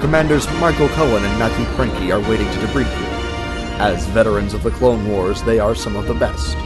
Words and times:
Commanders 0.00 0.48
Michael 0.60 0.88
Cohen 0.90 1.24
and 1.24 1.38
Matthew 1.40 1.64
Cranky 1.74 2.12
are 2.12 2.20
waiting 2.20 2.48
to 2.52 2.58
debrief 2.58 2.88
you. 3.00 3.06
As 3.80 4.06
veterans 4.06 4.54
of 4.54 4.62
the 4.62 4.70
Clone 4.70 5.08
Wars, 5.08 5.42
they 5.42 5.58
are 5.58 5.74
some 5.74 5.96
of 5.96 6.06
the 6.06 6.14
best. 6.14 6.56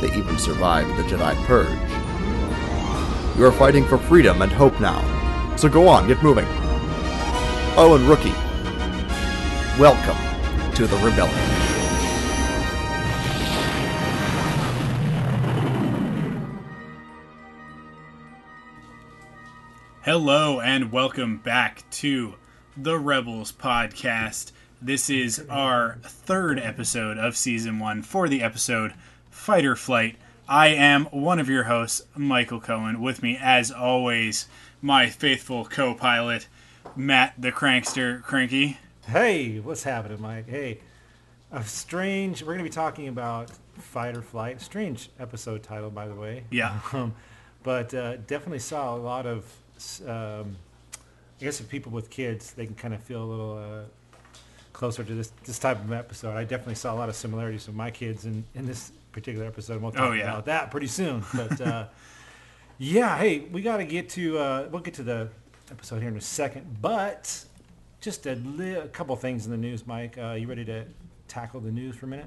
They 0.00 0.16
even 0.16 0.38
survived 0.38 0.96
the 0.96 1.02
Jedi 1.02 1.34
Purge. 1.46 1.68
You 3.36 3.44
are 3.44 3.52
fighting 3.52 3.84
for 3.84 3.98
freedom 3.98 4.40
and 4.40 4.52
hope 4.52 4.80
now. 4.80 5.00
So 5.56 5.68
go 5.68 5.88
on, 5.88 6.06
get 6.06 6.22
moving. 6.22 6.46
Oh, 7.76 7.96
and 7.98 8.08
Rookie, 8.08 8.30
welcome 9.80 10.16
to 10.74 10.86
the 10.86 10.96
Rebellion. 10.98 11.36
Hello, 20.02 20.60
and 20.60 20.92
welcome 20.92 21.38
back 21.38 21.84
to 21.90 22.34
the 22.82 22.98
Rebels 22.98 23.52
podcast. 23.52 24.52
This 24.80 25.10
is 25.10 25.44
our 25.50 25.98
third 26.02 26.58
episode 26.58 27.18
of 27.18 27.36
season 27.36 27.78
one 27.78 28.00
for 28.00 28.26
the 28.26 28.42
episode 28.42 28.94
Fighter 29.30 29.76
Flight. 29.76 30.16
I 30.48 30.68
am 30.68 31.04
one 31.06 31.38
of 31.38 31.50
your 31.50 31.64
hosts, 31.64 32.00
Michael 32.16 32.58
Cohen. 32.58 33.02
With 33.02 33.22
me, 33.22 33.38
as 33.38 33.70
always, 33.70 34.48
my 34.80 35.10
faithful 35.10 35.66
co 35.66 35.94
pilot, 35.94 36.48
Matt 36.96 37.34
the 37.36 37.52
Crankster 37.52 38.22
Cranky. 38.22 38.78
Hey, 39.06 39.60
what's 39.60 39.82
happening, 39.82 40.22
Mike? 40.22 40.48
Hey, 40.48 40.80
a 41.52 41.62
strange. 41.62 42.40
We're 42.40 42.54
going 42.54 42.64
to 42.64 42.64
be 42.64 42.70
talking 42.70 43.08
about 43.08 43.50
fighter 43.74 44.22
flight. 44.22 44.62
Strange 44.62 45.10
episode 45.20 45.62
title, 45.62 45.90
by 45.90 46.08
the 46.08 46.14
way. 46.14 46.44
Yeah. 46.50 46.80
Um, 46.94 47.14
but 47.62 47.92
uh, 47.92 48.16
definitely 48.16 48.60
saw 48.60 48.94
a 48.94 48.96
lot 48.96 49.26
of. 49.26 49.44
Um, 50.08 50.56
I 51.40 51.44
guess 51.44 51.60
if 51.60 51.68
people 51.68 51.90
with 51.92 52.10
kids, 52.10 52.52
they 52.52 52.66
can 52.66 52.74
kind 52.74 52.92
of 52.92 53.02
feel 53.02 53.22
a 53.22 53.24
little 53.24 53.58
uh, 53.58 53.82
closer 54.72 55.02
to 55.02 55.14
this 55.14 55.32
this 55.44 55.58
type 55.58 55.78
of 55.82 55.90
episode. 55.92 56.36
I 56.36 56.44
definitely 56.44 56.74
saw 56.74 56.92
a 56.94 56.96
lot 56.96 57.08
of 57.08 57.16
similarities 57.16 57.66
with 57.66 57.76
my 57.76 57.90
kids 57.90 58.26
in, 58.26 58.44
in 58.54 58.66
this 58.66 58.92
particular 59.12 59.46
episode. 59.46 59.80
We'll 59.80 59.90
talk 59.92 60.10
Oh, 60.10 60.12
yeah. 60.12 60.24
about 60.30 60.44
that 60.46 60.70
pretty 60.70 60.86
soon. 60.86 61.24
But 61.34 61.60
uh, 61.60 61.86
yeah, 62.78 63.16
hey, 63.16 63.40
we 63.40 63.62
got 63.62 63.78
to 63.78 63.84
get 63.84 64.10
to. 64.10 64.38
Uh, 64.38 64.68
we'll 64.70 64.82
get 64.82 64.94
to 64.94 65.02
the 65.02 65.28
episode 65.70 66.00
here 66.00 66.08
in 66.10 66.16
a 66.16 66.20
second, 66.20 66.76
but 66.82 67.44
just 68.00 68.26
a, 68.26 68.34
li- 68.34 68.74
a 68.74 68.88
couple 68.88 69.14
things 69.16 69.44
in 69.46 69.50
the 69.50 69.56
news, 69.58 69.86
Mike. 69.86 70.18
Uh, 70.18 70.32
you 70.32 70.46
ready 70.46 70.64
to 70.66 70.84
tackle 71.28 71.60
the 71.60 71.70
news 71.72 71.96
for 71.96 72.06
a 72.06 72.08
minute? 72.08 72.26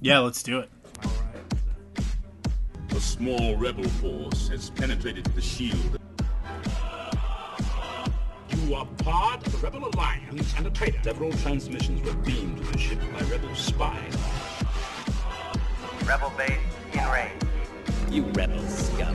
Yeah, 0.00 0.20
let's 0.20 0.42
do 0.42 0.58
it. 0.60 0.70
All 1.04 1.10
right. 1.10 2.04
A 2.96 3.00
small 3.00 3.56
rebel 3.56 3.84
force 3.88 4.48
has 4.48 4.70
penetrated 4.70 5.24
the 5.26 5.40
shield. 5.40 5.98
You 8.72 8.78
are 8.78 8.86
part 9.04 9.46
of 9.46 9.52
the 9.52 9.58
Rebel 9.58 9.86
Alliance 9.86 10.54
and 10.56 10.66
a 10.66 10.70
traitor. 10.70 10.98
Several 11.02 11.30
transmissions 11.30 12.00
were 12.00 12.14
beamed 12.14 12.56
to 12.56 12.72
the 12.72 12.78
ship 12.78 12.98
by 13.12 13.20
rebel 13.26 13.54
spies. 13.54 14.16
Rebel 16.06 16.32
base 16.38 16.58
in 16.94 17.06
range. 17.10 17.42
You 18.10 18.24
rebel 18.32 18.66
scum. 18.66 19.14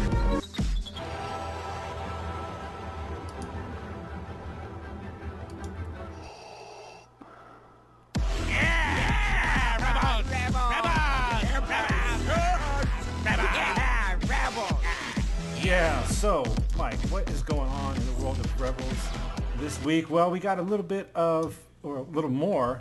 Yeah. 15.64 16.04
So, 16.06 16.46
Mike, 16.78 17.00
what 17.10 17.28
is 17.32 17.42
going 17.42 17.62
on 17.62 17.96
in 17.98 18.06
the 18.06 18.24
world 18.24 18.40
of 18.40 18.62
Rebels 18.62 19.27
this 19.60 19.82
week? 19.84 20.10
Well, 20.10 20.30
we 20.32 20.40
got 20.40 20.60
a 20.60 20.62
little 20.62 20.86
bit 20.86 21.10
of, 21.16 21.58
or 21.84 21.98
a 21.98 22.02
little 22.02 22.30
more, 22.30 22.80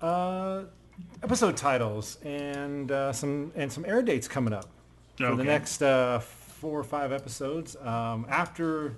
uh, 0.00 0.64
episode 1.22 1.56
titles 1.56 2.18
and 2.24 2.90
uh, 2.90 3.12
some 3.12 3.52
and 3.54 3.72
some 3.72 3.84
air 3.84 4.02
dates 4.02 4.28
coming 4.28 4.52
up 4.52 4.68
for 5.16 5.36
the 5.36 5.44
next 5.44 5.82
uh, 5.82 6.18
four 6.20 6.78
or 6.78 6.84
five 6.84 7.12
episodes 7.12 7.76
um, 7.76 8.26
after 8.28 8.96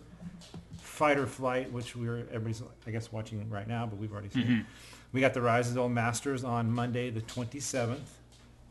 Fighter 0.80 1.26
Flight, 1.26 1.72
which 1.72 1.96
we're 1.96 2.20
everybody's 2.32 2.62
I 2.86 2.90
guess 2.90 3.12
watching 3.12 3.48
right 3.50 3.66
now, 3.68 3.86
but 3.86 3.98
we've 3.98 4.12
already 4.12 4.30
seen. 4.30 4.42
it. 4.60 4.66
We 5.12 5.20
got 5.20 5.32
the 5.34 5.42
Rise 5.42 5.68
of 5.68 5.74
the 5.74 5.80
Old 5.80 5.92
Masters 5.92 6.42
on 6.44 6.70
Monday 6.72 7.10
the 7.10 7.20
27th, 7.20 7.98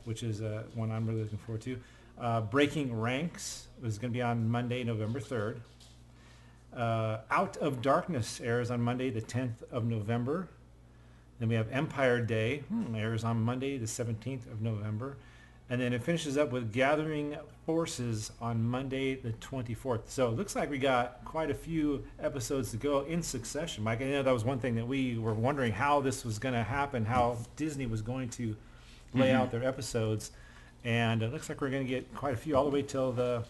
which 0.04 0.24
is 0.24 0.42
uh, 0.42 0.64
one 0.76 0.92
I'm 0.92 1.08
really 1.08 1.22
looking 1.22 1.38
forward 1.40 1.62
to. 1.62 1.80
Uh, 2.20 2.42
Breaking 2.42 3.00
Ranks 3.00 3.68
is 3.84 3.98
going 3.98 4.12
to 4.12 4.18
be 4.18 4.22
on 4.22 4.50
Monday, 4.50 4.84
November 4.84 5.20
3rd. 5.20 5.60
Uh, 6.76 7.20
Out 7.30 7.58
of 7.58 7.82
Darkness 7.82 8.42
airs 8.42 8.72
on 8.72 8.82
Monday 8.82 9.10
the 9.10 9.22
10th 9.22 9.62
of 9.72 9.86
November. 9.86 10.48
Then 11.40 11.50
we 11.50 11.56
have 11.56 11.72
Empire 11.72 12.20
Day, 12.20 12.60
hmm, 12.70 12.96
airs 12.96 13.24
on 13.24 13.42
Monday 13.42 13.78
the 13.78 13.86
17th 13.86 14.52
of 14.52 14.62
November. 14.62 15.18
And 15.70 15.80
then 15.82 15.94
it 15.94 16.04
finishes 16.04 16.38
up 16.38 16.52
with 16.52 16.74
Gathering 16.74 17.38
Forces 17.66 18.32
on 18.42 18.64
Monday 18.64 19.16
the 19.16 19.32
24th. 19.34 20.02
So 20.08 20.28
it 20.30 20.36
looks 20.36 20.56
like 20.56 20.70
we 20.70 20.78
got 20.78 21.24
quite 21.26 21.50
a 21.50 21.54
few 21.54 22.04
episodes 22.20 22.72
to 22.72 22.78
go 22.78 23.02
in 23.02 23.24
succession. 23.24 23.84
Mike, 23.84 24.02
I 24.02 24.06
know 24.06 24.24
that 24.24 24.34
was 24.34 24.44
one 24.44 24.60
thing 24.60 24.76
that 24.76 24.88
we 24.88 25.18
were 25.18 25.34
wondering 25.34 25.72
how 25.72 26.02
this 26.02 26.26
was 26.26 26.38
going 26.40 26.54
to 26.54 26.64
happen, 26.64 27.06
how 27.06 27.38
Disney 27.56 27.86
was 27.86 28.02
going 28.02 28.30
to 28.30 28.56
lay 29.14 29.32
out 29.32 29.52
their 29.52 29.64
episodes. 29.64 30.32
And 30.84 31.24
it 31.24 31.32
looks 31.32 31.50
like 31.50 31.62
we're 31.62 31.70
going 31.70 31.86
to 31.86 31.90
get 31.90 32.14
quite 32.14 32.34
a 32.34 32.38
few 32.38 32.58
all 32.58 32.66
the 32.66 32.72
way 32.72 32.82
till 32.82 33.12
the, 33.12 33.44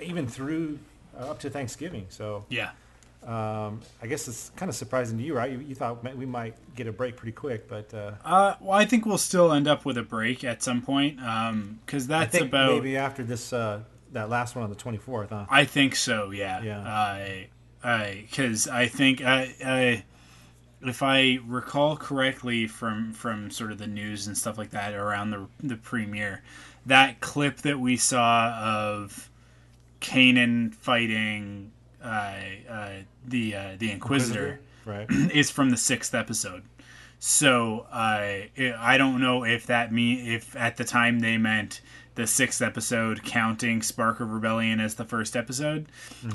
even 0.00 0.26
through 0.26 0.78
up 1.18 1.38
to 1.40 1.50
Thanksgiving. 1.50 2.06
So 2.08 2.44
Yeah. 2.48 2.70
um, 3.24 3.80
I 4.02 4.06
guess 4.06 4.28
it's 4.28 4.50
kind 4.56 4.68
of 4.68 4.76
surprising 4.76 5.18
to 5.18 5.24
you, 5.24 5.34
right? 5.34 5.50
You, 5.50 5.58
you 5.60 5.74
thought 5.74 6.02
we 6.16 6.26
might 6.26 6.54
get 6.76 6.86
a 6.86 6.92
break 6.92 7.16
pretty 7.16 7.32
quick, 7.32 7.68
but 7.68 7.92
uh, 7.92 8.12
Uh, 8.24 8.54
well, 8.60 8.78
I 8.78 8.84
think 8.84 9.04
we'll 9.06 9.18
still 9.18 9.52
end 9.52 9.66
up 9.66 9.84
with 9.84 9.98
a 9.98 10.02
break 10.02 10.44
at 10.44 10.62
some 10.62 10.82
point 10.82 11.16
because 11.16 12.04
I 12.10 12.18
that's 12.20 12.32
think 12.38 12.48
about. 12.48 12.74
maybe 12.74 12.96
after 12.96 13.24
this 13.24 13.52
uh, 13.52 13.80
that 14.12 14.28
last 14.30 14.54
one 14.54 14.62
on 14.64 14.70
the 14.70 14.76
24th, 14.76 15.30
huh? 15.30 15.46
I 15.50 15.64
think 15.64 15.96
so. 15.96 16.30
Yeah. 16.30 16.62
Yeah. 16.62 16.80
I, 16.86 17.48
I, 17.82 18.24
because 18.28 18.68
I 18.68 18.86
think 18.86 19.22
I, 19.22 19.54
I, 19.64 20.04
if 20.82 21.02
I 21.02 21.38
recall 21.46 21.96
correctly 21.96 22.66
from 22.68 23.12
from 23.12 23.50
sort 23.50 23.72
of 23.72 23.78
the 23.78 23.86
news 23.88 24.26
and 24.28 24.36
stuff 24.38 24.56
like 24.58 24.70
that 24.70 24.94
around 24.94 25.30
the 25.30 25.48
the 25.62 25.76
premiere, 25.76 26.42
that 26.86 27.20
clip 27.20 27.58
that 27.58 27.80
we 27.80 27.96
saw 27.96 28.50
of 28.60 29.28
Kanan 30.00 30.74
fighting 30.74 31.72
uh, 32.02 32.34
uh, 32.68 32.90
the 33.26 33.54
uh, 33.54 33.76
the 33.78 33.90
Inquisitor 33.90 34.60
right? 34.84 35.10
is 35.32 35.50
from 35.50 35.70
the 35.70 35.76
sixth 35.76 36.14
episode. 36.14 36.62
So 37.18 37.86
I 37.92 38.50
I 38.78 38.98
don't 38.98 39.20
know 39.20 39.44
if 39.44 39.66
that 39.66 39.92
mean 39.92 40.26
if 40.26 40.54
at 40.56 40.76
the 40.76 40.84
time 40.84 41.20
they 41.20 41.36
meant 41.36 41.80
the 42.14 42.26
sixth 42.26 42.62
episode 42.62 43.22
counting 43.24 43.82
Spark 43.82 44.20
of 44.20 44.32
Rebellion 44.32 44.80
as 44.80 44.94
the 44.94 45.04
first 45.04 45.36
episode, 45.36 45.86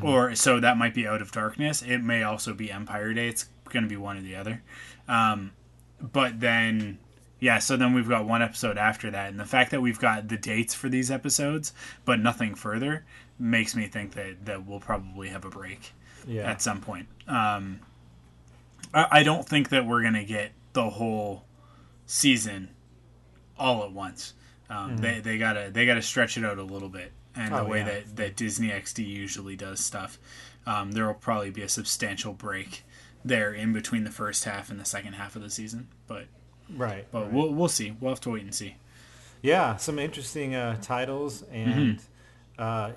or 0.01 0.35
so 0.35 0.59
that 0.59 0.77
might 0.77 0.93
be 0.93 1.07
Out 1.07 1.21
of 1.21 1.31
Darkness. 1.31 1.81
It 1.81 1.99
may 1.99 2.23
also 2.23 2.53
be 2.53 2.71
Empire 2.71 3.13
Day. 3.13 3.27
It's 3.27 3.47
going 3.69 3.83
to 3.83 3.89
be 3.89 3.97
one 3.97 4.17
or 4.17 4.21
the 4.21 4.35
other. 4.35 4.61
Um, 5.07 5.51
but 5.99 6.39
then 6.39 6.99
yeah, 7.39 7.57
so 7.57 7.77
then 7.77 7.93
we've 7.93 8.07
got 8.07 8.27
one 8.27 8.43
episode 8.43 8.77
after 8.77 9.09
that, 9.09 9.29
and 9.29 9.39
the 9.39 9.45
fact 9.45 9.71
that 9.71 9.81
we've 9.81 9.99
got 9.99 10.27
the 10.27 10.37
dates 10.37 10.75
for 10.75 10.89
these 10.89 11.09
episodes 11.09 11.73
but 12.05 12.19
nothing 12.19 12.53
further 12.53 13.03
makes 13.41 13.75
me 13.75 13.87
think 13.87 14.13
that 14.13 14.45
that 14.45 14.65
we'll 14.65 14.79
probably 14.79 15.29
have 15.29 15.43
a 15.45 15.49
break 15.49 15.93
Yeah. 16.27 16.49
at 16.49 16.61
some 16.61 16.79
point. 16.81 17.07
Um, 17.27 17.79
I, 18.93 19.07
I 19.19 19.23
don't 19.23 19.47
think 19.47 19.69
that 19.69 19.85
we're 19.85 20.03
gonna 20.03 20.23
get 20.23 20.51
the 20.73 20.89
whole 20.89 21.43
season 22.05 22.69
all 23.57 23.83
at 23.83 23.91
once. 23.91 24.33
Um, 24.69 24.97
They 24.97 25.19
they 25.19 25.37
gotta 25.37 25.69
they 25.71 25.85
gotta 25.85 26.01
stretch 26.01 26.37
it 26.37 26.45
out 26.45 26.57
a 26.57 26.63
little 26.63 26.89
bit, 26.89 27.11
and 27.35 27.53
the 27.53 27.57
Mm-hmm. 27.57 27.65
Oh, 27.65 27.69
way 27.69 27.79
yeah. 27.79 27.85
that 27.85 28.15
that 28.15 28.35
Disney 28.35 28.69
XD 28.69 29.05
usually 29.07 29.55
does 29.55 29.79
stuff, 29.79 30.17
um, 30.65 30.91
there 30.93 31.05
will 31.07 31.13
probably 31.13 31.49
be 31.49 31.61
a 31.61 31.69
substantial 31.69 32.33
break 32.33 32.83
there 33.25 33.53
in 33.53 33.71
between 33.73 34.03
the 34.03 34.11
first 34.11 34.45
half 34.45 34.69
and 34.71 34.79
the 34.79 34.85
second 34.85 35.13
half 35.13 35.35
of 35.35 35.41
the 35.41 35.49
season. 35.49 35.87
But 36.07 36.25
right. 36.75 37.05
but 37.11 37.23
right. 37.23 37.33
we'll 37.33 37.53
we'll 37.53 37.67
see. 37.67 37.95
We'll 37.99 38.11
have 38.11 38.21
to 38.21 38.29
wait 38.31 38.43
and 38.43 38.53
see. 38.55 38.75
yeah, 39.41 39.75
some 39.77 39.99
interesting 39.99 40.53
uh, 40.55 40.77
titles, 40.81 41.43
and 41.51 41.97
Mm-hmm. 41.99 42.61
uh, 42.61 42.91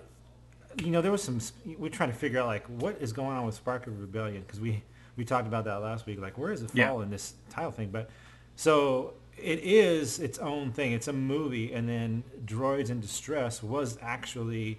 you 0.78 0.90
know 0.90 1.00
there 1.02 1.12
was 1.12 1.22
some. 1.22 1.38
We're 1.78 1.88
trying 1.88 2.10
to 2.10 2.16
figure 2.16 2.40
out 2.40 2.46
like 2.46 2.64
what 2.66 2.96
is 3.00 3.12
going 3.12 3.36
on 3.36 3.46
with 3.46 3.54
Spark 3.54 3.86
of 3.86 4.00
Rebellion 4.00 4.42
because 4.46 4.60
we 4.60 4.82
we 5.16 5.24
talked 5.24 5.46
about 5.46 5.64
that 5.64 5.76
last 5.76 6.06
week. 6.06 6.20
Like, 6.20 6.36
where 6.38 6.52
is 6.52 6.62
it 6.62 6.70
Yeah. 6.74 6.94
in 7.00 7.10
this 7.10 7.34
title 7.50 7.70
thing? 7.70 7.90
But 7.90 8.10
so 8.56 9.14
it 9.36 9.60
is 9.60 10.18
its 10.20 10.38
own 10.38 10.72
thing. 10.72 10.92
It's 10.92 11.08
a 11.08 11.12
movie, 11.12 11.72
and 11.72 11.88
then 11.88 12.22
Droids 12.44 12.90
in 12.90 13.00
Distress 13.00 13.62
was 13.62 13.98
actually 14.02 14.78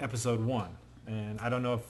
episode 0.00 0.40
one. 0.40 0.76
And 1.06 1.40
I 1.40 1.48
don't 1.48 1.62
know 1.62 1.74
if 1.74 1.82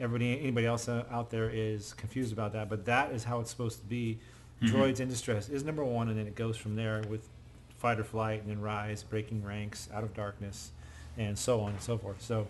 everybody, 0.00 0.38
anybody 0.40 0.66
else 0.66 0.88
uh, 0.88 1.04
out 1.10 1.30
there 1.30 1.50
is 1.50 1.92
confused 1.94 2.32
about 2.32 2.52
that, 2.54 2.68
but 2.68 2.84
that 2.86 3.12
is 3.12 3.24
how 3.24 3.40
it's 3.40 3.50
supposed 3.50 3.80
to 3.80 3.86
be. 3.86 4.18
Droids 4.62 5.00
in 5.00 5.08
Distress 5.08 5.50
is 5.50 5.64
number 5.64 5.84
one, 5.84 6.08
and 6.08 6.18
then 6.18 6.26
it 6.26 6.34
goes 6.34 6.56
from 6.56 6.76
there 6.76 7.02
with 7.10 7.28
Fighter 7.76 8.02
Flight, 8.04 8.40
and 8.40 8.50
then 8.50 8.60
Rise, 8.62 9.02
Breaking 9.02 9.44
Ranks, 9.44 9.86
Out 9.92 10.02
of 10.02 10.14
Darkness, 10.14 10.70
and 11.18 11.38
so 11.38 11.60
on 11.60 11.70
and 11.72 11.80
so 11.80 11.98
forth. 11.98 12.20
So 12.22 12.46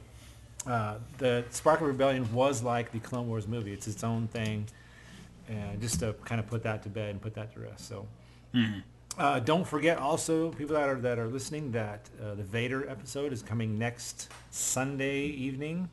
uh, 0.67 0.97
the 1.19 1.45
Spark 1.51 1.81
of 1.81 1.87
Rebellion 1.87 2.33
was 2.33 2.63
like 2.63 2.93
the 2.93 2.99
Clone 2.99 3.29
Wars 3.29 3.47
movie. 3.47 3.73
It's 3.73 3.87
its 3.89 4.03
own 4.05 4.27
thing, 4.29 4.67
and 5.49 5.81
just 5.81 6.01
to 6.01 6.15
kind 6.25 6.41
of 6.41 6.47
put 6.47 6.63
that 6.65 6.83
to 6.85 6.89
bed 6.89 7.11
and 7.11 7.21
put 7.21 7.35
that 7.35 7.53
to 7.55 7.61
rest. 7.61 7.89
So. 7.89 8.07
Uh, 9.19 9.39
don't 9.41 9.67
forget 9.67 9.97
also, 9.99 10.51
people 10.53 10.75
that 10.75 10.89
are 10.89 10.97
that 10.97 11.19
are 11.19 11.27
listening, 11.29 11.73
that 11.73 12.09
uh, 12.23 12.35
the 12.35 12.43
Vader 12.43 12.89
episode 12.89 13.33
is 13.33 13.43
coming 13.43 13.79
next 13.79 14.31
Sunday 14.51 15.25
evening, 15.27 15.89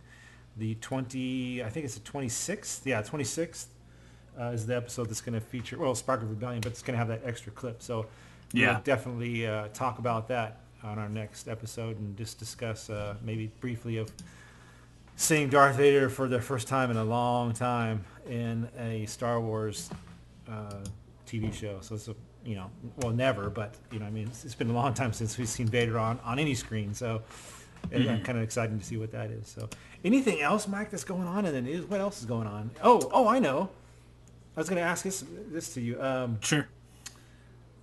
the 0.58 0.76
twenty. 0.76 1.64
I 1.64 1.70
think 1.70 1.86
it's 1.86 1.96
the 1.96 2.02
twenty 2.02 2.28
sixth. 2.28 2.86
Yeah, 2.86 3.02
twenty 3.02 3.24
sixth 3.24 3.70
uh, 4.38 4.46
is 4.48 4.66
the 4.66 4.76
episode 4.76 5.08
that's 5.10 5.22
going 5.22 5.36
to 5.36 5.46
feature 5.46 5.78
well 5.78 5.96
Spark 5.96 6.22
of 6.22 6.30
Rebellion, 6.30 6.60
but 6.62 6.74
it's 6.74 6.82
going 6.82 6.94
to 6.94 6.98
have 6.98 7.08
that 7.08 7.22
extra 7.24 7.52
clip. 7.54 7.82
So 7.82 8.08
Yeah. 8.52 8.74
we'll 8.74 8.82
definitely 8.82 9.48
uh, 9.48 9.70
talk 9.74 10.00
about 10.00 10.28
that 10.28 10.58
on 10.84 11.00
our 11.00 11.10
next 11.10 11.48
episode 11.48 11.98
and 12.00 12.18
just 12.18 12.40
discuss 12.40 12.90
uh, 12.90 13.16
maybe 13.24 13.48
briefly 13.60 13.98
of 13.98 14.12
seeing 15.16 15.50
Darth 15.50 15.76
Vader 15.78 16.10
for 16.10 16.28
the 16.28 16.42
first 16.42 16.68
time 16.68 16.92
in 16.92 16.98
a 16.98 17.04
long 17.04 17.54
time 17.54 18.04
in 18.28 18.68
a 18.78 19.06
Star 19.06 19.40
Wars 19.40 19.90
uh, 20.50 20.84
TV 21.28 21.54
show. 21.54 21.78
So 21.82 21.96
it's 21.96 22.08
a 22.08 22.16
you 22.46 22.56
know 22.56 22.70
well 22.98 23.14
never, 23.14 23.50
but 23.50 23.76
you 23.92 24.00
know 24.00 24.06
I 24.06 24.10
mean 24.10 24.28
it's, 24.28 24.44
it's 24.46 24.56
been 24.56 24.70
a 24.70 24.74
long 24.74 24.94
time 24.94 25.14
since 25.14 25.38
we've 25.38 25.48
seen 25.48 25.68
Vader 25.68 25.98
on 25.98 26.20
on 26.24 26.40
any 26.40 26.56
screen. 26.56 26.94
So 26.94 27.22
and 27.92 28.10
I'm 28.10 28.24
kind 28.24 28.38
of 28.38 28.44
excited 28.44 28.80
to 28.80 28.86
see 28.86 28.98
what 28.98 29.12
that 29.12 29.30
is. 29.30 29.48
So 29.48 29.70
anything 30.06 30.42
else, 30.42 30.68
Mike, 30.68 30.90
that's 30.90 31.04
going 31.04 31.28
on 31.28 31.46
in 31.46 31.54
the 31.54 31.62
news? 31.62 31.86
What 31.86 32.00
else 32.02 32.20
is 32.20 32.26
going 32.26 32.48
on? 32.48 32.72
Oh 32.84 33.10
oh 33.14 33.28
I 33.28 33.40
know. 33.40 33.70
I 34.56 34.60
was 34.60 34.70
going 34.70 34.82
to 34.82 34.88
ask 34.88 35.04
this 35.04 35.24
this 35.52 35.74
to 35.74 35.82
you. 35.82 36.02
Um, 36.02 36.38
Sure. 36.42 36.68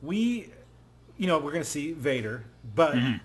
we, 0.02 0.48
you 1.18 1.26
know, 1.26 1.38
we're 1.38 1.50
going 1.50 1.64
to 1.64 1.68
see 1.68 1.92
Vader, 1.92 2.44
but 2.74 2.94
mm-hmm. 2.94 3.16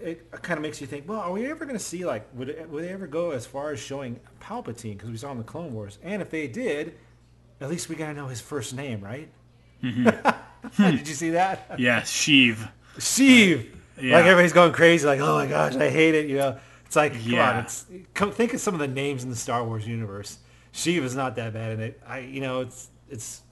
it 0.00 0.30
kind 0.42 0.58
of 0.58 0.62
makes 0.62 0.80
you 0.80 0.86
think, 0.86 1.08
well, 1.08 1.20
are 1.20 1.32
we 1.32 1.46
ever 1.46 1.64
going 1.64 1.76
to 1.76 1.84
see 1.84 2.04
like, 2.04 2.26
would 2.34 2.48
it, 2.48 2.68
would 2.68 2.84
they 2.84 2.88
ever 2.88 3.06
go 3.06 3.30
as 3.30 3.46
far 3.46 3.70
as 3.70 3.80
showing 3.80 4.18
Palpatine 4.40 4.92
because 4.92 5.10
we 5.10 5.16
saw 5.16 5.32
in 5.32 5.38
the 5.38 5.44
Clone 5.44 5.72
Wars, 5.72 5.98
and 6.02 6.22
if 6.22 6.30
they 6.30 6.46
did, 6.46 6.94
at 7.60 7.68
least 7.68 7.88
we 7.88 7.96
got 7.96 8.08
to 8.08 8.14
know 8.14 8.26
his 8.26 8.40
first 8.40 8.74
name, 8.74 9.00
right? 9.00 9.28
Mm-hmm. 9.82 10.82
did 10.96 11.08
you 11.08 11.14
see 11.14 11.30
that? 11.30 11.74
Yeah, 11.78 12.02
Sheev. 12.02 12.68
Steve. 12.98 13.76
Yeah. 14.00 14.16
Like 14.16 14.24
everybody's 14.24 14.52
going 14.52 14.72
crazy, 14.72 15.06
like, 15.06 15.20
oh 15.20 15.34
my 15.34 15.46
gosh, 15.46 15.76
I 15.76 15.90
hate 15.90 16.14
it. 16.14 16.26
You 16.26 16.36
know, 16.36 16.58
it's 16.86 16.96
like, 16.96 17.12
come 17.12 17.38
on, 17.38 17.56
it's 17.58 17.86
come, 18.14 18.32
think 18.32 18.54
of 18.54 18.60
some 18.60 18.74
of 18.74 18.80
the 18.80 18.88
names 18.88 19.24
in 19.24 19.30
the 19.30 19.36
Star 19.36 19.62
Wars 19.64 19.86
universe. 19.86 20.38
Sheev 20.72 21.02
is 21.02 21.14
not 21.14 21.36
that 21.36 21.52
bad 21.52 21.72
in 21.72 21.80
it. 21.80 22.00
I, 22.06 22.20
you 22.20 22.40
know, 22.40 22.60
it's 22.60 22.88
it's 23.08 23.42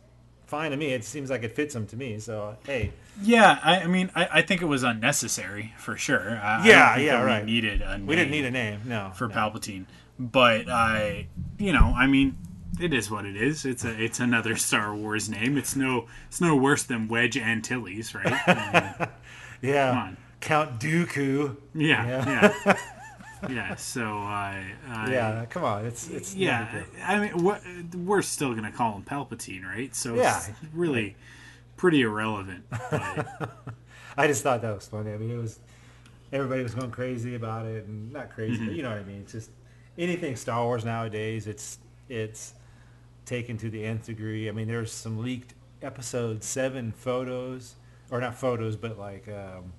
fine 0.46 0.70
to 0.70 0.76
me. 0.76 0.92
It 0.92 1.04
seems 1.04 1.30
like 1.30 1.42
it 1.42 1.52
fits 1.52 1.74
him 1.74 1.86
to 1.88 1.96
me. 1.96 2.18
So 2.18 2.56
hey, 2.64 2.92
Yeah, 3.22 3.58
I, 3.62 3.80
I 3.80 3.86
mean, 3.86 4.10
I, 4.14 4.28
I 4.34 4.42
think 4.42 4.62
it 4.62 4.66
was 4.66 4.82
unnecessary 4.82 5.72
for 5.78 5.96
sure. 5.96 6.38
I, 6.42 6.66
Yeah, 6.68 6.96
yeah, 6.98 7.22
right. 7.22 7.44
We 7.44 7.50
needed 7.52 7.82
a 7.82 8.00
we 8.04 8.14
didn't 8.16 8.30
need 8.30 8.44
a 8.44 8.50
name, 8.50 8.82
no, 8.84 9.10
for 9.14 9.28
no. 9.28 9.34
Palpatine, 9.34 9.86
but 10.18 10.68
I, 10.68 11.26
you 11.58 11.72
know, 11.72 11.92
I 11.96 12.06
mean, 12.06 12.36
it 12.80 12.94
is 12.94 13.10
what 13.10 13.24
it 13.24 13.36
is. 13.36 13.64
It's 13.64 13.84
a 13.84 14.00
it's 14.02 14.20
another 14.20 14.54
Star 14.68 14.94
Wars 14.94 15.28
name. 15.28 15.56
It's 15.56 15.74
no 15.74 16.06
it's 16.28 16.40
no 16.40 16.54
worse 16.56 16.84
than 16.84 17.08
Wedge 17.08 17.36
Antilles, 17.36 18.14
right? 18.14 18.48
I 18.48 18.94
mean, 18.98 19.08
Yeah, 19.72 19.88
Come 19.90 19.98
on. 19.98 20.16
Count 20.40 20.78
Dooku. 20.80 21.56
yeah, 21.74 22.06
Yeah. 22.06 22.54
yeah, 22.64 22.76
yeah. 23.50 23.74
So 23.74 24.04
I, 24.18 24.64
I 24.88 25.12
Yeah, 25.12 25.44
come 25.50 25.64
on, 25.64 25.84
it's 25.86 26.08
it's 26.08 26.36
yeah. 26.36 26.84
I 27.04 27.18
mean, 27.18 27.42
what 27.42 27.62
we're 27.96 28.22
still 28.22 28.54
gonna 28.54 28.70
call 28.70 28.94
him 28.94 29.02
Palpatine, 29.02 29.64
right? 29.64 29.92
So 29.96 30.14
Yeah. 30.14 30.36
it's 30.38 30.50
really 30.72 31.16
pretty 31.78 32.02
irrelevant. 32.02 32.64
I 34.16 34.26
just 34.26 34.42
thought 34.42 34.60
that 34.62 34.75
was 34.75 34.86
funny. 34.86 35.12
I 35.12 35.16
mean, 35.16 35.30
it 35.30 35.38
was 35.38 35.58
everybody 36.32 36.62
was 36.62 36.75
going 36.75 36.90
crazy 36.90 37.34
about 37.34 37.64
it, 37.64 37.86
and 37.86 38.12
not 38.12 38.30
crazy, 38.30 38.56
Mm-hmm. 38.58 38.66
but 38.66 38.75
you 38.76 38.82
know 38.82 38.90
what 38.90 38.98
I 38.98 39.04
mean. 39.04 39.20
It's 39.22 39.32
just 39.32 39.50
anything 39.96 40.36
Star 40.36 40.62
Wars 40.64 40.84
nowadays. 40.84 41.46
It's 41.46 41.78
it's 42.10 42.52
taken 43.25 43.56
to 43.58 43.70
the 43.70 43.84
nth 43.84 44.06
degree. 44.06 44.48
I 44.48 44.52
mean, 44.52 44.69
there's 44.69 44.92
some 44.92 45.19
leaked 45.22 45.54
episode 45.82 46.42
seven 46.44 46.92
photos, 46.92 47.75
or 48.10 48.20
not 48.20 48.34
photos, 48.34 48.76
but 48.76 48.98
like 48.98 49.28
um, 49.28 49.72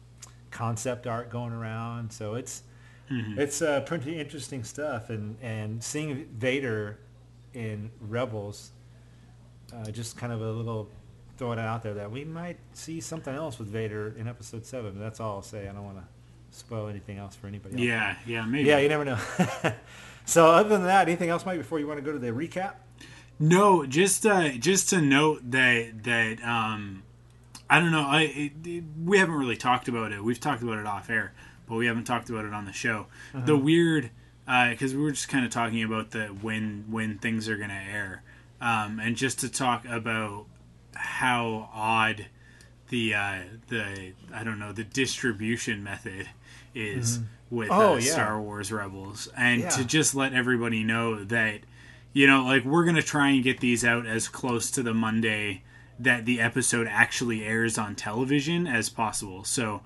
concept 0.52 1.06
art 1.08 1.30
going 1.30 1.54
around. 1.54 2.12
So 2.12 2.34
it's 2.36 2.64
Mm-hmm. 3.12 3.40
it's 3.40 3.64
uh, 3.64 3.82
pretty 3.82 4.20
interesting 4.20 4.64
stuff, 4.64 5.10
and 5.10 5.36
and 5.42 5.84
seeing 5.84 6.26
Vader 6.38 7.00
in 7.56 7.90
Rebels, 8.00 8.70
uh, 9.76 9.90
just 9.90 10.16
kind 10.16 10.32
of 10.32 10.42
a 10.44 10.52
little 10.52 10.88
throwing 11.40 11.58
it 11.58 11.66
out 11.66 11.82
there 11.82 11.96
that 11.96 12.12
we 12.12 12.24
might 12.26 12.58
see 12.74 13.00
something 13.02 13.34
else 13.34 13.58
with 13.58 13.70
Vader 13.70 14.14
in 14.20 14.28
Episode 14.28 14.66
Seven. 14.66 15.00
That's 15.00 15.20
all 15.20 15.38
I'll 15.38 15.42
say. 15.42 15.68
I 15.68 15.72
don't 15.72 15.86
want 15.86 15.98
to 15.98 16.04
spoil 16.56 16.88
anything 16.88 17.18
else 17.18 17.36
for 17.36 17.48
anybody. 17.48 17.76
else. 17.76 17.82
yeah, 17.84 18.16
yeah, 18.28 18.46
maybe. 18.46 18.68
yeah, 18.70 18.78
you 18.80 18.90
never 18.90 19.06
know. 19.06 19.18
so 20.26 20.52
other 20.52 20.70
than 20.70 20.84
that, 20.84 21.08
anything 21.08 21.30
else, 21.30 21.46
Mike? 21.46 21.58
Before 21.58 21.80
you 21.80 21.88
want 21.88 21.98
to 21.98 22.06
go 22.06 22.12
to 22.12 22.20
the 22.20 22.32
recap? 22.32 22.74
No, 23.40 23.86
just 23.86 24.26
uh, 24.26 24.50
just 24.50 24.90
to 24.90 25.02
note 25.02 25.50
that 25.52 26.04
that 26.04 26.44
um, 26.44 27.04
I 27.70 27.80
don't 27.80 27.92
know. 27.92 28.06
I 28.06 28.22
it, 28.24 28.52
it- 28.68 28.84
we 29.04 29.18
haven't 29.18 29.36
really 29.36 29.56
talked 29.58 29.88
about 29.88 30.12
it. 30.12 30.22
We've 30.24 30.40
talked 30.40 30.62
about 30.62 30.78
it 30.78 30.86
off 30.86 31.10
air, 31.10 31.34
but 31.68 31.76
we 31.76 31.86
haven't 31.88 32.04
talked 32.04 32.30
about 32.30 32.44
it 32.46 32.54
on 32.54 32.66
the 32.66 32.74
show. 32.74 33.08
The 33.34 33.56
weird 33.58 34.12
because 34.46 34.94
we 34.94 35.02
were 35.02 35.12
just 35.12 35.30
kind 35.30 35.46
of 35.46 35.52
talking 35.52 35.84
about 35.84 36.12
the 36.12 36.26
when 36.28 36.84
when 36.90 37.18
things 37.18 37.48
are 37.48 37.56
going 37.56 37.70
to 37.70 37.76
air, 37.76 38.24
um, 38.60 39.00
and 39.00 39.16
just 39.16 39.40
to 39.40 39.50
talk 39.50 39.86
about 39.86 40.48
how 41.00 41.70
odd 41.74 42.28
the 42.90 43.14
uh, 43.16 43.40
the 43.68 44.14
I 44.34 44.44
don't 44.44 44.60
know 44.60 44.72
the 44.74 44.84
distribution 44.84 45.84
method 45.84 46.28
is 46.76 47.20
with 47.50 47.70
Oh, 47.72 47.94
uh, 47.94 47.96
yeah. 47.98 48.12
Star 48.12 48.42
Wars 48.42 48.72
Rebels, 48.72 49.28
and 49.38 49.62
Yeah. 49.62 49.70
to 49.70 49.86
just 49.86 50.14
let 50.16 50.34
everybody 50.34 50.84
know 50.84 51.24
that 51.24 51.62
you 52.14 52.28
know 52.28 52.44
like 52.44 52.64
we're 52.66 52.86
gonna 52.86 53.02
try 53.02 53.30
and 53.30 53.44
get 53.44 53.60
these 53.60 53.84
out 53.86 54.06
as 54.06 54.28
close 54.28 54.70
to 54.72 54.84
the 54.84 54.94
Monday 54.94 55.64
that 56.00 56.26
the 56.26 56.40
episode 56.40 56.88
actually 56.90 57.44
airs 57.44 57.78
on 57.78 57.94
television 57.96 58.66
as 58.66 58.90
possible. 58.90 59.44
So, 59.44 59.82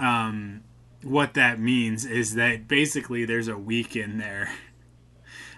um, 0.00 0.62
what 1.02 1.34
that 1.34 1.60
means 1.60 2.04
is 2.04 2.34
that 2.34 2.66
basically 2.66 3.24
there's 3.24 3.46
a 3.48 3.56
week 3.58 3.94
in 3.94 4.18
there 4.18 4.50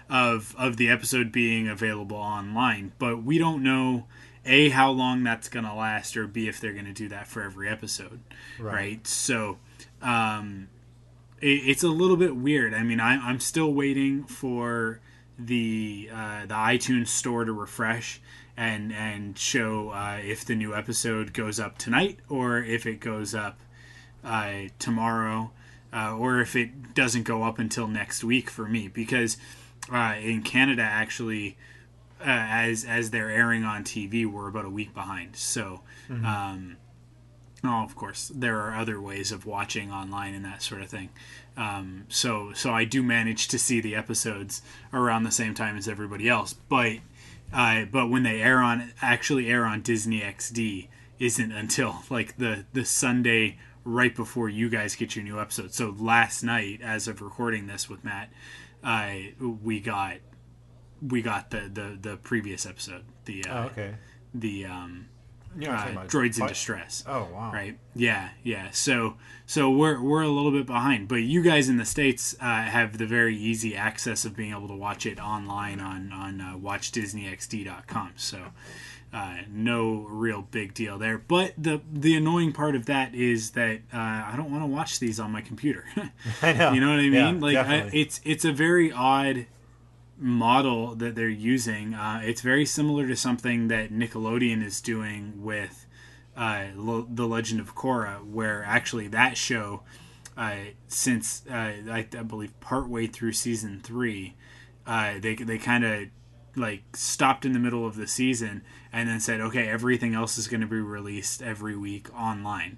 of 0.09 0.55
of 0.57 0.77
the 0.77 0.89
episode 0.89 1.31
being 1.31 1.67
available 1.67 2.17
online, 2.17 2.93
but 2.99 3.23
we 3.23 3.37
don't 3.37 3.61
know 3.63 4.05
a 4.47 4.69
how 4.69 4.91
long 4.91 5.23
that's 5.23 5.49
gonna 5.49 5.75
last 5.75 6.15
or 6.17 6.25
b 6.27 6.47
if 6.47 6.59
they're 6.59 6.73
gonna 6.73 6.93
do 6.93 7.09
that 7.09 7.27
for 7.27 7.41
every 7.43 7.67
episode, 7.69 8.19
Right. 8.59 8.73
right? 8.73 9.07
So, 9.07 9.57
um, 10.01 10.69
it, 11.41 11.47
it's 11.69 11.83
a 11.83 11.89
little 11.89 12.17
bit 12.17 12.35
weird. 12.35 12.73
I 12.73 12.83
mean, 12.83 12.99
I, 12.99 13.15
I'm 13.17 13.39
still 13.39 13.73
waiting 13.73 14.23
for 14.23 14.99
the 15.37 16.09
uh, 16.13 16.41
the 16.47 16.55
iTunes 16.55 17.09
store 17.09 17.45
to 17.45 17.53
refresh 17.53 18.19
and 18.55 18.91
and 18.91 19.37
show 19.37 19.89
uh, 19.89 20.17
if 20.23 20.43
the 20.45 20.55
new 20.55 20.73
episode 20.75 21.31
goes 21.33 21.59
up 21.59 21.77
tonight 21.77 22.17
or 22.27 22.57
if 22.57 22.87
it 22.87 22.99
goes 22.99 23.35
up 23.35 23.59
uh, 24.23 24.51
tomorrow 24.79 25.51
uh, 25.93 26.15
or 26.17 26.41
if 26.41 26.55
it 26.55 26.95
doesn't 26.95 27.23
go 27.23 27.43
up 27.43 27.59
until 27.59 27.87
next 27.87 28.23
week 28.23 28.49
for 28.49 28.67
me 28.67 28.87
because 28.87 29.37
uh, 29.93 30.15
in 30.19 30.41
Canada 30.41 30.81
actually 30.81 31.55
uh, 32.21 32.25
as 32.25 32.83
as 32.85 33.11
they're 33.11 33.29
airing 33.29 33.63
on 33.63 33.83
TV 33.83 34.25
we're 34.25 34.47
about 34.47 34.65
a 34.65 34.69
week 34.69 34.93
behind. 34.93 35.35
So 35.35 35.81
um, 36.09 36.77
oh 37.63 37.83
of 37.83 37.95
course 37.95 38.31
there 38.33 38.59
are 38.59 38.75
other 38.75 39.01
ways 39.01 39.31
of 39.31 39.45
watching 39.45 39.91
online 39.91 40.33
and 40.33 40.45
that 40.45 40.61
sort 40.61 40.81
of 40.81 40.89
thing. 40.89 41.09
Um, 41.55 42.05
so 42.09 42.53
so 42.53 42.71
I 42.71 42.85
do 42.85 43.01
manage 43.03 43.47
to 43.49 43.59
see 43.59 43.81
the 43.81 43.95
episodes 43.95 44.61
around 44.93 45.23
the 45.23 45.31
same 45.31 45.53
time 45.53 45.77
as 45.77 45.87
everybody 45.87 46.29
else 46.29 46.53
but 46.53 46.97
uh, 47.53 47.85
but 47.85 48.09
when 48.09 48.23
they 48.23 48.41
air 48.41 48.59
on 48.59 48.91
actually 49.01 49.49
air 49.49 49.65
on 49.65 49.81
Disney 49.81 50.21
XD 50.21 50.87
isn't 51.19 51.51
until 51.51 52.03
like 52.09 52.37
the 52.37 52.65
the 52.73 52.85
Sunday 52.85 53.57
right 53.83 54.13
before 54.15 54.49
you 54.49 54.69
guys 54.69 54.95
get 54.95 55.15
your 55.15 55.23
new 55.23 55.39
episode. 55.39 55.73
So 55.73 55.95
last 55.97 56.43
night, 56.43 56.81
as 56.81 57.07
of 57.07 57.21
recording 57.21 57.67
this 57.67 57.89
with 57.89 58.03
Matt, 58.03 58.29
uh, 58.83 59.13
we 59.39 59.79
got 59.79 60.17
we 61.01 61.21
got 61.21 61.49
the 61.51 61.69
the 61.71 61.97
the 61.99 62.17
previous 62.17 62.65
episode. 62.65 63.03
The 63.25 63.45
uh, 63.45 63.63
Oh, 63.63 63.65
okay. 63.67 63.95
the 64.33 64.65
um 64.65 65.07
You're 65.57 65.73
uh, 65.73 66.05
Droids 66.07 66.39
in 66.39 66.47
Distress. 66.47 67.03
Oh 67.07 67.27
wow. 67.33 67.51
Right. 67.53 67.77
Yeah. 67.95 68.29
Yeah. 68.43 68.69
So 68.71 69.15
so 69.45 69.69
we're 69.69 70.01
we're 70.01 70.21
a 70.23 70.29
little 70.29 70.51
bit 70.51 70.65
behind, 70.65 71.07
but 71.07 71.17
you 71.17 71.41
guys 71.41 71.69
in 71.69 71.77
the 71.77 71.85
states 71.85 72.35
uh, 72.39 72.63
have 72.63 72.97
the 72.97 73.05
very 73.05 73.35
easy 73.35 73.75
access 73.75 74.25
of 74.25 74.35
being 74.35 74.51
able 74.51 74.67
to 74.67 74.75
watch 74.75 75.05
it 75.05 75.19
online 75.19 75.79
on 75.79 76.11
on 76.11 76.41
uh, 76.41 76.55
WatchDisneyXD.com. 76.57 78.13
So. 78.15 78.39
Uh, 79.13 79.37
no 79.49 80.05
real 80.09 80.41
big 80.41 80.73
deal 80.73 80.97
there, 80.97 81.17
but 81.17 81.53
the 81.57 81.79
the 81.91 82.13
annoying 82.17 82.51
part 82.51 82.75
of 82.75 82.87
that 82.87 83.15
is 83.15 83.51
that 83.51 83.79
uh, 83.93 83.97
I 83.97 84.33
don't 84.35 84.51
want 84.51 84.63
to 84.63 84.67
watch 84.67 84.99
these 84.99 85.17
on 85.17 85.31
my 85.31 85.39
computer. 85.39 85.85
I 86.41 86.51
know. 86.51 86.73
You 86.73 86.81
know 86.81 86.89
what 86.89 86.99
I 86.99 87.03
mean? 87.03 87.13
Yeah, 87.13 87.31
like 87.39 87.55
I, 87.55 87.89
it's 87.93 88.19
it's 88.25 88.43
a 88.43 88.51
very 88.51 88.91
odd 88.91 89.45
model 90.17 90.95
that 90.95 91.15
they're 91.15 91.29
using. 91.29 91.93
Uh, 91.93 92.21
it's 92.23 92.41
very 92.41 92.65
similar 92.65 93.07
to 93.07 93.15
something 93.15 93.67
that 93.67 93.91
Nickelodeon 93.91 94.63
is 94.63 94.81
doing 94.81 95.43
with 95.43 95.85
uh, 96.35 96.65
The 96.75 97.27
Legend 97.27 97.59
of 97.59 97.75
Korra, 97.75 98.23
where 98.25 98.63
actually 98.63 99.07
that 99.09 99.37
show, 99.37 99.83
uh, 100.35 100.55
since 100.87 101.43
uh, 101.49 101.73
I, 101.89 102.07
I 102.17 102.23
believe 102.23 102.59
partway 102.59 103.07
through 103.07 103.33
season 103.33 103.79
three, 103.81 104.35
uh, 104.85 105.15
they 105.19 105.35
they 105.35 105.57
kind 105.57 105.83
of 105.83 106.07
like 106.55 106.95
stopped 106.95 107.45
in 107.45 107.53
the 107.53 107.59
middle 107.59 107.85
of 107.85 107.95
the 107.95 108.07
season 108.07 108.63
and 108.91 109.07
then 109.07 109.19
said, 109.19 109.41
okay, 109.41 109.67
everything 109.67 110.15
else 110.15 110.37
is 110.37 110.47
going 110.47 110.61
to 110.61 110.67
be 110.67 110.79
released 110.79 111.41
every 111.41 111.75
week 111.75 112.07
online 112.17 112.77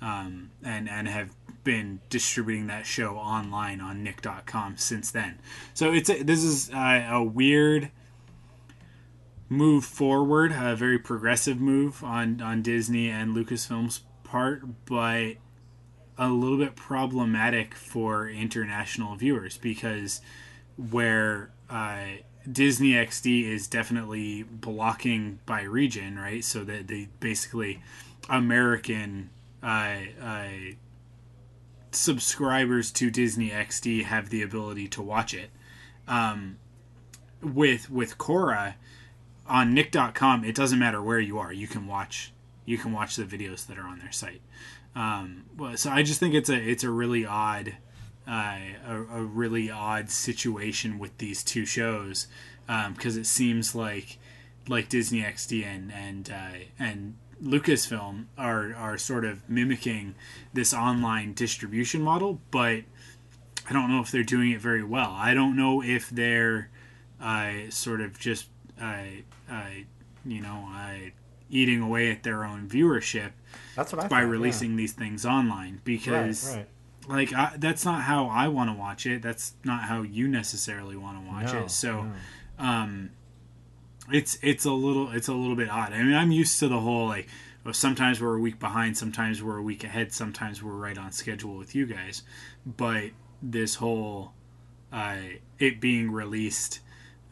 um, 0.00 0.50
and 0.62 0.88
and 0.88 1.08
have 1.08 1.30
been 1.68 2.00
distributing 2.08 2.66
that 2.68 2.86
show 2.86 3.18
online 3.18 3.78
on 3.78 4.02
Nick.com 4.02 4.78
since 4.78 5.10
then. 5.10 5.38
So 5.74 5.92
it's 5.92 6.08
a, 6.08 6.22
this 6.22 6.42
is 6.42 6.70
a, 6.70 7.08
a 7.10 7.22
weird 7.22 7.90
move 9.50 9.84
forward, 9.84 10.50
a 10.50 10.74
very 10.74 10.98
progressive 10.98 11.60
move 11.60 12.02
on 12.02 12.40
on 12.40 12.62
Disney 12.62 13.10
and 13.10 13.36
Lucasfilm's 13.36 14.00
part, 14.24 14.62
but 14.86 15.34
a 16.16 16.30
little 16.30 16.56
bit 16.56 16.74
problematic 16.74 17.74
for 17.74 18.30
international 18.30 19.14
viewers 19.14 19.58
because 19.58 20.22
where 20.78 21.50
uh, 21.68 22.00
Disney 22.50 22.92
XD 22.92 23.44
is 23.46 23.66
definitely 23.66 24.42
blocking 24.42 25.38
by 25.44 25.64
region, 25.64 26.18
right? 26.18 26.42
So 26.42 26.64
that 26.64 26.88
they 26.88 27.08
basically 27.20 27.82
American 28.30 29.28
uh, 29.62 29.96
uh, 30.22 30.48
subscribers 31.90 32.90
to 32.92 33.10
Disney 33.10 33.50
XD 33.50 34.04
have 34.04 34.30
the 34.30 34.42
ability 34.42 34.88
to 34.88 35.02
watch 35.02 35.34
it. 35.34 35.50
Um, 36.06 36.58
with 37.42 37.90
with 37.90 38.18
Korra 38.18 38.74
on 39.46 39.74
Nick.com, 39.74 40.44
it 40.44 40.54
doesn't 40.54 40.78
matter 40.78 41.02
where 41.02 41.20
you 41.20 41.38
are, 41.38 41.52
you 41.52 41.66
can 41.66 41.86
watch 41.86 42.32
you 42.64 42.78
can 42.78 42.92
watch 42.92 43.16
the 43.16 43.24
videos 43.24 43.66
that 43.66 43.78
are 43.78 43.86
on 43.86 43.98
their 43.98 44.12
site. 44.12 44.42
Um, 44.94 45.44
so 45.76 45.90
I 45.90 46.02
just 46.02 46.20
think 46.20 46.34
it's 46.34 46.50
a 46.50 46.56
it's 46.56 46.84
a 46.84 46.90
really 46.90 47.24
odd 47.24 47.76
uh, 48.28 48.58
a, 48.86 48.94
a 48.94 49.22
really 49.22 49.70
odd 49.70 50.10
situation 50.10 50.98
with 50.98 51.16
these 51.18 51.42
two 51.42 51.64
shows 51.64 52.26
because 52.66 53.16
it 53.16 53.26
seems 53.26 53.74
like 53.74 54.18
like 54.68 54.88
Disney 54.88 55.22
XD 55.22 55.64
and 55.64 55.92
and 55.92 56.30
uh, 56.30 56.58
and 56.78 57.16
Lucasfilm 57.42 58.26
are 58.36 58.74
are 58.74 58.98
sort 58.98 59.24
of 59.24 59.48
mimicking 59.48 60.14
this 60.52 60.74
online 60.74 61.32
distribution 61.34 62.02
model, 62.02 62.40
but 62.50 62.82
I 63.68 63.72
don't 63.72 63.90
know 63.90 64.00
if 64.00 64.10
they're 64.10 64.22
doing 64.22 64.50
it 64.50 64.60
very 64.60 64.82
well. 64.82 65.10
I 65.10 65.34
don't 65.34 65.56
know 65.56 65.82
if 65.82 66.10
they're 66.10 66.70
uh, 67.20 67.52
sort 67.70 68.00
of 68.00 68.18
just 68.18 68.46
uh, 68.80 69.02
uh, 69.50 69.64
you 70.24 70.40
know 70.40 70.68
uh, 70.74 71.10
eating 71.50 71.80
away 71.80 72.10
at 72.10 72.22
their 72.22 72.44
own 72.44 72.68
viewership 72.68 73.30
That's 73.76 73.92
what 73.92 74.04
I 74.04 74.08
by 74.08 74.20
thought, 74.20 74.28
releasing 74.28 74.76
these 74.76 74.92
things 74.92 75.24
online 75.24 75.80
because 75.84 76.56
Right, 76.56 76.66
right. 77.08 77.16
like 77.16 77.32
I, 77.34 77.56
that's 77.56 77.84
not 77.84 78.02
how 78.02 78.26
I 78.26 78.48
want 78.48 78.70
to 78.70 78.74
watch 78.74 79.06
it. 79.06 79.22
That's 79.22 79.54
not 79.64 79.82
how 79.84 80.02
you 80.02 80.28
necessarily 80.28 80.96
want 80.96 81.22
to 81.24 81.26
watch 81.26 81.52
No, 81.52 81.64
it. 81.64 81.70
So, 81.70 82.02
no. 82.02 82.12
um, 82.64 83.10
it's 84.12 84.38
it's 84.42 84.64
a 84.64 84.72
little 84.72 85.10
it's 85.12 85.28
a 85.28 85.34
little 85.34 85.56
bit 85.56 85.68
odd. 85.70 85.92
I 85.92 86.02
mean, 86.02 86.14
I'm 86.14 86.30
used 86.32 86.58
to 86.60 86.68
the 86.68 86.80
whole 86.80 87.06
like 87.08 87.28
well, 87.64 87.74
sometimes 87.74 88.20
we're 88.20 88.36
a 88.36 88.40
week 88.40 88.58
behind, 88.58 88.96
sometimes 88.96 89.42
we're 89.42 89.58
a 89.58 89.62
week 89.62 89.84
ahead, 89.84 90.12
sometimes 90.12 90.62
we're 90.62 90.72
right 90.72 90.96
on 90.96 91.12
schedule 91.12 91.56
with 91.56 91.74
you 91.74 91.86
guys. 91.86 92.22
But 92.64 93.10
this 93.42 93.76
whole 93.76 94.32
uh, 94.92 95.16
it 95.58 95.80
being 95.80 96.10
released 96.10 96.80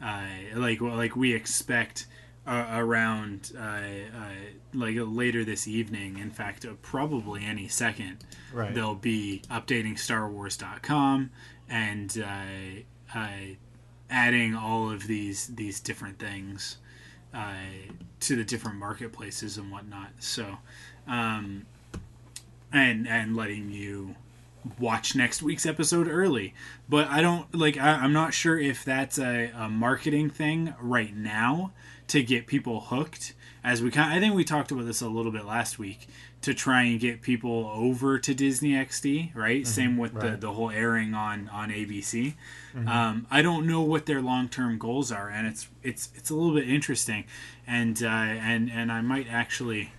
uh, 0.03 0.21
like 0.55 0.79
like 0.81 1.15
we 1.15 1.33
expect 1.33 2.05
uh, 2.45 2.67
around 2.71 3.51
uh, 3.57 3.61
uh, 3.61 4.29
like 4.73 4.95
later 4.99 5.43
this 5.43 5.67
evening. 5.67 6.17
In 6.19 6.29
fact, 6.31 6.65
uh, 6.65 6.73
probably 6.81 7.43
any 7.43 7.67
second 7.67 8.23
Right. 8.53 8.73
they'll 8.73 8.95
be 8.95 9.41
updating 9.51 9.95
StarWars.com 9.97 11.31
and 11.69 12.17
uh, 12.25 13.17
uh, 13.17 13.27
adding 14.09 14.55
all 14.55 14.89
of 14.89 15.07
these 15.07 15.47
these 15.47 15.79
different 15.79 16.19
things 16.19 16.77
uh, 17.33 17.53
to 18.21 18.35
the 18.35 18.43
different 18.43 18.77
marketplaces 18.77 19.57
and 19.57 19.71
whatnot. 19.71 20.09
So, 20.19 20.57
um, 21.07 21.65
and 22.71 23.07
and 23.07 23.35
letting 23.35 23.71
you 23.71 24.15
watch 24.79 25.15
next 25.15 25.41
week's 25.41 25.65
episode 25.65 26.07
early. 26.07 26.53
But 26.89 27.07
I 27.07 27.21
don't 27.21 27.53
like. 27.53 27.77
I, 27.77 27.95
I'm 27.95 28.13
not 28.13 28.33
sure 28.33 28.59
if 28.59 28.83
that's 28.83 29.19
a, 29.19 29.51
a 29.55 29.69
marketing 29.69 30.29
thing 30.29 30.73
right 30.81 31.15
now 31.15 31.71
to 32.07 32.23
get 32.23 32.47
people 32.47 32.81
hooked. 32.81 33.33
As 33.63 33.81
we 33.81 33.91
kind, 33.91 34.13
I 34.13 34.19
think 34.19 34.33
we 34.33 34.43
talked 34.45 34.71
about 34.71 34.85
this 34.85 35.01
a 35.01 35.09
little 35.09 35.31
bit 35.31 35.45
last 35.45 35.77
week 35.77 36.07
to 36.41 36.53
try 36.53 36.83
and 36.83 36.99
get 36.99 37.21
people 37.21 37.69
over 37.73 38.17
to 38.19 38.33
Disney 38.33 38.71
XD. 38.71 39.35
Right. 39.35 39.67
Same 39.67 39.97
with 39.97 40.13
the 40.13 40.37
the 40.37 40.53
whole 40.53 40.71
airing 40.71 41.13
on 41.13 41.49
on 41.49 41.69
ABC. 41.69 42.35
Um, 42.85 43.27
I 43.31 43.41
don't 43.41 43.65
know 43.65 43.81
what 43.81 44.05
their 44.05 44.21
long 44.21 44.49
term 44.49 44.77
goals 44.77 45.11
are, 45.11 45.29
and 45.29 45.47
it's 45.47 45.67
it's 45.83 46.09
it's 46.15 46.29
a 46.29 46.35
little 46.35 46.53
bit 46.53 46.69
interesting, 46.69 47.25
and 47.65 48.01
uh, 48.03 48.07
and 48.07 48.69
and 48.69 48.91
I 48.91 49.01
might 49.01 49.27
actually 49.29 49.91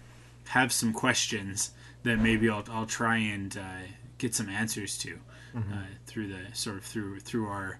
have 0.48 0.72
some 0.72 0.92
questions 0.92 1.72
that 2.04 2.18
maybe 2.18 2.48
I'll, 2.48 2.64
I'll 2.70 2.86
try 2.86 3.16
and 3.18 3.56
uh, 3.56 3.86
get 4.18 4.34
some 4.34 4.48
answers 4.48 4.96
to 4.98 5.18
uh, 5.56 5.86
through 6.06 6.28
the 6.28 6.40
sort 6.52 6.76
of 6.76 6.84
through 6.84 7.20
through 7.20 7.48
our 7.48 7.78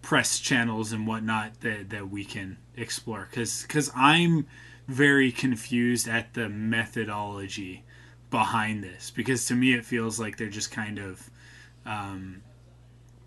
press 0.00 0.40
channels 0.40 0.92
and 0.92 1.06
whatnot 1.06 1.60
that, 1.60 1.90
that 1.90 2.10
we 2.10 2.24
can 2.24 2.58
explore. 2.76 3.28
Because 3.30 3.62
because 3.62 3.90
I'm 3.94 4.46
very 4.88 5.30
confused 5.30 6.08
at 6.08 6.34
the 6.34 6.48
methodology 6.48 7.84
behind 8.30 8.82
this 8.82 9.10
because 9.10 9.46
to 9.46 9.54
me 9.54 9.74
it 9.74 9.84
feels 9.84 10.18
like 10.18 10.36
they're 10.38 10.48
just 10.48 10.72
kind 10.72 10.98
of 10.98 11.30
um, 11.86 12.42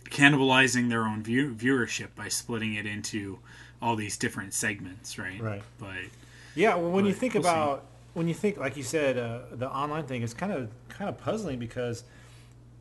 cannibalizing 0.09 0.89
their 0.89 1.03
own 1.05 1.23
view- 1.23 1.53
viewership 1.55 2.09
by 2.15 2.27
splitting 2.27 2.73
it 2.75 2.85
into 2.85 3.39
all 3.81 3.95
these 3.95 4.17
different 4.17 4.53
segments 4.53 5.17
right 5.17 5.41
Right. 5.41 5.63
but 5.79 5.95
Yeah, 6.55 6.75
well, 6.75 6.91
when 6.91 7.05
you 7.05 7.13
think 7.13 7.33
we'll 7.33 7.43
see. 7.43 7.49
about 7.49 7.85
when 8.13 8.29
you 8.29 8.33
think, 8.33 8.57
like 8.57 8.77
you 8.77 8.83
said, 8.83 9.17
uh, 9.17 9.39
the 9.51 9.69
online 9.69 10.05
thing 10.05 10.21
is 10.21 10.33
kind 10.33 10.53
of 10.53 10.69
kind 10.87 11.09
of 11.09 11.17
puzzling 11.17 11.59
because 11.59 12.03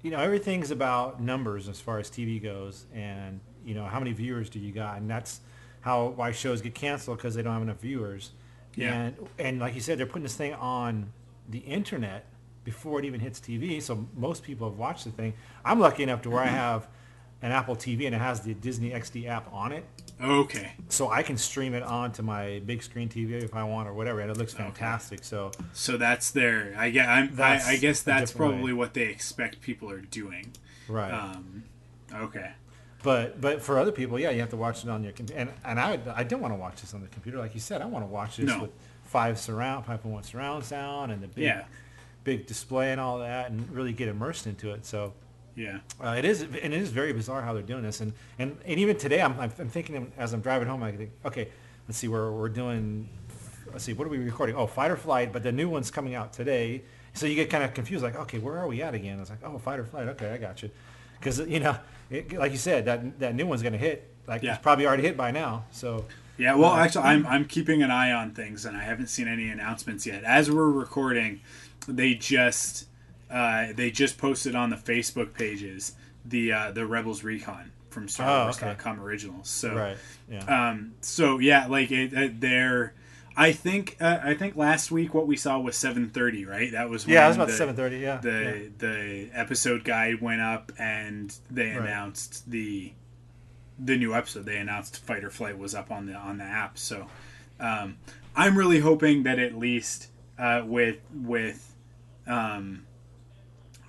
you 0.02 0.10
know 0.12 0.20
everything's 0.20 0.70
about 0.70 1.20
numbers 1.20 1.68
as 1.68 1.80
far 1.80 1.98
as 1.98 2.08
TV 2.08 2.40
goes, 2.40 2.84
and 2.94 3.40
you 3.64 3.74
know 3.74 3.84
how 3.86 3.98
many 3.98 4.12
viewers 4.12 4.48
do 4.48 4.60
you 4.60 4.70
got, 4.70 4.98
and 4.98 5.10
that's 5.10 5.40
how 5.80 6.08
why 6.08 6.30
shows 6.30 6.62
get 6.62 6.74
canceled 6.74 7.16
because 7.18 7.34
they 7.34 7.42
don't 7.42 7.52
have 7.54 7.62
enough 7.62 7.80
viewers. 7.80 8.30
Yeah. 8.76 8.94
And 8.94 9.16
and 9.40 9.58
like 9.58 9.74
you 9.74 9.80
said, 9.80 9.98
they're 9.98 10.06
putting 10.06 10.22
this 10.22 10.36
thing 10.36 10.54
on 10.54 11.12
the 11.48 11.58
internet 11.58 12.26
before 12.62 13.00
it 13.00 13.04
even 13.04 13.18
hits 13.18 13.40
TV, 13.40 13.82
so 13.82 14.06
most 14.16 14.44
people 14.44 14.68
have 14.70 14.78
watched 14.78 15.04
the 15.04 15.10
thing. 15.10 15.34
I'm 15.64 15.80
lucky 15.80 16.04
enough 16.04 16.22
to 16.22 16.30
where 16.30 16.42
I 16.44 16.46
have 16.46 16.86
an 17.44 17.52
Apple 17.52 17.76
TV 17.76 18.06
and 18.06 18.14
it 18.14 18.18
has 18.20 18.40
the 18.40 18.54
Disney 18.54 18.90
XD 18.90 19.28
app 19.28 19.46
on 19.52 19.70
it 19.72 19.84
okay 20.22 20.72
so 20.88 21.10
I 21.10 21.22
can 21.22 21.36
stream 21.36 21.74
it 21.74 21.82
onto 21.82 22.22
my 22.22 22.60
big 22.64 22.82
screen 22.82 23.08
TV 23.08 23.30
if 23.42 23.54
I 23.54 23.64
want 23.64 23.88
or 23.88 23.92
whatever, 23.94 24.20
and 24.20 24.30
it 24.30 24.36
looks 24.36 24.54
fantastic. 24.54 25.24
So 25.24 25.50
So 25.72 25.96
that's 25.96 26.30
their. 26.30 26.72
I 26.78 26.90
guess, 26.90 27.08
I'm, 27.08 27.24
I, 27.24 27.34
That's 27.34 27.66
I 27.68 27.76
guess 27.76 28.02
that's 28.02 28.32
probably 28.32 28.72
way. 28.72 28.78
what 28.82 28.94
they 28.94 29.08
expect 29.08 29.60
people 29.60 29.90
are 29.90 30.00
doing. 30.00 30.52
right, 30.88 31.12
Um, 31.12 31.64
okay. 32.14 32.52
but 33.02 33.40
but 33.40 33.60
for 33.60 33.78
other 33.78 33.90
people, 33.92 34.18
yeah, 34.20 34.30
you 34.30 34.40
have 34.40 34.50
to 34.50 34.56
watch 34.56 34.84
it 34.84 34.88
on 34.90 35.02
your 35.02 35.12
computer. 35.12 35.40
And 35.42 35.50
and 35.64 35.80
I 35.80 35.98
I 36.14 36.22
don't 36.24 36.40
want 36.40 36.54
to 36.54 36.58
watch 36.58 36.80
this 36.80 36.94
on 36.94 37.00
the 37.02 37.08
computer, 37.08 37.38
like 37.38 37.52
you 37.54 37.60
said. 37.60 37.82
I 37.82 37.86
want 37.86 38.04
to 38.04 38.10
watch 38.20 38.36
this 38.36 38.46
No. 38.46 38.60
with 38.62 38.70
five 39.04 39.38
surround, 39.38 39.84
five 39.86 40.00
point 40.02 40.14
one 40.14 40.22
surround 40.22 40.64
sound, 40.64 41.10
and 41.12 41.20
the 41.22 41.28
big 41.28 41.44
Yeah. 41.44 41.64
big 42.22 42.46
display 42.46 42.92
and 42.92 43.00
all 43.00 43.18
that, 43.18 43.50
and 43.50 43.68
really 43.72 43.92
get 43.92 44.08
immersed 44.08 44.46
into 44.46 44.70
it. 44.72 44.86
So. 44.86 45.12
Yeah. 45.56 45.78
Uh, 46.02 46.14
it 46.18 46.24
is, 46.24 46.40
and 46.42 46.54
it 46.56 46.72
is 46.72 46.90
very 46.90 47.12
bizarre 47.12 47.42
how 47.42 47.52
they're 47.52 47.62
doing 47.62 47.82
this, 47.82 48.00
and 48.00 48.12
and, 48.38 48.56
and 48.64 48.80
even 48.80 48.96
today, 48.96 49.20
I'm, 49.22 49.38
I'm 49.38 49.52
I'm 49.58 49.68
thinking 49.68 50.10
as 50.18 50.32
I'm 50.32 50.40
driving 50.40 50.66
home, 50.68 50.82
I 50.82 50.92
think, 50.92 51.10
okay, 51.24 51.48
let's 51.88 51.98
see, 51.98 52.08
we're 52.08 52.32
we're 52.32 52.48
doing, 52.48 53.08
let's 53.72 53.84
see, 53.84 53.92
what 53.92 54.06
are 54.06 54.10
we 54.10 54.18
recording? 54.18 54.56
Oh, 54.56 54.66
Fighter 54.66 54.96
Flight, 54.96 55.32
but 55.32 55.42
the 55.42 55.52
new 55.52 55.68
one's 55.68 55.90
coming 55.90 56.14
out 56.14 56.32
today, 56.32 56.82
so 57.12 57.26
you 57.26 57.36
get 57.36 57.50
kind 57.50 57.62
of 57.62 57.72
confused, 57.72 58.02
like, 58.02 58.16
okay, 58.16 58.38
where 58.38 58.58
are 58.58 58.66
we 58.66 58.82
at 58.82 58.94
again? 58.94 59.20
It's 59.20 59.30
like, 59.30 59.38
oh, 59.44 59.58
Fighter 59.58 59.84
Flight, 59.84 60.08
okay, 60.08 60.30
I 60.32 60.38
got 60.38 60.62
you, 60.62 60.70
because 61.20 61.38
you 61.40 61.60
know, 61.60 61.76
it, 62.10 62.32
like 62.32 62.50
you 62.52 62.58
said, 62.58 62.84
that 62.86 63.18
that 63.20 63.34
new 63.36 63.46
one's 63.46 63.62
gonna 63.62 63.76
hit, 63.78 64.12
like 64.26 64.42
Yeah. 64.42 64.54
it's 64.54 64.62
probably 64.62 64.86
already 64.86 65.04
hit 65.04 65.16
by 65.16 65.30
now, 65.30 65.66
so 65.70 66.04
Yeah, 66.36 66.56
well, 66.56 66.72
actually, 66.72 67.04
I'm 67.04 67.24
I'm 67.28 67.44
keeping 67.44 67.80
an 67.84 67.92
eye 67.92 68.10
on 68.10 68.32
things, 68.32 68.64
and 68.64 68.76
I 68.76 68.82
haven't 68.82 69.06
seen 69.06 69.28
any 69.28 69.48
announcements 69.50 70.04
yet. 70.04 70.24
As 70.24 70.50
we're 70.50 70.68
recording, 70.68 71.40
they 71.86 72.14
just 72.14 72.86
uh, 73.30 73.68
they 73.74 73.90
just 73.90 74.18
posted 74.18 74.54
on 74.54 74.70
the 74.70 74.76
Facebook 74.76 75.34
pages 75.34 75.92
the 76.24 76.52
uh, 76.52 76.70
the 76.72 76.86
Rebels 76.86 77.22
Recon 77.24 77.70
from 77.90 78.08
Star 78.08 78.28
Oh, 78.28 78.44
Wars.com 78.44 79.00
originals. 79.00 79.48
So 79.48 79.74
Right. 79.74 79.96
Yeah. 80.30 80.70
um, 80.70 80.94
so 81.00 81.38
yeah, 81.38 81.66
like 81.66 81.90
it, 81.92 82.12
it, 82.12 82.40
they're. 82.40 82.94
I 83.36 83.50
think 83.52 83.96
uh, 84.00 84.18
I 84.22 84.34
think 84.34 84.54
last 84.56 84.90
week 84.92 85.12
what 85.12 85.26
we 85.26 85.36
saw 85.36 85.58
was 85.58 85.74
7:30, 85.76 86.46
right? 86.46 86.70
That 86.72 86.88
was 86.88 87.06
yeah, 87.06 87.24
it 87.24 87.28
was 87.28 87.36
about 87.36 87.50
seven 87.50 87.74
thirty. 87.74 87.98
Yeah. 87.98 88.18
the 88.18 88.30
yeah. 88.30 88.68
the 88.78 89.30
episode 89.34 89.82
guide 89.84 90.20
went 90.20 90.40
up 90.40 90.70
and 90.78 91.34
they 91.50 91.70
Right. 91.72 91.80
announced 91.88 92.48
the 92.50 92.92
the 93.78 93.96
new 93.96 94.14
episode. 94.14 94.46
They 94.46 94.58
announced 94.58 95.04
Fighter 95.04 95.30
Flight 95.30 95.58
was 95.58 95.74
up 95.74 95.90
on 95.90 96.06
the 96.06 96.14
on 96.14 96.38
the 96.38 96.44
app. 96.44 96.78
So 96.78 97.08
um, 97.58 97.96
I'm 98.36 98.56
really 98.56 98.78
hoping 98.78 99.24
that 99.24 99.40
at 99.40 99.58
least 99.58 100.08
uh, 100.38 100.62
with 100.64 100.98
with 101.12 101.74
um, 102.28 102.86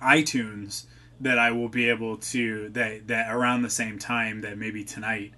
iTunes 0.02 0.84
that 1.20 1.38
I 1.38 1.50
will 1.50 1.68
be 1.68 1.88
able 1.88 2.16
to 2.18 2.68
that 2.70 3.08
that 3.08 3.32
around 3.34 3.62
the 3.62 3.70
same 3.70 3.98
time 3.98 4.42
that 4.42 4.58
maybe 4.58 4.84
tonight 4.84 5.32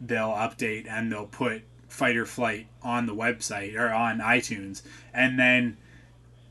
they'll 0.00 0.30
update 0.30 0.86
and 0.88 1.10
they'll 1.10 1.26
put 1.26 1.62
Fighter 1.88 2.26
Flight 2.26 2.66
on 2.82 3.06
the 3.06 3.14
website 3.14 3.78
or 3.78 3.92
on 3.92 4.18
iTunes 4.18 4.82
and 5.14 5.38
then 5.38 5.76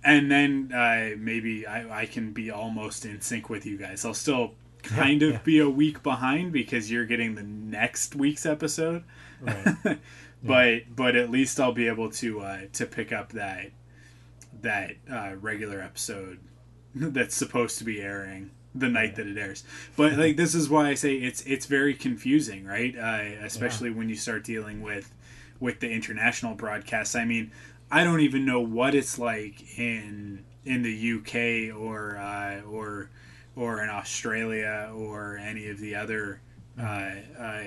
and 0.04 0.32
then 0.32 0.72
uh, 0.74 1.16
maybe 1.18 1.68
I, 1.68 2.02
I 2.02 2.06
can 2.06 2.32
be 2.32 2.50
almost 2.50 3.06
in 3.06 3.22
sync 3.22 3.50
with 3.50 3.66
you 3.66 3.78
guys. 3.78 4.04
I'll 4.04 4.14
still 4.14 4.56
kind 4.84 5.22
of 5.22 5.32
yeah. 5.34 5.40
be 5.44 5.60
a 5.60 5.70
week 5.70 6.02
behind 6.02 6.52
because 6.52 6.92
you're 6.92 7.06
getting 7.06 7.36
the 7.36 7.44
next 7.44 8.16
week's 8.16 8.46
episode, 8.46 9.04
Right. 9.40 10.00
but 10.44 10.96
but 10.96 11.16
at 11.16 11.30
least 11.30 11.60
I'll 11.60 11.72
be 11.72 11.88
able 11.88 12.10
to 12.12 12.42
uh, 12.42 12.62
to 12.74 12.86
pick 12.86 13.12
up 13.12 13.34
that 13.34 13.72
that 14.62 14.96
uh, 15.12 15.36
regular 15.40 15.82
episode 15.82 16.40
that's 16.96 17.36
supposed 17.36 17.78
to 17.80 17.84
be 17.84 18.02
airing 18.02 18.52
the 18.74 18.88
night 18.88 19.16
that 19.16 19.28
it 19.28 19.38
airs. 19.38 19.64
But 19.98 20.14
like 20.14 20.38
this 20.38 20.56
is 20.56 20.70
why 20.70 20.90
I 20.90 20.94
say 20.94 21.16
it's 21.16 21.42
it's 21.44 21.66
very 21.66 21.94
confusing, 21.94 22.66
right? 22.66 22.96
Uh, 22.98 23.44
especially 23.44 23.90
when 23.90 24.10
you 24.10 24.16
start 24.16 24.44
dealing 24.44 24.82
with 24.82 25.14
with 25.60 25.80
the 25.80 25.90
international 25.90 26.56
broadcasts. 26.56 27.16
I 27.16 27.26
mean, 27.26 27.52
I 27.92 28.04
don't 28.04 28.22
even 28.22 28.46
know 28.46 28.62
what 28.62 28.96
it's 28.96 29.20
like 29.20 29.78
in 29.78 30.44
in 30.66 30.84
the 30.84 31.14
UK 31.14 31.76
or 31.78 32.18
uh, 32.18 32.62
or 32.62 33.10
or 33.56 33.84
in 33.84 33.90
Australia 33.90 34.92
or 34.94 35.38
any 35.38 35.68
of 35.68 35.80
the 35.80 35.96
other 35.96 36.42
uh, 36.80 37.12
uh, 37.38 37.64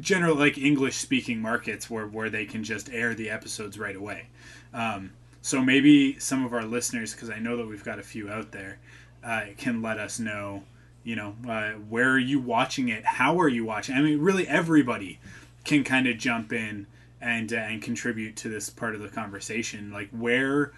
general 0.00 0.34
like 0.34 0.56
English 0.56 0.96
speaking 0.96 1.40
markets 1.40 1.90
where 1.90 2.06
where 2.06 2.30
they 2.30 2.46
can 2.46 2.64
just 2.64 2.90
air 2.90 3.14
the 3.14 3.28
episodes 3.28 3.78
right 3.78 3.96
away. 3.96 4.28
Um, 4.72 5.12
so 5.42 5.60
maybe 5.60 6.18
some 6.20 6.44
of 6.44 6.52
our 6.54 6.64
listeners, 6.64 7.12
because 7.12 7.28
I 7.28 7.38
know 7.40 7.56
that 7.56 7.66
we've 7.66 7.84
got 7.84 7.98
a 7.98 8.02
few 8.02 8.30
out 8.30 8.52
there, 8.52 8.78
uh, 9.24 9.42
can 9.58 9.82
let 9.82 9.98
us 9.98 10.18
know. 10.18 10.62
You 11.04 11.16
know, 11.16 11.36
uh, 11.48 11.72
where 11.72 12.10
are 12.12 12.18
you 12.18 12.38
watching 12.38 12.88
it? 12.88 13.04
How 13.04 13.40
are 13.40 13.48
you 13.48 13.64
watching? 13.64 13.96
I 13.96 14.00
mean, 14.00 14.20
really, 14.20 14.46
everybody 14.46 15.18
can 15.64 15.82
kind 15.82 16.06
of 16.06 16.16
jump 16.16 16.52
in 16.52 16.86
and 17.20 17.52
uh, 17.52 17.56
and 17.56 17.82
contribute 17.82 18.36
to 18.36 18.48
this 18.48 18.70
part 18.70 18.94
of 18.94 19.00
the 19.00 19.08
conversation. 19.08 19.90
Like, 19.92 20.10
where 20.10 20.72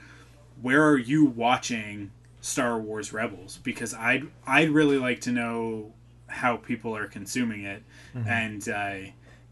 where 0.62 0.82
are 0.82 0.96
you 0.96 1.26
watching 1.26 2.10
Star 2.40 2.78
Wars 2.78 3.12
Rebels? 3.12 3.58
Because 3.62 3.92
I'd 3.92 4.28
I'd 4.46 4.70
really 4.70 4.98
like 4.98 5.20
to 5.22 5.30
know 5.30 5.92
how 6.26 6.56
people 6.56 6.96
are 6.96 7.06
consuming 7.06 7.64
it, 7.64 7.82
and 8.26 8.66
uh, 8.66 9.10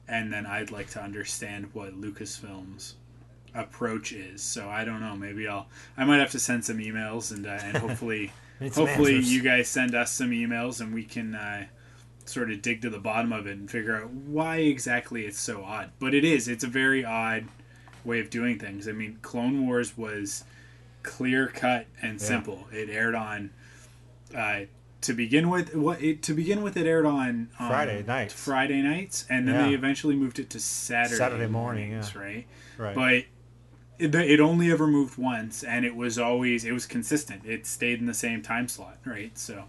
and 0.09 0.33
then 0.33 0.47
I'd 0.47 0.71
like 0.71 0.89
to 0.91 1.03
understand 1.03 1.69
what 1.75 2.01
Lucasfilm's 2.01 2.95
approach 3.55 4.13
is. 4.13 4.43
So 4.43 4.69
I 4.69 4.85
don't 4.85 5.01
know. 5.01 5.17
Maybe 5.17 5.47
I'll 5.47 5.67
I 5.97 6.05
might 6.05 6.19
have 6.19 6.31
to 6.33 6.39
send 6.39 6.65
some 6.65 6.79
emails 6.79 7.33
and 7.33 7.47
uh, 7.47 7.59
and 7.63 7.77
hopefully 7.79 8.33
hopefully 8.61 9.19
you 9.19 9.43
guys 9.43 9.69
send 9.69 9.95
us 9.95 10.13
some 10.13 10.31
emails 10.31 10.81
and 10.81 10.95
we 10.95 11.05
can 11.05 11.35
uh, 11.35 11.67
sort 12.25 12.51
of 12.51 12.63
dig 12.63 12.83
to 12.83 12.91
the 12.91 12.99
bottom 12.99 13.33
of 13.33 13.47
it 13.47 13.57
and 13.57 13.71
figure 13.71 13.97
out 13.97 14.11
why 14.11 14.59
exactly 14.59 15.27
it's 15.27 15.41
so 15.41 15.65
odd. 15.65 15.91
But 15.99 16.15
it 16.15 16.25
is. 16.25 16.49
It's 16.49 16.65
a 16.65 16.69
very 16.69 17.05
odd 17.05 17.49
way 18.05 18.21
of 18.21 18.31
doing 18.31 18.59
things. 18.59 18.89
I 18.89 18.93
mean, 18.93 19.19
Clone 19.23 19.67
Wars 19.67 19.97
was 19.97 20.45
clear 21.03 21.49
cut 21.49 21.87
and 22.01 22.21
simple. 22.21 22.67
It 22.73 22.89
aired 22.89 23.15
on 23.15 23.51
uh, 24.37 24.61
to 25.03 25.13
begin 25.13 25.51
with. 25.51 25.75
What 25.75 26.03
it, 26.03 26.23
to 26.25 26.35
begin 26.35 26.63
with, 26.63 26.77
it 26.77 26.87
aired 26.87 27.07
on, 27.07 27.51
on 27.59 27.69
Friday 27.69 28.05
nights. 28.07 28.33
Friday 28.35 28.83
nights, 28.83 29.27
and 29.29 29.47
then 29.47 29.69
they 29.69 29.75
eventually 29.75 30.17
moved 30.17 30.39
it 30.39 30.51
to 30.51 30.61
Saturday 30.61 31.17
Saturday 31.17 31.47
morning, 31.47 31.91
mornings, 31.91 32.13
yeah. 32.15 32.21
right? 32.21 32.47
Right. 32.79 32.95
But 32.95 33.25
it, 33.99 34.15
it 34.15 34.41
only 34.41 34.71
ever 34.71 34.87
moved 34.87 35.19
once, 35.19 35.63
and 35.63 35.85
it 35.85 35.95
was 35.95 36.19
always 36.19 36.65
it 36.65 36.73
was 36.73 36.87
consistent. 36.87 37.45
It 37.45 37.67
stayed 37.67 38.01
in 38.01 38.07
the 38.07 38.15
same 38.15 38.43
time 38.43 38.69
slot, 38.69 38.99
right? 39.05 39.37
So. 39.39 39.65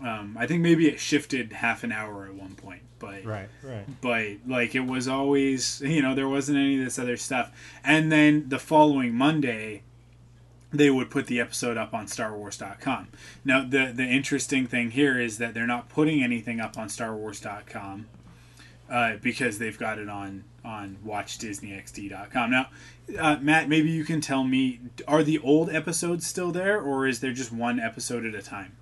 Um, 0.00 0.36
I 0.38 0.46
think 0.46 0.62
maybe 0.62 0.86
it 0.86 1.00
shifted 1.00 1.54
half 1.54 1.82
an 1.82 1.90
hour 1.90 2.24
at 2.26 2.34
one 2.34 2.54
point, 2.54 2.82
but 2.98 3.24
right. 3.24 3.48
Right. 3.62 4.00
but 4.00 4.26
like 4.46 4.74
it 4.74 4.86
was 4.86 5.08
always 5.08 5.80
you 5.84 6.02
know 6.02 6.14
there 6.14 6.28
wasn't 6.28 6.58
any 6.58 6.78
of 6.78 6.84
this 6.84 6.98
other 6.98 7.16
stuff 7.16 7.50
and 7.84 8.10
then 8.10 8.48
the 8.48 8.58
following 8.58 9.14
monday 9.14 9.82
they 10.70 10.90
would 10.90 11.10
put 11.10 11.26
the 11.26 11.40
episode 11.40 11.76
up 11.76 11.94
on 11.94 12.06
starwars.com 12.06 13.08
now 13.44 13.62
the 13.62 13.92
the 13.94 14.04
interesting 14.04 14.66
thing 14.66 14.90
here 14.90 15.20
is 15.20 15.38
that 15.38 15.54
they're 15.54 15.66
not 15.66 15.88
putting 15.88 16.22
anything 16.22 16.60
up 16.60 16.76
on 16.76 16.88
starwars.com 16.88 18.06
uh, 18.90 19.16
because 19.22 19.58
they've 19.58 19.78
got 19.78 19.98
it 19.98 20.08
on 20.08 20.44
on 20.64 20.96
watchdisneyxd.com 21.06 22.50
now 22.50 22.68
uh, 23.18 23.36
matt 23.40 23.68
maybe 23.68 23.90
you 23.90 24.04
can 24.04 24.20
tell 24.20 24.44
me 24.44 24.80
are 25.06 25.22
the 25.22 25.38
old 25.38 25.70
episodes 25.70 26.26
still 26.26 26.50
there 26.52 26.80
or 26.80 27.06
is 27.06 27.20
there 27.20 27.32
just 27.32 27.52
one 27.52 27.78
episode 27.80 28.24
at 28.26 28.34
a 28.34 28.42
time 28.42 28.72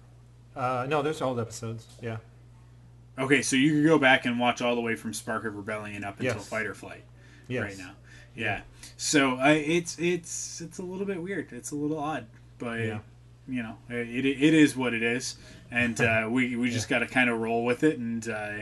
Uh, 0.56 0.86
no, 0.88 1.02
there's 1.02 1.20
old 1.20 1.38
episodes. 1.38 1.86
Yeah. 2.02 2.16
okay 3.18 3.42
so 3.42 3.56
you 3.56 3.74
could 3.74 3.86
go 3.86 3.98
back 3.98 4.24
and 4.26 4.38
watch 4.40 4.60
all 4.62 4.74
the 4.74 4.80
way 4.80 4.96
from 4.96 5.12
spark 5.12 5.44
of 5.44 5.54
rebellion 5.54 6.02
up 6.04 6.18
until 6.20 6.36
Yes. 6.36 6.48
fighter 6.48 6.74
flight 6.74 7.04
Yes. 7.48 7.62
right 7.62 7.78
now. 7.78 7.92
Yeah. 8.34 8.62
So 8.96 9.36
I 9.36 9.52
it's 9.52 9.98
it's 9.98 10.60
it's 10.60 10.78
a 10.78 10.82
little 10.82 11.06
bit 11.06 11.22
weird. 11.22 11.52
It's 11.52 11.70
a 11.70 11.76
little 11.76 11.98
odd, 11.98 12.26
but 12.58 12.80
Yeah. 12.80 12.98
you 13.48 13.62
know, 13.62 13.76
it, 13.88 14.26
it 14.26 14.52
is 14.54 14.76
what 14.76 14.92
it 14.94 15.02
is, 15.02 15.36
and 15.70 15.98
uh, 16.10 16.26
we 16.30 16.56
we 16.56 16.68
just 16.70 16.88
got 16.88 16.98
to 17.00 17.06
kind 17.06 17.30
of 17.30 17.38
roll 17.38 17.64
with 17.64 17.84
it, 17.84 17.98
and 17.98 18.28
uh, 18.28 18.54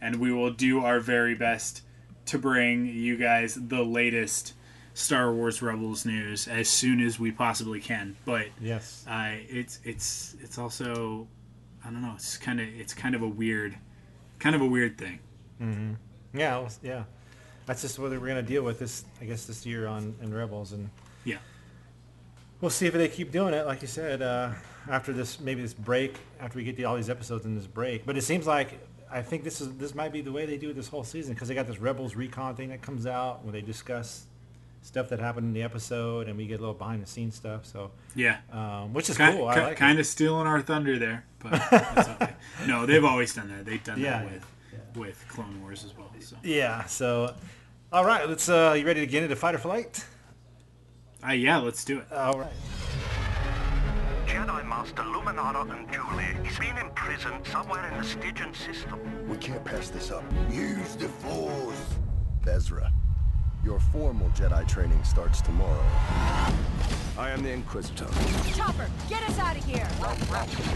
and 0.00 0.16
we 0.16 0.32
will 0.32 0.50
do 0.50 0.84
our 0.84 1.00
very 1.00 1.34
best 1.34 1.82
to 2.26 2.38
bring 2.38 2.86
you 2.86 3.16
guys 3.16 3.54
the 3.60 3.82
latest 3.82 4.54
Star 4.94 5.32
Wars 5.32 5.62
Rebels 5.62 6.04
news 6.04 6.46
as 6.48 6.68
soon 6.68 7.00
as 7.00 7.18
we 7.18 7.30
possibly 7.32 7.80
can. 7.80 8.16
But 8.24 8.46
Yes. 8.60 9.04
uh, 9.08 9.32
it's 9.48 9.80
it's 9.84 10.36
it's 10.42 10.58
also 10.58 11.26
I 11.84 11.90
don't 11.90 12.02
know. 12.02 12.12
It's 12.14 12.36
kind 12.36 12.60
of 12.60 12.66
it's 12.68 12.92
kind 12.94 13.14
of 13.14 13.22
a 13.22 13.28
weird 13.28 13.76
kind 14.38 14.54
of 14.54 14.62
a 14.62 14.66
weird 14.66 14.98
thing. 14.98 15.18
Yeah. 16.34 16.58
was- 16.58 16.78
yeah. 16.82 17.04
That's 17.66 17.82
just 17.82 17.98
what 17.98 18.10
we're 18.10 18.18
gonna 18.26 18.42
deal 18.42 18.62
with 18.64 18.78
this, 18.78 19.04
I 19.20 19.24
guess, 19.26 19.44
this 19.46 19.64
year 19.64 19.86
on 19.86 20.14
in 20.22 20.32
Rebels, 20.34 20.72
and 20.72 20.90
Yeah. 21.24 21.36
we'll 22.60 22.70
see 22.70 22.86
if 22.86 22.94
they 22.94 23.08
keep 23.08 23.30
doing 23.30 23.54
it. 23.54 23.66
Like 23.66 23.80
you 23.82 23.88
said, 23.88 24.22
uh, 24.22 24.52
after 24.88 25.12
this, 25.12 25.38
maybe 25.40 25.62
this 25.62 25.74
break, 25.74 26.16
after 26.40 26.58
we 26.58 26.64
get 26.64 26.76
the, 26.76 26.84
all 26.86 26.96
these 26.96 27.10
episodes 27.10 27.44
in 27.46 27.54
this 27.54 27.66
break. 27.66 28.04
But 28.06 28.16
it 28.16 28.22
seems 28.22 28.46
like 28.46 28.80
I 29.12 29.22
think 29.22 29.44
this 29.44 29.60
is 29.60 29.72
this 29.76 29.94
might 29.94 30.12
be 30.12 30.20
the 30.20 30.32
way 30.32 30.46
they 30.46 30.56
do 30.56 30.70
it 30.70 30.74
this 30.76 30.88
whole 30.88 31.04
season 31.04 31.34
because 31.34 31.48
they 31.48 31.54
got 31.54 31.66
this 31.66 31.78
Rebels 31.78 32.14
recon 32.16 32.54
thing 32.56 32.68
that 32.70 32.82
comes 32.82 33.06
out 33.06 33.42
where 33.44 33.52
they 33.52 33.60
discuss 33.62 34.24
stuff 34.82 35.08
that 35.10 35.18
happened 35.18 35.46
in 35.46 35.52
the 35.52 35.62
episode, 35.62 36.26
and 36.28 36.36
we 36.38 36.46
get 36.46 36.58
a 36.58 36.60
little 36.62 36.74
behind 36.74 37.02
the 37.02 37.06
scenes 37.06 37.34
stuff. 37.34 37.66
So, 37.66 37.90
Yeah. 38.14 38.38
um, 38.50 38.94
which 38.94 39.10
is 39.10 39.18
Kind, 39.18 39.36
cool. 39.36 39.46
I 39.48 39.60
like 39.60 39.76
kind 39.76 39.98
of 39.98 40.06
stealing 40.06 40.46
our 40.46 40.62
thunder 40.62 40.98
there, 40.98 41.24
but 41.38 41.50
that's 41.70 42.08
okay. 42.08 42.32
no, 42.66 42.86
they've 42.86 43.04
always 43.04 43.34
done 43.34 43.48
that. 43.48 43.66
They've 43.66 43.82
done 43.84 44.00
Yeah, 44.00 44.22
that 44.22 44.30
with 44.32 44.46
with 44.96 45.24
Clone 45.28 45.60
Wars 45.60 45.84
as 45.84 45.96
well. 45.96 46.10
So, 46.20 46.36
Yeah. 46.42 46.84
So, 46.86 47.34
all 47.92 48.04
right. 48.04 48.28
Let's. 48.28 48.48
Uh, 48.48 48.74
you 48.78 48.86
ready 48.86 49.00
to 49.00 49.06
get 49.06 49.22
into 49.22 49.36
fighter 49.36 49.58
flight? 49.58 50.04
uh, 51.28 51.32
yeah, 51.32 51.58
let's 51.58 51.84
do 51.84 51.98
it. 51.98 52.10
All 52.12 52.38
right. 52.38 52.52
Jedi 54.30 54.64
Master 54.68 55.02
Luminara 55.02 55.66
Unduli. 55.66 56.46
He's 56.46 56.56
been 56.56 56.78
imprisoned 56.78 57.44
somewhere 57.44 57.90
in 57.90 57.98
the 57.98 58.04
Stygeon 58.04 58.54
system. 58.54 59.00
We 59.28 59.36
can't 59.38 59.64
pass 59.64 59.90
this 59.90 60.12
up. 60.12 60.22
Use 60.48 60.94
the 60.94 61.08
Force. 61.08 61.96
Ezra, 62.46 62.92
your 63.64 63.80
formal 63.80 64.28
Jedi 64.28 64.68
training 64.68 65.02
starts 65.02 65.40
tomorrow. 65.40 65.84
I 67.18 67.30
am 67.30 67.42
the 67.42 67.50
Inquisitor. 67.50 68.06
Chopper, 68.54 68.88
get 69.08 69.28
us 69.28 69.36
out 69.40 69.56
of 69.56 69.64
here! 69.64 69.88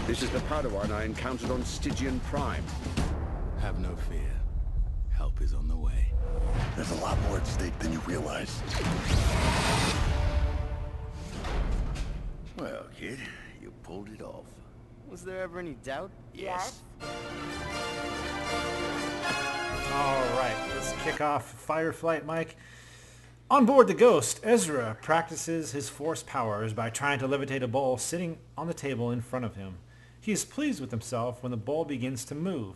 This 0.05 0.21
is 0.21 0.29
the 0.31 0.39
Padawan 0.39 0.91
I 0.91 1.05
encountered 1.05 1.49
on 1.49 1.61
Stygeon 1.61 2.21
Prime. 2.23 2.63
Have 3.61 3.79
no 3.79 3.95
fear. 4.09 4.33
Help 5.15 5.39
is 5.41 5.53
on 5.53 5.69
the 5.69 5.77
way. 5.77 6.11
There's 6.75 6.91
a 6.91 6.95
lot 6.95 7.17
more 7.21 7.37
at 7.37 7.47
stake 7.47 7.79
than 7.79 7.93
you 7.93 7.99
realize. 7.99 8.61
Well, 12.57 12.85
kid, 12.97 13.19
you 13.19 13.44
pulled 13.85 14.09
it 14.09 14.21
off. 14.21 14.47
Was 15.07 15.23
there 15.23 15.43
ever 15.43 15.59
any 15.59 15.75
doubt? 15.83 16.09
Yes. 16.33 16.81
All 19.93 20.23
right, 20.39 20.55
let's 20.73 20.91
kick 21.03 21.21
off 21.21 21.51
Fighter 21.51 21.93
Flight, 21.93 22.25
Mike. 22.25 22.55
On 23.51 23.63
board 23.67 23.85
the 23.87 23.93
Ghost, 23.93 24.39
Ezra 24.43 24.97
practices 25.03 25.71
his 25.71 25.87
force 25.87 26.23
powers 26.23 26.73
by 26.73 26.89
trying 26.89 27.19
to 27.19 27.27
levitate 27.27 27.61
a 27.61 27.67
bowl 27.67 27.97
sitting 27.97 28.39
on 28.57 28.65
the 28.65 28.73
table 28.73 29.11
in 29.11 29.21
front 29.21 29.45
of 29.45 29.55
him. 29.55 29.75
He 30.19 30.31
is 30.31 30.43
pleased 30.43 30.81
with 30.81 30.89
himself 30.89 31.43
when 31.43 31.51
the 31.51 31.57
bowl 31.57 31.85
begins 31.85 32.25
to 32.25 32.35
move, 32.35 32.73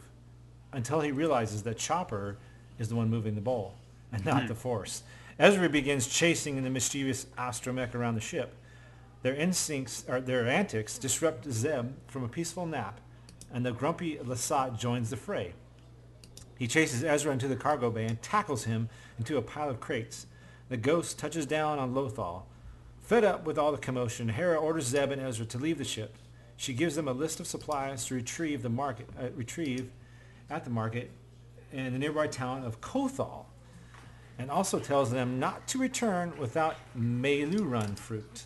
until 0.71 1.01
he 1.01 1.11
realizes 1.11 1.63
that 1.63 1.79
Chopper 1.79 2.37
is 2.77 2.87
the 2.87 2.95
one 2.95 3.09
moving 3.09 3.33
the 3.33 3.41
bowl, 3.41 3.73
and 4.13 4.23
not 4.23 4.43
hmm. 4.43 4.47
the 4.47 4.55
Force. 4.55 5.01
Ezra 5.39 5.69
begins 5.69 6.07
chasing 6.07 6.61
the 6.61 6.69
mischievous 6.69 7.25
astromech 7.35 7.95
around 7.95 8.13
the 8.13 8.21
ship. 8.21 8.53
Their 9.21 9.35
instincts, 9.35 10.05
or 10.07 10.21
their 10.21 10.47
antics, 10.47 10.97
disrupt 10.97 11.51
Zeb 11.51 11.93
from 12.07 12.23
a 12.23 12.29
peaceful 12.29 12.65
nap, 12.65 13.01
and 13.51 13.65
the 13.65 13.71
grumpy 13.71 14.17
Lasat 14.17 14.79
joins 14.79 15.09
the 15.09 15.17
fray. 15.17 15.53
He 16.57 16.67
chases 16.67 17.03
Ezra 17.03 17.31
into 17.31 17.47
the 17.47 17.55
cargo 17.55 17.89
bay 17.89 18.05
and 18.05 18.21
tackles 18.21 18.65
him 18.65 18.89
into 19.17 19.37
a 19.37 19.41
pile 19.41 19.69
of 19.69 19.79
crates. 19.79 20.27
The 20.69 20.77
ghost 20.77 21.17
touches 21.17 21.45
down 21.45 21.79
on 21.79 21.93
Lothal. 21.93 22.43
Fed 23.01 23.23
up 23.23 23.45
with 23.45 23.57
all 23.57 23.71
the 23.71 23.77
commotion, 23.77 24.29
Hera 24.29 24.57
orders 24.57 24.85
Zeb 24.85 25.11
and 25.11 25.21
Ezra 25.21 25.45
to 25.47 25.57
leave 25.57 25.77
the 25.77 25.83
ship. 25.83 26.15
She 26.57 26.73
gives 26.73 26.95
them 26.95 27.07
a 27.07 27.13
list 27.13 27.39
of 27.39 27.47
supplies 27.47 28.05
to 28.05 28.15
retrieve 28.15 28.61
the 28.61 28.69
market, 28.69 29.07
uh, 29.19 29.29
retrieve 29.35 29.89
at 30.49 30.63
the 30.63 30.69
market 30.69 31.09
in 31.71 31.93
the 31.93 31.99
nearby 31.99 32.27
town 32.27 32.63
of 32.65 32.81
Kothal, 32.81 33.45
and 34.37 34.51
also 34.51 34.79
tells 34.79 35.11
them 35.11 35.39
not 35.39 35.67
to 35.69 35.77
return 35.77 36.37
without 36.37 36.75
Meiloorun 36.97 37.97
fruit. 37.97 38.43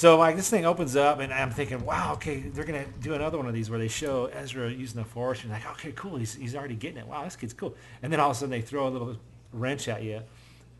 So 0.00 0.16
like 0.16 0.34
this 0.34 0.48
thing 0.48 0.64
opens 0.64 0.96
up, 0.96 1.20
and 1.20 1.30
I'm 1.30 1.50
thinking, 1.50 1.84
wow, 1.84 2.14
okay, 2.14 2.40
they're 2.40 2.64
gonna 2.64 2.86
do 3.02 3.12
another 3.12 3.36
one 3.36 3.46
of 3.46 3.52
these 3.52 3.68
where 3.68 3.78
they 3.78 3.88
show 3.88 4.30
Ezra 4.32 4.70
using 4.70 4.98
the 4.98 5.06
Force, 5.06 5.42
and 5.42 5.52
like, 5.52 5.70
okay, 5.72 5.92
cool, 5.92 6.16
he's 6.16 6.32
he's 6.32 6.56
already 6.56 6.74
getting 6.74 6.96
it. 6.96 7.06
Wow, 7.06 7.22
this 7.24 7.36
kid's 7.36 7.52
cool. 7.52 7.74
And 8.02 8.10
then 8.10 8.18
all 8.18 8.30
of 8.30 8.36
a 8.38 8.38
sudden 8.38 8.50
they 8.50 8.62
throw 8.62 8.88
a 8.88 8.88
little 8.88 9.18
wrench 9.52 9.88
at 9.88 10.02
you, 10.02 10.22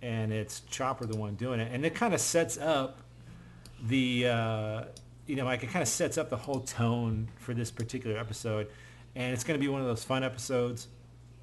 and 0.01 0.33
it's 0.33 0.61
Chopper 0.71 1.05
the 1.05 1.19
one 1.19 1.35
doing 1.35 1.61
it, 1.61 1.71
and 1.71 1.85
it 1.85 1.95
kind 1.95 2.15
of 2.15 2.21
sets 2.23 2.57
up 2.57 3.03
the 3.89 4.27
uh, 4.27 4.85
you 5.27 5.37
know 5.37 5.45
like 5.45 5.63
it 5.65 5.69
kind 5.69 5.83
of 5.83 5.89
sets 5.89 6.17
up 6.17 6.31
the 6.31 6.39
whole 6.39 6.61
tone 6.61 7.29
for 7.37 7.53
this 7.53 7.71
particular 7.71 8.17
episode, 8.17 8.69
and 9.17 9.35
it's 9.35 9.45
going 9.45 9.61
to 9.61 9.63
be 9.63 9.69
one 9.69 9.83
of 9.83 9.87
those 9.87 10.03
fun 10.03 10.25
episodes, 10.25 10.89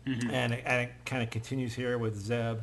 and, 0.07 0.51
it, 0.51 0.63
and 0.65 0.81
it 0.81 0.91
kind 1.05 1.21
of 1.21 1.29
continues 1.29 1.75
here 1.75 1.99
with 1.99 2.19
Zeb 2.19 2.57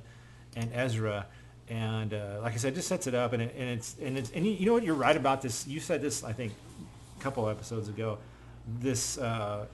and 0.57 0.73
Ezra. 0.75 1.29
And 1.69 2.13
uh, 2.13 2.41
like 2.43 2.53
I 2.53 2.57
said, 2.57 2.75
just 2.75 2.89
sets 2.89 3.07
it 3.07 3.15
up, 3.15 3.33
and, 3.33 3.43
it, 3.43 3.55
and 3.57 3.69
it's 3.71 3.97
and 4.03 4.19
it's 4.19 4.31
and 4.33 4.45
you, 4.45 4.53
you 4.53 4.67
know 4.67 4.75
what 4.75 4.83
you're 4.83 4.95
right 4.95 5.17
about 5.17 5.41
this. 5.41 5.67
You 5.67 5.81
said 5.81 6.03
this 6.03 6.23
I 6.23 6.33
think 6.33 6.53
a 7.19 7.23
couple 7.23 7.49
episodes 7.49 7.89
ago. 7.89 8.19
This 8.81 9.17
uh, 9.19 9.67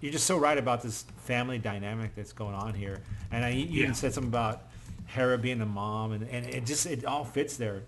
you're 0.00 0.12
just 0.12 0.26
so 0.26 0.36
right 0.38 0.58
about 0.58 0.82
this 0.82 1.04
family 1.24 1.58
dynamic 1.58 2.14
that's 2.14 2.32
going 2.32 2.54
on 2.54 2.74
here. 2.74 3.00
And 3.32 3.44
I, 3.44 3.48
you 3.50 3.64
Yeah. 3.66 3.82
even 3.84 3.94
said 3.94 4.12
something 4.14 4.30
about 4.30 4.62
Hera 5.06 5.36
being 5.38 5.60
a 5.60 5.66
mom, 5.66 6.12
and, 6.12 6.28
and 6.28 6.46
it 6.46 6.66
just 6.66 6.86
it 6.86 7.04
all 7.04 7.24
fits 7.24 7.56
there. 7.56 7.82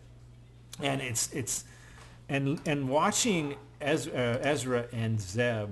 And 0.80 1.00
it's 1.00 1.32
it's 1.32 1.64
and 2.28 2.60
and 2.66 2.88
watching 2.88 3.54
Ez, 3.80 4.08
uh, 4.08 4.40
Ezra 4.42 4.86
and 4.92 5.20
Zeb, 5.20 5.68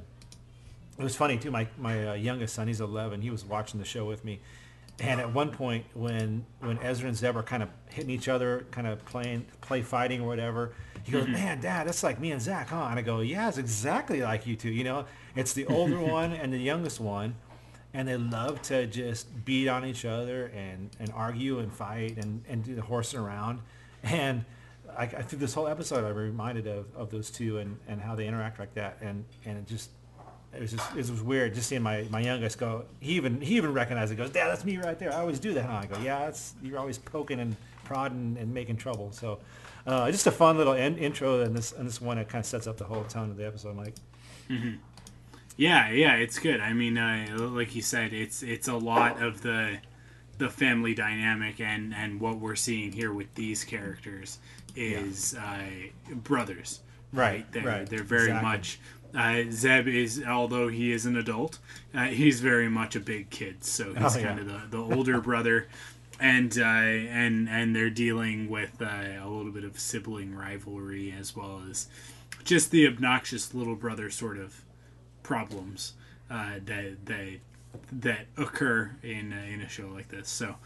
it 0.99 1.03
was 1.03 1.17
funny 1.17 1.39
too. 1.39 1.51
My 1.51 1.67
my 1.77 2.11
uh, 2.11 2.15
youngest 2.15 2.55
son, 2.55 2.69
he's 2.69 2.81
11. 2.81 3.21
He 3.23 3.31
was 3.31 3.45
watching 3.45 3.81
the 3.81 3.87
show 3.87 4.05
with 4.05 4.25
me, 4.25 4.39
and 5.01 5.21
at 5.21 5.33
one 5.33 5.51
point 5.51 5.85
when 5.95 6.47
when 6.61 6.79
Ezra 6.79 7.09
and 7.09 7.17
Zeb 7.17 7.37
are 7.37 7.43
kind 7.43 7.63
of 7.63 7.69
hitting 7.91 8.11
each 8.11 8.29
other, 8.29 8.67
kind 8.71 8.87
of 8.87 9.05
playing 9.05 9.47
play 9.61 9.83
fighting 9.83 10.21
or 10.21 10.29
whatever, 10.29 10.73
he 11.03 11.13
goes, 11.13 11.25
mm-hmm. 11.25 11.33
"Man, 11.33 11.61
Dad, 11.61 11.89
that's 11.89 12.03
like 12.03 12.21
me 12.21 12.33
and 12.33 12.41
Zach, 12.41 12.69
huh?" 12.69 12.87
And 12.91 12.99
I 12.99 13.03
go, 13.03 13.21
"Yeah, 13.21 13.49
it's 13.49 13.59
exactly 13.59 14.23
like 14.23 14.47
you 14.47 14.55
two. 14.57 14.71
You 14.71 14.85
know, 14.85 15.07
it's 15.35 15.53
the 15.53 15.67
older 15.67 15.99
one 16.01 16.33
and 16.33 16.53
the 16.53 16.59
youngest 16.59 17.01
one." 17.01 17.37
And 17.93 18.09
they 18.09 18.17
love 18.17 18.61
to 18.63 18.89
just 18.89 19.45
beat 19.45 19.69
on 19.69 19.87
each 19.87 20.05
other 20.05 20.47
and, 20.47 20.91
and 20.99 21.13
argue 21.15 21.61
and 21.61 21.73
fight 21.73 22.17
and, 22.17 22.43
and 22.49 22.65
do 22.65 22.75
the 22.75 22.83
horsing 22.83 23.21
around. 23.21 23.61
And 24.03 24.45
I, 24.99 25.05
I 25.05 25.07
through 25.23 25.39
this 25.39 25.55
whole 25.55 25.69
episode, 25.69 26.05
I'm 26.05 26.17
reminded 26.17 26.67
of, 26.67 26.87
of 26.97 27.11
those 27.11 27.31
two 27.31 27.59
and, 27.59 27.79
and 27.87 28.01
how 28.01 28.17
they 28.17 28.27
interact 28.27 28.59
like 28.59 28.75
that. 28.75 28.99
And, 29.01 29.25
and 29.45 29.59
it 29.59 29.69
just 29.69 29.91
it 30.55 30.61
was 30.61 30.73
just 30.73 30.91
it 30.93 31.11
was 31.11 31.23
weird 31.23 31.55
just 31.55 31.69
seeing 31.69 31.83
my, 31.83 32.07
my 32.11 32.21
youngest 32.21 32.59
go. 32.59 32.85
He 33.01 33.13
even 33.13 33.41
he 33.41 33.57
even 33.57 33.73
recognized 33.73 34.13
it. 34.13 34.17
Goes, 34.17 34.31
Dad, 34.31 34.49
that's 34.49 34.65
me 34.65 34.77
right 34.77 34.99
there. 34.99 35.13
I 35.13 35.17
always 35.17 35.39
do 35.39 35.55
that. 35.55 35.65
Huh? 35.65 35.81
I 35.83 35.87
go, 35.87 35.99
Yeah, 36.01 36.21
that's 36.21 36.55
you're 36.63 36.79
always 36.79 36.99
poking 36.99 37.41
and 37.41 37.57
prodding 37.85 38.37
and 38.41 38.53
making 38.53 38.77
trouble. 38.77 39.13
So 39.13 39.41
uh, 39.87 40.11
just 40.11 40.27
a 40.27 40.31
fun 40.31 40.57
little 40.57 40.73
in, 40.73 40.97
intro, 40.99 41.41
and 41.41 41.57
this 41.57 41.73
and 41.73 41.87
this 41.87 42.01
one 42.01 42.19
it 42.19 42.29
kind 42.29 42.41
of 42.41 42.47
sets 42.47 42.67
up 42.67 42.77
the 42.77 42.85
whole 42.85 43.05
tone 43.05 43.31
of 43.31 43.37
the 43.37 43.47
episode, 43.47 43.77
Mike. 43.77 43.95
Yeah, 45.57 45.91
yeah, 45.91 46.15
it's 46.17 46.39
good. 46.39 46.61
I 46.61 46.73
mean, 46.73 46.99
uh, 46.99 47.37
like 47.39 47.75
you 47.75 47.83
said, 47.83 48.13
it's 48.13 48.43
it's 48.43 48.69
a 48.69 48.77
lot 48.77 49.23
of 49.23 49.43
the 49.43 49.79
the 50.39 50.51
family 50.51 50.95
dynamic 50.95 51.61
and 51.61 51.95
and 51.95 52.21
what 52.21 52.39
we're 52.39 52.57
seeing 52.57 52.91
here 52.93 53.13
with 53.13 53.33
these 53.35 53.63
characters 53.65 54.39
is 54.75 55.35
uh, 55.35 55.63
brothers. 56.11 56.81
Right, 57.13 57.51
They're 57.53 57.63
right, 57.63 57.89
they're 57.89 58.03
very 58.03 58.25
exactly. 58.25 58.51
much. 58.51 58.81
Uh, 59.17 59.45
Zeb 59.51 59.87
is, 59.87 60.23
although 60.27 60.69
he 60.69 60.91
is 60.93 61.07
an 61.07 61.17
adult, 61.17 61.59
uh, 61.95 62.07
he's 62.07 62.41
very 62.41 62.69
much 62.69 62.97
a 62.97 63.01
big 63.01 63.31
kid. 63.31 63.65
So 63.65 63.95
he's 63.95 64.17
Oh, 64.17 64.19
yeah. 64.19 64.27
kind 64.27 64.41
of 64.41 64.47
the, 64.71 64.77
the 64.77 64.95
older 64.97 65.21
brother, 65.21 65.69
and 66.19 66.57
uh, 66.59 66.63
and 66.63 67.49
and 67.49 67.77
they're 67.77 67.91
dealing 67.91 68.49
with 68.49 68.81
uh, 68.83 68.87
a 69.23 69.29
little 69.29 69.53
bit 69.53 69.65
of 69.65 69.79
sibling 69.79 70.35
rivalry 70.35 71.15
as 71.17 71.37
well 71.37 71.63
as 71.71 71.87
just 72.45 72.71
the 72.71 72.87
obnoxious 72.87 73.55
little 73.55 73.77
brother 73.77 74.11
sort 74.11 74.37
of 74.39 74.63
problems 75.23 75.95
uh, 76.31 76.55
that 76.65 77.07
that 77.07 77.39
that 77.93 78.27
occur 78.37 78.97
in 79.03 79.33
uh, 79.33 79.53
in 79.53 79.61
a 79.61 79.69
show 79.69 79.87
like 79.89 80.09
this. 80.09 80.29
So 80.29 80.57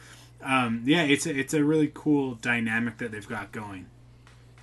um, 0.42 0.82
yeah, 0.86 1.02
it's 1.02 1.26
a, 1.26 1.36
it's 1.38 1.52
a 1.54 1.62
really 1.64 1.90
cool 1.92 2.34
dynamic 2.34 2.98
that 2.98 3.12
they've 3.12 3.28
got 3.28 3.52
going, 3.52 3.86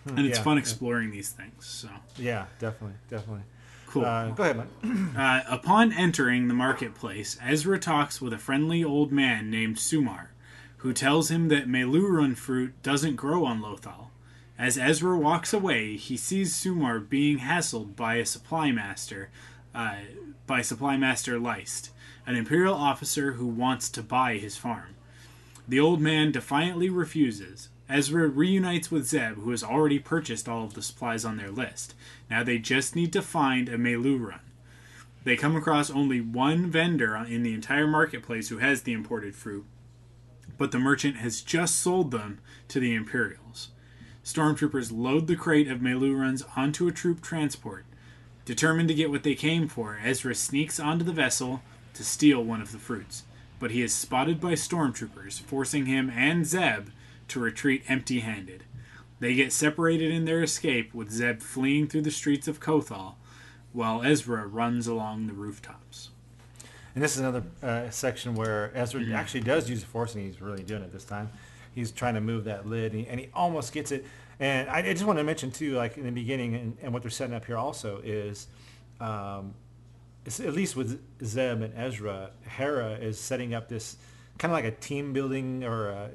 and 0.05 0.19
it's 0.25 0.37
yeah, 0.37 0.43
fun 0.43 0.57
yeah. 0.57 0.61
exploring 0.61 1.11
these 1.11 1.29
things. 1.29 1.65
So 1.65 1.89
Yeah, 2.17 2.45
definitely, 2.59 2.97
definitely. 3.09 3.43
Cool. 3.95 4.03
Uh, 4.03 4.29
go 4.31 4.43
ahead, 4.43 4.57
Mike. 4.57 4.67
Uh, 5.15 5.41
upon 5.47 5.93
entering 5.93 6.49
the 6.49 6.53
marketplace, 6.53 7.37
Ezra 7.41 7.79
talks 7.79 8.19
with 8.19 8.33
a 8.33 8.37
friendly 8.37 8.83
old 8.83 9.13
man 9.13 9.49
named 9.49 9.77
Sumar, 9.77 10.27
who 10.79 10.91
tells 10.91 11.31
him 11.31 11.47
that 11.47 11.69
Meiloorun 11.69 12.35
fruit 12.35 12.73
doesn't 12.83 13.15
grow 13.15 13.45
on 13.45 13.61
Lothal. 13.61 14.07
As 14.59 14.77
Ezra 14.77 15.17
walks 15.17 15.53
away, 15.53 15.95
he 15.95 16.17
sees 16.17 16.53
Sumar 16.53 16.99
being 17.07 17.39
hassled 17.39 17.95
by 17.95 18.15
a 18.15 18.25
supply 18.25 18.71
master, 18.71 19.29
uh, 19.73 19.99
by 20.45 20.61
supply 20.61 20.97
master 20.97 21.39
Lyste, 21.39 21.91
an 22.27 22.35
imperial 22.35 22.75
officer 22.75 23.33
who 23.33 23.47
wants 23.47 23.89
to 23.91 24.03
buy 24.03 24.35
his 24.35 24.57
farm. 24.57 24.95
The 25.65 25.79
old 25.79 26.01
man 26.01 26.33
defiantly 26.33 26.89
refuses. 26.89 27.69
Ezra 27.87 28.27
reunites 28.27 28.89
with 28.89 29.05
Zeb, 29.05 29.35
who 29.35 29.51
has 29.51 29.63
already 29.63 29.99
purchased 29.99 30.49
all 30.49 30.63
of 30.63 30.73
the 30.73 30.81
supplies 30.81 31.23
on 31.23 31.37
their 31.37 31.51
list. 31.51 31.93
Now 32.29 32.43
they 32.43 32.57
just 32.57 32.95
need 32.95 33.13
to 33.13 33.21
find 33.21 33.69
a 33.69 33.77
Meiloorun. 33.77 34.39
They 35.23 35.35
come 35.35 35.55
across 35.55 35.89
only 35.89 36.21
one 36.21 36.67
vendor 36.67 37.15
in 37.15 37.43
the 37.43 37.53
entire 37.53 37.87
marketplace 37.87 38.49
who 38.49 38.57
has 38.57 38.81
the 38.81 38.93
imported 38.93 39.35
fruit, 39.35 39.65
but 40.57 40.71
the 40.71 40.79
merchant 40.79 41.17
has 41.17 41.41
just 41.41 41.75
sold 41.75 42.11
them 42.11 42.39
to 42.69 42.79
the 42.79 42.93
Imperials. 42.93 43.69
Stormtroopers 44.23 44.91
load 44.91 45.27
the 45.27 45.35
crate 45.35 45.67
of 45.67 45.79
Meilooruns 45.79 46.43
onto 46.57 46.87
a 46.87 46.91
troop 46.91 47.21
transport. 47.21 47.85
Determined 48.45 48.87
to 48.89 48.95
get 48.95 49.11
what 49.11 49.23
they 49.23 49.35
came 49.35 49.67
for, 49.67 49.99
Ezra 50.03 50.33
sneaks 50.33 50.79
onto 50.79 51.05
the 51.05 51.11
vessel 51.11 51.61
to 51.93 52.03
steal 52.03 52.43
one 52.43 52.61
of 52.61 52.71
the 52.71 52.79
fruits, 52.79 53.23
but 53.59 53.71
he 53.71 53.81
is 53.83 53.93
spotted 53.93 54.39
by 54.39 54.53
stormtroopers, 54.53 55.39
forcing 55.41 55.85
him 55.85 56.11
and 56.15 56.45
Zeb 56.45 56.89
to 57.27 57.39
retreat 57.39 57.83
empty 57.87 58.19
handed. 58.19 58.63
They 59.19 59.33
get 59.33 59.53
separated 59.53 60.11
in 60.11 60.25
their 60.25 60.43
escape, 60.43 60.93
with 60.93 61.11
Zeb 61.11 61.41
fleeing 61.41 61.87
through 61.87 62.01
the 62.01 62.11
streets 62.11 62.47
of 62.47 62.59
Kothal, 62.59 63.15
while 63.73 64.03
Ezra 64.03 64.45
runs 64.45 64.87
along 64.87 65.27
the 65.27 65.33
rooftops. 65.33 66.09
And 66.93 67.03
this 67.03 67.15
is 67.15 67.19
another 67.19 67.43
uh, 67.61 67.89
section 67.89 68.35
where 68.35 68.71
Ezra 68.73 69.03
actually 69.13 69.41
does 69.41 69.69
use 69.69 69.81
the 69.81 69.87
force, 69.87 70.15
and 70.15 70.25
he's 70.25 70.41
really 70.41 70.63
doing 70.63 70.81
it 70.81 70.93
this 70.93 71.03
time. 71.03 71.29
He's 71.73 71.91
trying 71.91 72.13
to 72.13 72.21
move 72.21 72.45
that 72.45 72.67
lid, 72.67 72.93
and 72.93 73.01
he, 73.01 73.07
and 73.07 73.19
he 73.19 73.29
almost 73.33 73.73
gets 73.73 73.91
it. 73.91 74.05
And 74.39 74.69
I, 74.69 74.79
I 74.79 74.93
just 74.93 75.05
want 75.05 75.19
to 75.19 75.23
mention 75.23 75.51
too, 75.51 75.75
like 75.75 75.97
in 75.97 76.05
the 76.05 76.11
beginning, 76.11 76.55
and, 76.55 76.77
and 76.81 76.93
what 76.93 77.01
they're 77.01 77.11
setting 77.11 77.35
up 77.35 77.45
here 77.45 77.57
also 77.57 78.01
is, 78.03 78.47
um, 78.99 79.53
it's, 80.25 80.39
at 80.39 80.53
least 80.53 80.75
with 80.75 81.01
Zeb 81.23 81.61
and 81.61 81.73
Ezra, 81.75 82.31
Hera 82.47 82.93
is 82.93 83.19
setting 83.19 83.53
up 83.53 83.67
this 83.67 83.97
kind 84.37 84.51
of 84.51 84.55
like 84.55 84.65
a 84.65 84.75
team 84.75 85.13
building 85.13 85.63
or 85.63 85.89
a, 85.89 86.09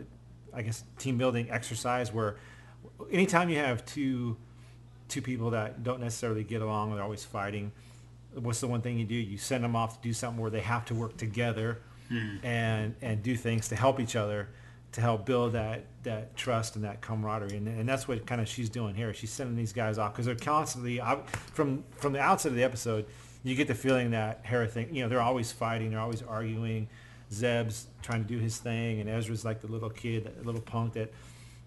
I 0.55 0.63
guess 0.63 0.85
team 0.99 1.19
building 1.19 1.51
exercise 1.51 2.13
where 2.13 2.37
anytime 3.11 3.49
you 3.49 3.59
have 3.59 3.85
two 3.85 4.37
two 5.09 5.21
people 5.21 5.51
that 5.51 5.83
don't 5.83 6.01
necessarily 6.01 6.45
get 6.45 6.63
along, 6.63 6.95
they're 6.95 7.03
always 7.03 7.25
fighting. 7.25 7.73
What's 8.35 8.61
the 8.61 8.69
one 8.69 8.81
thing 8.81 8.99
you 8.99 9.05
do? 9.05 9.15
You 9.15 9.39
send 9.39 9.65
them 9.65 9.75
off 9.75 10.01
to 10.01 10.09
do 10.09 10.13
something 10.13 10.41
where 10.41 10.51
they 10.51 10.61
have 10.61 10.85
to 10.87 10.95
work 10.95 11.17
together 11.17 11.81
hmm. 12.09 12.37
and 12.45 12.95
and 13.03 13.23
do 13.23 13.37
things 13.37 13.69
to 13.69 13.77
help 13.77 14.01
each 14.01 14.17
other, 14.17 14.49
to 14.93 15.01
help 15.01 15.27
build 15.27 15.53
that 15.53 15.85
that 16.05 16.37
trust 16.37 16.77
and 16.77 16.85
that 16.85 17.01
camaraderie. 17.01 17.57
And, 17.57 17.67
and 17.69 17.89
that's 17.89 18.07
what 18.07 18.25
kind 18.27 18.41
of 18.41 18.49
she's 18.49 18.71
doing 18.71 18.95
here. 18.95 19.13
She's 19.13 19.31
sending 19.31 19.57
these 19.57 19.73
guys 19.73 19.99
off 19.99 20.13
because 20.13 20.27
they're 20.27 20.35
constantly 20.35 21.01
from 21.53 21.85
from 21.97 22.13
the 22.13 22.21
outset 22.21 22.51
of 22.51 22.57
the 22.57 22.65
episode. 22.65 23.07
You 23.43 23.55
get 23.55 23.69
the 23.69 23.75
feeling 23.75 24.11
that 24.11 24.41
Hera 24.45 24.69
think 24.69 24.93
you 24.93 25.03
know 25.03 25.09
they're 25.09 25.23
always 25.23 25.51
fighting, 25.51 25.91
they're 25.91 26.01
always 26.01 26.23
arguing. 26.23 26.89
Zeb's 27.33 27.87
trying 28.03 28.23
to 28.23 28.29
do 28.29 28.39
his 28.39 28.57
thing, 28.59 29.01
and 29.01 29.09
Ezra's 29.09 29.45
like 29.45 29.61
the 29.61 29.69
little 29.69 29.91
kid, 29.91 30.31
the 30.39 30.45
little 30.45 30.61
punk 30.61 30.95
that 30.95 31.13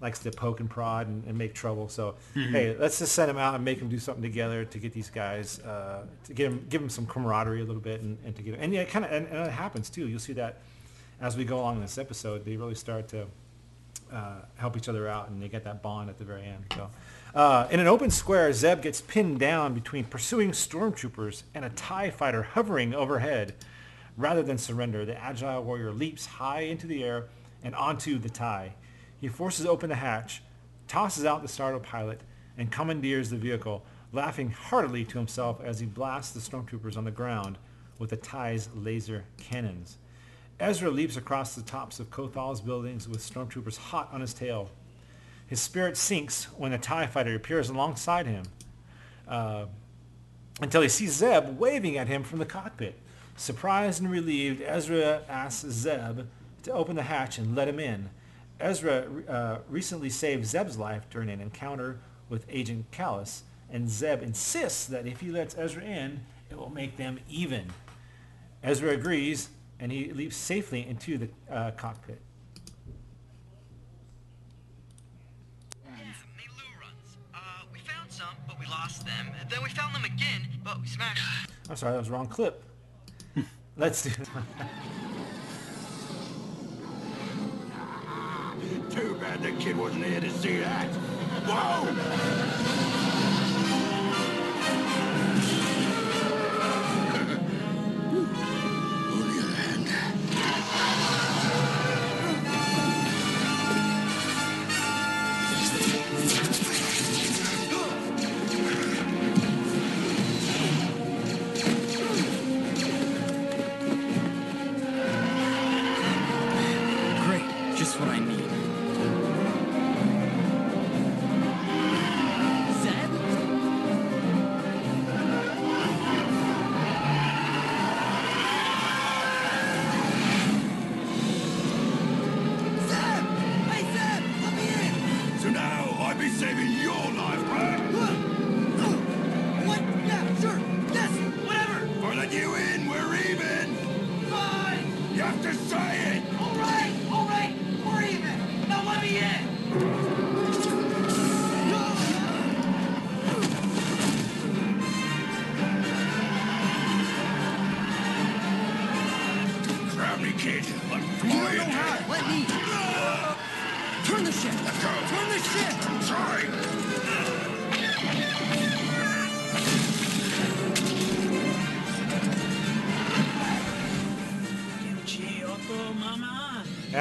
likes 0.01 0.19
to 0.19 0.31
poke 0.31 0.59
and 0.59 0.69
prod 0.69 1.07
and, 1.07 1.23
and 1.25 1.37
make 1.37 1.53
trouble. 1.53 1.87
So 1.87 2.15
Mhm. 2.35 2.51
hey, 2.51 2.75
let's 2.77 2.99
just 2.99 3.13
send 3.13 3.29
them 3.29 3.37
out 3.37 3.55
and 3.55 3.63
make 3.63 3.79
them 3.79 3.87
do 3.87 3.97
something 3.99 4.21
together 4.21 4.65
to 4.65 4.77
get 4.77 4.91
these 4.91 5.09
guys 5.09 5.59
uh, 5.59 6.05
to 6.25 6.33
get 6.33 6.49
them, 6.49 6.65
give 6.69 6.81
them 6.81 6.89
some 6.89 7.05
camaraderie 7.05 7.61
a 7.61 7.65
little 7.65 7.81
bit, 7.81 8.01
and, 8.01 8.17
and 8.25 8.35
to 8.35 8.41
get 8.41 8.59
and 8.59 8.73
yeah, 8.73 8.83
kind 8.83 9.05
of 9.05 9.11
and, 9.11 9.27
and 9.27 9.37
it 9.47 9.51
happens 9.51 9.89
too. 9.89 10.07
You'll 10.09 10.19
see 10.19 10.33
that 10.33 10.57
as 11.21 11.37
we 11.37 11.45
go 11.45 11.59
along 11.59 11.75
in 11.75 11.81
this 11.81 11.97
episode, 11.97 12.43
they 12.43 12.57
really 12.57 12.75
start 12.75 13.07
to 13.09 13.27
uh, 14.11 14.41
help 14.55 14.75
each 14.75 14.89
other 14.89 15.07
out, 15.07 15.29
and 15.29 15.41
they 15.41 15.47
get 15.47 15.63
that 15.63 15.81
bond 15.81 16.09
at 16.09 16.17
the 16.19 16.25
very 16.25 16.43
end. 16.45 16.65
So, 16.75 16.89
uh, 17.33 17.67
in 17.71 17.79
an 17.79 17.87
open 17.87 18.11
square, 18.11 18.51
Zeb 18.51 18.81
gets 18.81 18.99
pinned 18.99 19.39
down 19.39 19.73
between 19.73 20.03
pursuing 20.03 20.51
stormtroopers 20.51 21.43
and 21.55 21.63
a 21.65 21.69
Tie 21.69 22.09
fighter 22.11 22.43
hovering 22.43 22.93
overhead. 22.93 23.55
Rather 24.15 24.43
than 24.43 24.57
surrender, 24.57 25.05
the 25.05 25.21
agile 25.21 25.63
warrior 25.63 25.91
leaps 25.91 26.25
high 26.25 26.61
into 26.61 26.87
the 26.87 27.03
air 27.03 27.25
and 27.63 27.73
onto 27.75 28.19
the 28.19 28.29
Tie. 28.29 28.75
He 29.19 29.27
forces 29.27 29.65
open 29.65 29.89
the 29.89 29.95
hatch, 29.95 30.43
tosses 30.87 31.25
out 31.25 31.41
the 31.41 31.47
startled 31.47 31.83
pilot, 31.83 32.21
and 32.57 32.71
commandeers 32.71 33.29
the 33.29 33.37
vehicle, 33.37 33.83
laughing 34.11 34.51
heartily 34.51 35.03
to 35.05 35.17
himself 35.17 35.59
as 35.63 35.79
he 35.79 35.85
blasts 35.85 36.33
the 36.33 36.39
stormtroopers 36.39 36.97
on 36.97 37.05
the 37.05 37.11
ground 37.11 37.57
with 37.97 38.09
the 38.09 38.17
Tie's 38.17 38.69
laser 38.75 39.23
cannons. 39.37 39.97
Ezra 40.59 40.91
leaps 40.91 41.17
across 41.17 41.55
the 41.55 41.61
tops 41.61 41.99
of 41.99 42.11
Kothal's 42.11 42.61
buildings 42.61 43.07
with 43.07 43.21
stormtroopers 43.21 43.77
hot 43.77 44.09
on 44.11 44.21
his 44.21 44.33
tail. 44.33 44.69
His 45.47 45.59
spirit 45.59 45.97
sinks 45.97 46.45
when 46.57 46.73
a 46.73 46.77
TIE 46.77 47.07
fighter 47.07 47.35
appears 47.35 47.69
alongside 47.69 48.27
him 48.27 48.45
uh, 49.27 49.65
until 50.61 50.81
he 50.81 50.89
sees 50.89 51.13
Zeb 51.13 51.59
waving 51.59 51.97
at 51.97 52.07
him 52.07 52.23
from 52.23 52.39
the 52.39 52.45
cockpit. 52.45 52.99
Surprised 53.35 54.01
and 54.01 54.11
relieved, 54.11 54.61
Ezra 54.61 55.23
asks 55.27 55.69
Zeb 55.69 56.27
to 56.63 56.71
open 56.71 56.95
the 56.95 57.03
hatch 57.03 57.37
and 57.37 57.55
let 57.55 57.67
him 57.67 57.79
in. 57.79 58.09
Ezra 58.59 59.05
uh, 59.27 59.57
recently 59.69 60.09
saved 60.09 60.45
Zeb's 60.45 60.77
life 60.77 61.09
during 61.09 61.29
an 61.29 61.41
encounter 61.41 61.99
with 62.29 62.45
Agent 62.47 62.89
Kallus, 62.91 63.41
and 63.69 63.89
Zeb 63.89 64.21
insists 64.21 64.85
that 64.85 65.05
if 65.07 65.19
he 65.19 65.29
lets 65.29 65.57
Ezra 65.57 65.83
in, 65.83 66.21
it 66.49 66.57
will 66.57 66.69
make 66.69 66.95
them 66.95 67.19
even. 67.29 67.65
Ezra 68.63 68.91
agrees, 68.91 69.49
and 69.79 69.91
he 69.91 70.11
leaps 70.13 70.37
safely 70.37 70.87
into 70.87 71.17
the 71.17 71.29
uh, 71.51 71.71
cockpit. 71.71 72.21
We 77.71 77.79
found 77.79 78.11
some, 78.11 78.35
but 78.47 78.59
we 78.59 78.67
lost 78.67 79.05
them. 79.05 79.31
Then 79.49 79.63
we 79.63 79.69
found 79.69 79.95
them 79.95 80.05
again, 80.05 80.47
but 80.63 80.79
we 80.79 80.87
smashed. 80.87 81.23
I'm 81.69 81.75
sorry, 81.75 81.93
that 81.93 81.97
was 81.97 82.07
the 82.07 82.13
wrong 82.13 82.27
clip. 82.27 82.63
Let's 83.75 84.03
do 84.03 84.09
it. 84.09 84.17
Too 88.91 89.15
bad 89.15 89.41
the 89.41 89.51
kid 89.53 89.75
wasn't 89.75 90.05
here 90.05 90.21
to 90.21 90.29
see 90.29 90.57
that. 90.57 90.87
Whoa! 91.47 92.53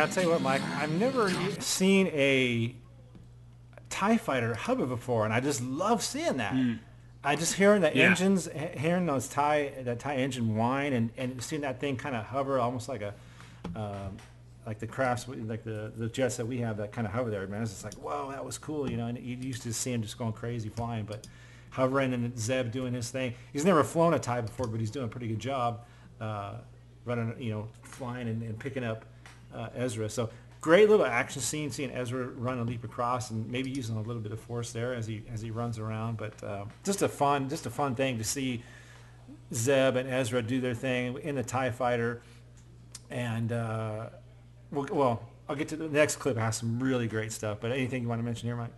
I'll 0.02 0.08
tell 0.08 0.24
you 0.24 0.30
what, 0.30 0.42
Mike, 0.42 0.62
I've 0.78 0.90
never 0.90 1.30
seen 1.60 2.08
a 2.08 2.74
TIE 3.88 4.16
fighter 4.16 4.52
hover 4.52 4.84
before, 4.84 5.24
and 5.24 5.32
I 5.32 5.38
just 5.38 5.62
love 5.62 6.02
seeing 6.02 6.38
that. 6.38 6.56
I 7.22 7.36
just 7.36 7.54
hearing 7.54 7.82
the 7.82 7.96
Yeah. 7.96 8.06
engines, 8.10 8.48
hearing 8.76 9.06
those 9.06 9.28
TIE, 9.28 9.72
that 9.84 10.00
TIE 10.00 10.16
engine 10.16 10.56
whine, 10.56 10.92
and, 10.92 11.10
and 11.16 11.40
seeing 11.40 11.62
that 11.62 11.78
thing 11.78 11.96
kind 11.96 12.16
of 12.16 12.24
hover 12.24 12.58
almost 12.58 12.88
like 12.88 13.00
a, 13.00 13.14
um, 13.76 14.16
like 14.66 14.80
the 14.80 14.88
crafts, 14.88 15.28
like 15.28 15.62
the, 15.62 15.92
the 15.96 16.08
jets 16.08 16.36
that 16.38 16.46
we 16.46 16.58
have 16.58 16.78
that 16.78 16.90
kind 16.90 17.06
of 17.06 17.12
hover 17.12 17.30
there, 17.30 17.46
man. 17.46 17.62
It's 17.62 17.70
just 17.70 17.84
like, 17.84 17.94
whoa, 17.94 18.32
that 18.32 18.44
was 18.44 18.58
cool, 18.58 18.90
you 18.90 18.96
know, 18.96 19.06
and 19.06 19.16
you 19.18 19.36
used 19.36 19.62
to 19.62 19.72
see 19.72 19.92
him 19.92 20.02
just 20.02 20.18
going 20.18 20.32
crazy 20.32 20.68
flying, 20.68 21.04
but 21.04 21.28
hovering 21.70 22.12
and 22.12 22.36
Zeb 22.36 22.72
doing 22.72 22.92
his 22.92 23.08
thing. 23.10 23.34
He's 23.52 23.64
never 23.64 23.84
flown 23.84 24.14
a 24.14 24.18
TIE 24.18 24.40
before, 24.40 24.66
but 24.66 24.80
he's 24.80 24.90
doing 24.90 25.06
a 25.06 25.08
pretty 25.08 25.28
good 25.28 25.38
job, 25.38 25.84
uh, 26.20 26.54
running, 27.04 27.40
you 27.40 27.52
know, 27.52 27.68
flying 27.82 28.26
and, 28.26 28.42
and 28.42 28.58
picking 28.58 28.82
up 28.82 29.04
uh, 29.54 29.68
Ezra. 29.74 30.08
So 30.08 30.30
great 30.60 30.88
little 30.88 31.04
action 31.06 31.42
scene, 31.42 31.70
seeing 31.70 31.90
Ezra 31.90 32.26
run 32.26 32.58
and 32.58 32.68
leap 32.68 32.84
across, 32.84 33.30
and 33.30 33.50
maybe 33.50 33.70
using 33.70 33.96
a 33.96 34.02
little 34.02 34.22
bit 34.22 34.32
of 34.32 34.40
force 34.40 34.72
there 34.72 34.94
as 34.94 35.06
he 35.06 35.22
as 35.32 35.40
he 35.42 35.50
runs 35.50 35.78
around. 35.78 36.16
But 36.16 36.42
uh, 36.42 36.64
just 36.84 37.02
a 37.02 37.08
fun, 37.08 37.48
just 37.48 37.66
a 37.66 37.70
fun 37.70 37.94
thing 37.94 38.18
to 38.18 38.24
see 38.24 38.62
Zeb 39.52 39.96
and 39.96 40.08
Ezra 40.08 40.42
do 40.42 40.60
their 40.60 40.74
thing 40.74 41.18
in 41.22 41.34
the 41.34 41.42
Tie 41.42 41.70
Fighter, 41.70 42.22
and 43.10 43.52
uh, 43.52 44.08
well, 44.70 45.28
I'll 45.48 45.56
get 45.56 45.68
to 45.68 45.76
the 45.76 45.88
next 45.88 46.16
clip. 46.16 46.36
Has 46.36 46.56
some 46.56 46.78
really 46.80 47.06
great 47.08 47.32
stuff. 47.32 47.58
But 47.60 47.72
anything 47.72 48.02
you 48.02 48.08
want 48.08 48.20
to 48.20 48.24
mention 48.24 48.48
here, 48.48 48.56
Mike? 48.56 48.72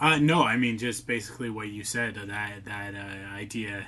Uh, 0.00 0.18
no, 0.18 0.42
I 0.42 0.56
mean 0.56 0.78
just 0.78 1.06
basically 1.06 1.50
what 1.50 1.68
you 1.68 1.84
said. 1.84 2.16
uh, 2.18 2.26
That 2.26 2.64
that 2.64 2.94
uh, 2.94 3.34
idea, 3.36 3.86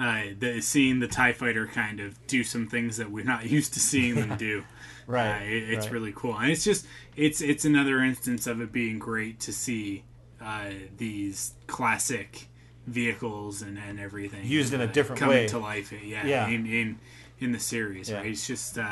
uh, 0.00 0.22
the 0.38 0.60
seeing 0.62 0.98
the 1.00 1.06
Tie 1.08 1.32
Fighter 1.34 1.66
kind 1.66 2.00
of 2.00 2.26
do 2.26 2.42
some 2.42 2.66
things 2.66 2.96
that 2.96 3.10
we're 3.10 3.24
not 3.24 3.44
used 3.58 3.74
to 3.74 3.80
seeing 3.80 4.14
them 4.16 4.36
do. 4.38 4.64
Right, 5.06 5.40
Uh, 5.40 5.44
it- 5.44 5.70
it's 5.70 5.86
right. 5.86 5.92
really 5.94 6.12
cool, 6.14 6.36
and 6.38 6.50
it's 6.52 6.62
just 6.62 6.86
it's 7.16 7.40
it's 7.40 7.64
another 7.64 8.00
instance 8.00 8.46
of 8.46 8.60
it 8.60 8.70
being 8.70 9.00
great 9.00 9.40
to 9.40 9.52
see 9.52 10.04
uh, 10.40 10.70
these 10.98 11.54
classic 11.66 12.46
vehicles 12.86 13.60
and, 13.62 13.76
and 13.76 13.98
everything 13.98 14.44
Used 14.46 14.72
in 14.72 14.80
a 14.80 14.84
uh, 14.84 14.86
different 14.86 15.18
coming 15.20 15.36
way. 15.36 15.46
to 15.48 15.58
life. 15.58 15.92
Yeah, 15.92 16.24
Yeah. 16.26 16.48
in 16.48 16.64
in 16.66 16.98
in 17.40 17.50
the 17.52 17.58
series, 17.58 18.08
Yeah. 18.08 18.18
right? 18.18 18.26
It's 18.26 18.46
just 18.46 18.78
uh, 18.78 18.82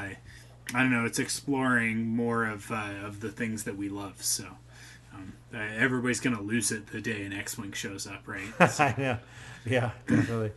I 0.75 0.79
don't 0.83 0.91
know. 0.91 1.05
It's 1.05 1.21
exploring 1.21 2.09
more 2.09 2.45
of 2.47 2.71
uh, 2.73 2.95
of 3.05 3.21
the 3.21 3.31
things 3.31 3.63
that 3.65 3.77
we 3.77 3.89
love. 3.89 4.23
So. 4.23 4.45
Um, 5.15 5.33
uh, 5.55 5.59
everybody's 5.59 6.21
gonna 6.21 6.43
lose 6.43 6.71
it 6.73 6.89
the 6.89 7.01
day 7.01 7.23
an 7.25 7.33
X-wing 7.33 7.73
shows 7.73 8.07
up, 8.07 8.27
right? 8.27 8.49
I 8.61 8.95
know. 8.99 9.19
Yeah, 9.65 9.93
definitely. 10.07 10.53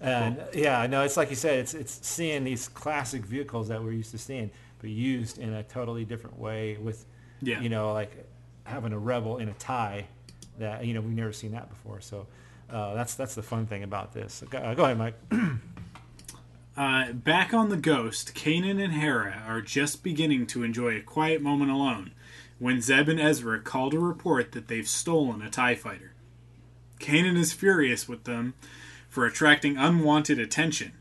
And 0.00 0.42
yeah, 0.54 0.78
I 0.78 0.86
know. 0.86 1.02
It's 1.02 1.16
like 1.16 1.30
you 1.30 1.36
said. 1.36 1.58
It's 1.60 1.74
it's 1.74 2.06
seeing 2.06 2.44
these 2.44 2.68
classic 2.68 3.24
vehicles 3.24 3.68
that 3.68 3.82
we're 3.82 3.92
used 3.92 4.10
to 4.10 4.18
seeing, 4.18 4.50
but 4.80 4.90
used 4.90 5.38
in 5.38 5.52
a 5.54 5.62
totally 5.62 6.04
different 6.04 6.38
way. 6.38 6.76
With, 6.76 7.04
Yeah. 7.40 7.60
you 7.60 7.68
know, 7.68 7.92
like 7.92 8.26
having 8.64 8.92
a 8.92 8.98
rebel 8.98 9.38
in 9.38 9.48
a 9.48 9.54
tie, 9.54 10.06
that 10.58 10.84
you 10.84 10.92
know 10.94 11.00
we've 11.00 11.16
never 11.16 11.32
seen 11.32 11.52
that 11.52 11.68
before. 11.70 12.00
So 12.00 12.26
uh, 12.70 12.94
that's 12.94 13.14
that's 13.14 13.34
the 13.34 13.42
fun 13.42 13.66
thing 13.66 13.82
about 13.84 14.12
this. 14.12 14.42
Go, 14.50 14.58
uh, 14.58 14.74
go 14.74 14.84
ahead, 14.84 14.98
Mike. 14.98 15.14
Uh, 16.76 17.10
back 17.12 17.54
on 17.54 17.70
the 17.70 17.76
Ghost, 17.78 18.34
Kanan 18.34 18.82
and 18.84 18.92
Hera 18.92 19.42
are 19.46 19.62
just 19.62 20.02
beginning 20.02 20.46
to 20.48 20.62
enjoy 20.62 20.94
a 20.94 21.00
quiet 21.00 21.40
moment 21.40 21.70
alone 21.70 22.10
when 22.58 22.82
Zeb 22.82 23.08
and 23.08 23.18
Ezra 23.18 23.60
call 23.60 23.88
to 23.90 23.98
report 23.98 24.52
that 24.52 24.68
they've 24.68 24.86
stolen 24.86 25.40
a 25.40 25.48
TIE 25.48 25.74
fighter. 25.74 26.12
Kanan 27.00 27.38
is 27.38 27.54
furious 27.54 28.06
with 28.06 28.24
them 28.24 28.52
for 29.16 29.24
attracting 29.24 29.78
unwanted 29.78 30.38
attention. 30.38 30.92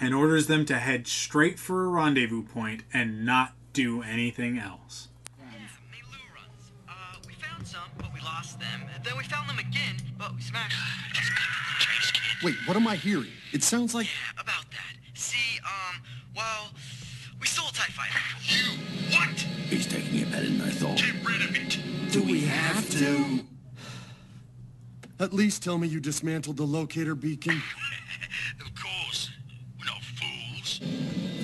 and 0.00 0.12
orders 0.12 0.48
them 0.48 0.64
to 0.64 0.76
head 0.76 1.06
straight 1.06 1.56
for 1.56 1.84
a 1.84 1.88
rendezvous 1.88 2.42
point 2.42 2.82
and 2.92 3.24
not 3.24 3.52
do 3.72 4.02
anything 4.02 4.58
else. 4.58 5.06
We 7.28 7.34
found 7.34 7.64
some, 7.64 7.82
but 7.96 8.12
we 8.12 8.20
lost 8.22 8.58
them. 8.58 8.80
Then 9.04 9.16
we 9.16 9.22
found 9.22 9.48
them 9.48 9.60
again, 9.60 9.98
but 10.18 10.34
we 10.34 10.40
smashed 10.40 10.76
Wait, 12.42 12.56
what 12.66 12.76
am 12.76 12.88
I 12.88 12.96
hearing? 12.96 13.30
It 13.52 13.62
sounds 13.62 13.94
like... 13.94 14.06
Yeah, 14.06 14.42
About 14.42 14.64
that. 14.72 14.96
See, 15.14 15.60
um, 15.64 16.02
well, 16.34 16.70
we 17.40 17.46
stole 17.46 17.68
a 17.68 17.72
TIE 17.72 17.92
fighter. 17.92 18.18
You 18.42 19.16
what? 19.16 19.38
He's 19.70 19.86
taking 19.86 20.18
it 20.22 20.32
better 20.32 20.48
than 20.48 20.60
I 20.60 20.70
thought. 20.70 20.96
Get 20.96 21.14
rid 21.24 21.42
of 21.48 21.54
it. 21.54 21.78
Do 22.10 22.20
we 22.20 22.46
have 22.46 22.90
to? 22.98 23.44
At 25.20 25.32
least 25.32 25.64
tell 25.64 25.78
me 25.78 25.88
you 25.88 25.98
dismantled 25.98 26.58
the 26.58 26.64
locator 26.64 27.14
beacon. 27.14 27.60
Of 28.60 28.72
course. 28.74 29.30
We're 29.78 29.86
not 29.86 30.02
fools. 30.02 30.80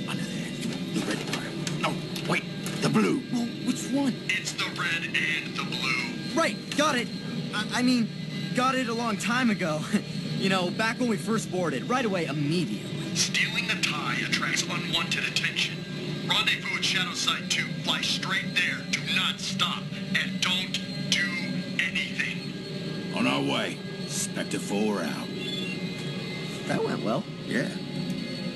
Under 0.08 0.22
there. 0.22 0.94
The 0.94 1.00
red 1.06 1.18
one. 1.36 1.82
No, 1.82 2.30
wait. 2.30 2.44
The 2.82 2.88
blue. 2.88 3.22
Well, 3.32 3.46
which 3.66 3.90
one? 3.90 4.14
It's 4.28 4.52
the 4.52 4.66
red 4.78 5.04
and 5.04 5.56
the 5.56 5.64
blue. 5.64 6.40
Right, 6.40 6.56
got 6.76 6.96
it. 6.96 7.08
I, 7.54 7.80
I 7.80 7.82
mean, 7.82 8.08
got 8.54 8.74
it 8.74 8.88
a 8.88 8.94
long 8.94 9.16
time 9.16 9.50
ago. 9.50 9.80
you 10.38 10.48
know, 10.48 10.70
back 10.70 10.98
when 11.00 11.08
we 11.08 11.16
first 11.16 11.50
boarded, 11.50 11.88
right 11.88 12.04
away, 12.04 12.26
immediately. 12.26 13.14
Stealing 13.14 13.66
the 13.68 13.80
tie 13.82 14.16
attracts 14.26 14.62
unwanted 14.62 15.24
attention. 15.24 15.76
Rendezvous 16.28 16.76
at 16.76 16.84
Shadow 16.84 17.14
Side 17.14 17.50
2. 17.50 17.62
Fly 17.84 18.00
straight 18.02 18.54
there. 18.54 18.84
Do 18.90 19.00
not 19.14 19.40
stop. 19.40 19.83
Way. 23.44 23.78
Spectre 24.06 24.58
4 24.58 25.02
out. 25.02 25.28
That 26.66 26.82
went 26.82 27.02
well. 27.02 27.24
Yeah. 27.46 27.68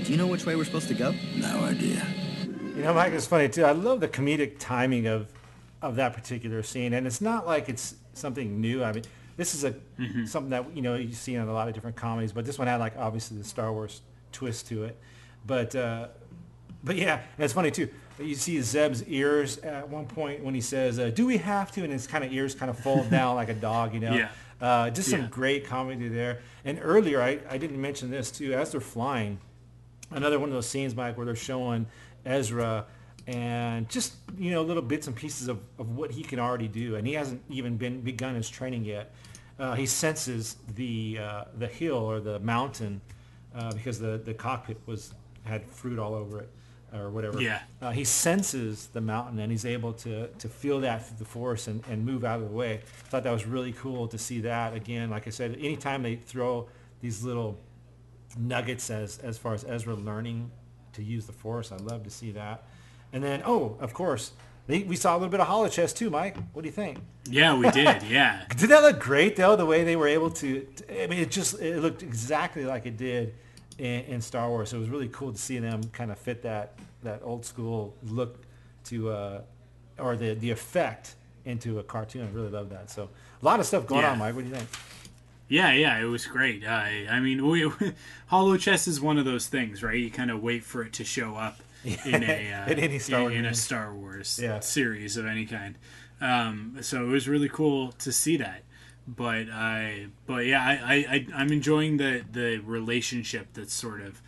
Do 0.05 0.13
you 0.13 0.17
know 0.17 0.27
which 0.27 0.47
way 0.47 0.57
we're 0.57 0.65
supposed 0.65 0.89
to 0.89 0.95
go? 0.95 1.15
No 1.37 1.65
idea. 1.65 2.07
You 2.75 2.83
know, 2.83 2.95
Mike, 2.95 3.13
it's 3.13 3.27
funny 3.27 3.49
too. 3.49 3.65
I 3.65 3.73
love 3.73 4.01
the 4.01 4.09
comedic 4.09 4.59
timing 4.59 5.07
of 5.07 5.29
of 5.83 5.97
that 5.97 6.13
particular 6.15 6.63
scene, 6.63 6.93
and 6.95 7.07
it's 7.07 7.21
not 7.21 7.47
like 7.47 7.69
it's 7.69 7.95
something 8.15 8.61
new. 8.61 8.83
I 8.83 8.93
mean, 8.93 9.05
this 9.37 9.55
is 9.55 9.65
a 9.65 9.75
something 10.27 10.51
that 10.51 10.75
you 10.75 10.83
know 10.83 10.95
you 10.95 11.13
see 11.13 11.35
in 11.35 11.43
a 11.47 11.53
lot 11.53 11.69
of 11.69 11.75
different 11.75 11.97
comedies, 11.97 12.33
but 12.33 12.45
this 12.45 12.59
one 12.59 12.69
had 12.69 12.77
like 12.77 12.97
obviously 12.97 13.37
the 13.37 13.45
Star 13.45 13.73
Wars 13.73 14.01
twist 14.33 14.69
to 14.69 14.85
it. 14.85 14.97
But 15.47 15.75
uh, 15.75 16.09
but 16.83 16.97
yeah, 16.97 17.15
and 17.37 17.45
it's 17.45 17.53
funny 17.53 17.71
too. 17.71 17.89
You 18.19 18.35
see 18.35 18.61
Zeb's 18.61 19.05
ears 19.05 19.59
at 19.59 19.89
one 19.89 20.07
point 20.07 20.43
when 20.43 20.55
he 20.55 20.61
says, 20.61 20.99
uh, 20.99 21.11
"Do 21.11 21.27
we 21.27 21.37
have 21.37 21.71
to?" 21.73 21.85
and 21.85 21.93
his 21.93 22.07
kind 22.07 22.25
of 22.25 22.33
ears 22.33 22.55
kind 22.55 22.71
of 22.71 22.79
fold 22.79 23.11
down 23.11 23.37
like 23.37 23.49
a 23.49 23.55
dog, 23.55 23.95
you 23.95 24.01
know. 24.01 24.15
Yeah. 24.15 24.31
Uh, 24.61 24.91
just 24.91 25.11
some 25.11 25.21
Yeah. 25.21 25.29
great 25.31 25.65
comedy 25.67 26.09
there. 26.09 26.41
And 26.65 26.81
earlier, 26.83 27.23
I, 27.23 27.39
I 27.49 27.59
didn't 27.59 27.81
mention 27.81 28.11
this 28.11 28.31
too. 28.31 28.55
As 28.55 28.73
they're 28.73 28.81
flying, 28.81 29.39
another 30.11 30.39
one 30.39 30.49
of 30.49 30.55
those 30.55 30.69
scenes, 30.69 30.95
Mike, 30.97 31.17
where 31.17 31.27
they're 31.27 31.37
showing 31.37 31.87
Ezra 32.25 32.87
and 33.27 33.89
just 33.89 34.15
you 34.39 34.51
know 34.51 34.63
little 34.63 34.83
bits 34.83 35.07
and 35.07 35.15
pieces 35.15 35.49
of, 35.49 35.61
of 35.79 35.97
what 35.97 36.11
he 36.11 36.23
can 36.23 36.39
already 36.39 36.67
do, 36.69 36.97
and 36.97 37.07
he 37.07 37.13
hasn't 37.13 37.43
even 37.51 37.77
been 37.77 38.01
begun 38.01 38.35
his 38.35 38.49
training 38.49 38.85
yet. 38.85 39.15
Uh, 39.59 39.75
he 39.75 39.87
senses 39.87 40.57
the 40.75 41.19
uh, 41.21 41.45
the 41.57 41.67
hill 41.67 41.97
or 41.97 42.21
the 42.21 42.39
mountain 42.41 43.01
uh, 43.55 43.73
because 43.75 43.99
the, 44.01 44.19
the 44.25 44.33
cockpit 44.35 44.79
was 44.87 45.13
had 45.45 45.65
fruit 45.67 45.99
all 45.99 46.15
over 46.15 46.41
it 46.41 46.51
or 46.95 47.11
whatever. 47.11 47.41
Yeah. 47.41 47.61
Uh, 47.83 47.91
he 47.91 48.05
senses 48.05 48.89
the 48.93 49.01
mountain 49.01 49.39
and 49.39 49.51
he's 49.51 49.65
able 49.67 49.93
to, 49.95 50.29
to 50.29 50.49
feel 50.49 50.81
that 50.81 51.07
through 51.07 51.19
the 51.19 51.25
force 51.25 51.67
and, 51.67 51.83
and 51.91 52.05
move 52.05 52.25
out 52.25 52.41
of 52.41 52.49
the 52.49 52.55
way. 52.55 52.75
I 53.05 53.09
thought 53.09 53.25
that 53.25 53.33
was 53.33 53.47
really 53.47 53.73
cool 53.73 54.09
to 54.09 54.19
see 54.19 54.41
that 54.43 54.75
again. 54.75 55.11
Like 55.11 55.27
I 55.27 55.31
said, 55.31 55.57
anytime 55.61 56.03
they 56.03 56.17
throw 56.17 56.69
these 57.01 57.23
little 57.23 57.59
nuggets 58.37 58.91
as 58.91 59.19
as 59.19 59.39
far 59.39 59.55
as 59.55 59.65
Ezra 59.65 59.95
learning 59.95 60.51
to 60.93 61.03
use 61.03 61.27
the 61.27 61.33
Force. 61.33 61.73
I 61.73 61.77
love 61.77 62.05
to 62.05 62.11
see 62.11 62.33
that. 62.33 62.65
And 63.13 63.23
then, 63.23 63.43
oh, 63.47 63.77
of 63.81 63.95
course, 63.95 64.33
they, 64.67 64.83
we 64.83 64.97
saw 64.97 65.15
a 65.15 65.17
little 65.17 65.31
bit 65.31 65.41
of 65.41 65.47
holochess 65.47 65.95
too, 65.95 66.11
Mike. 66.11 66.37
What 66.53 66.63
do 66.63 66.69
you 66.69 66.73
think? 66.75 66.99
Yeah, 67.31 67.57
we 67.57 67.71
did. 67.71 68.03
Yeah. 68.09 68.45
Did 68.57 68.71
that 68.71 68.83
look 68.83 69.01
great 69.01 69.37
though? 69.37 69.57
The 69.57 69.65
way 69.67 69.85
they 69.85 69.97
were 69.97 70.09
able 70.09 70.31
to, 70.31 70.61
to- 70.63 71.03
I 71.03 71.07
mean, 71.07 71.21
it 71.21 71.31
just 71.31 71.61
it 71.61 71.81
looked 71.81 72.03
exactly 72.03 72.65
like 72.65 72.87
it 72.87 72.97
did 72.97 73.35
in, 73.79 74.01
in 74.05 74.21
Star 74.21 74.49
Wars. 74.49 74.71
So 74.71 74.77
It 74.77 74.81
was 74.81 74.89
really 74.91 75.09
cool 75.09 75.33
to 75.33 75.39
see 75.39 75.59
them 75.59 75.83
kind 75.93 76.11
of 76.11 76.19
fit 76.19 76.43
that 76.43 76.75
that 77.03 77.21
old 77.23 77.45
school 77.45 77.95
look 78.05 78.43
to, 78.85 79.11
uh, 79.11 79.41
or 79.99 80.17
the 80.17 80.35
the 80.35 80.51
effect 80.51 81.15
into 81.45 81.79
a 81.79 81.83
cartoon. 81.83 82.27
I 82.27 82.31
really 82.35 82.51
love 82.51 82.71
that. 82.71 82.91
So 82.91 83.09
a 83.41 83.45
lot 83.45 83.61
of 83.61 83.67
stuff 83.67 83.87
going 83.87 84.03
Yeah. 84.03 84.13
on, 84.13 84.19
Mike. 84.19 84.35
What 84.35 84.45
do 84.45 84.51
you 84.51 84.55
think? 84.55 84.69
Yeah, 85.51 85.73
yeah, 85.73 85.99
it 85.99 86.05
was 86.05 86.27
great. 86.27 86.67
I, 86.67 87.07
I 87.11 87.21
mean, 87.21 87.47
we, 87.47 87.71
holochess 88.27 88.87
is 88.87 89.01
one 89.01 89.17
of 89.17 89.25
those 89.25 89.47
things, 89.47 89.83
right? 89.83 89.97
You 89.97 90.11
kind 90.11 90.31
of 90.31 90.43
wait 90.43 90.63
for 90.63 90.83
it 90.83 90.93
to 90.95 91.05
show 91.05 91.37
up 91.37 91.61
in 91.85 92.23
a 92.23 92.53
uh, 92.53 92.67
In 92.71 92.79
any 92.79 92.99
Star 92.99 93.21
in, 93.21 93.25
Wars 93.27 93.35
in 93.39 93.45
a. 93.47 93.55
Star 93.55 93.95
Wars 93.95 94.39
Yeah. 94.43 94.61
series 94.61 95.17
of 95.17 95.25
any 95.25 95.47
kind. 95.47 95.77
Um, 96.21 96.77
so 96.83 97.03
it 97.05 97.09
was 97.09 97.29
really 97.29 97.49
cool 97.49 97.93
to 97.93 98.13
see 98.13 98.37
that. 98.39 98.63
But 99.17 99.49
I, 99.51 100.09
but 100.27 100.45
yeah, 100.45 100.63
I, 100.63 100.95
I, 100.95 101.27
I'm 101.35 101.51
enjoying 101.51 101.97
the 101.97 102.23
the 102.31 102.59
relationship 102.59 103.49
that's 103.55 103.73
sort 103.73 104.03
of 104.03 104.21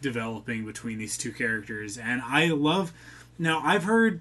developing 0.00 0.64
between 0.64 0.98
these 0.98 1.18
two 1.18 1.32
characters, 1.32 1.98
and 1.98 2.22
I 2.24 2.46
love. 2.48 2.92
Now 3.38 3.60
I've 3.64 3.82
heard 3.84 4.20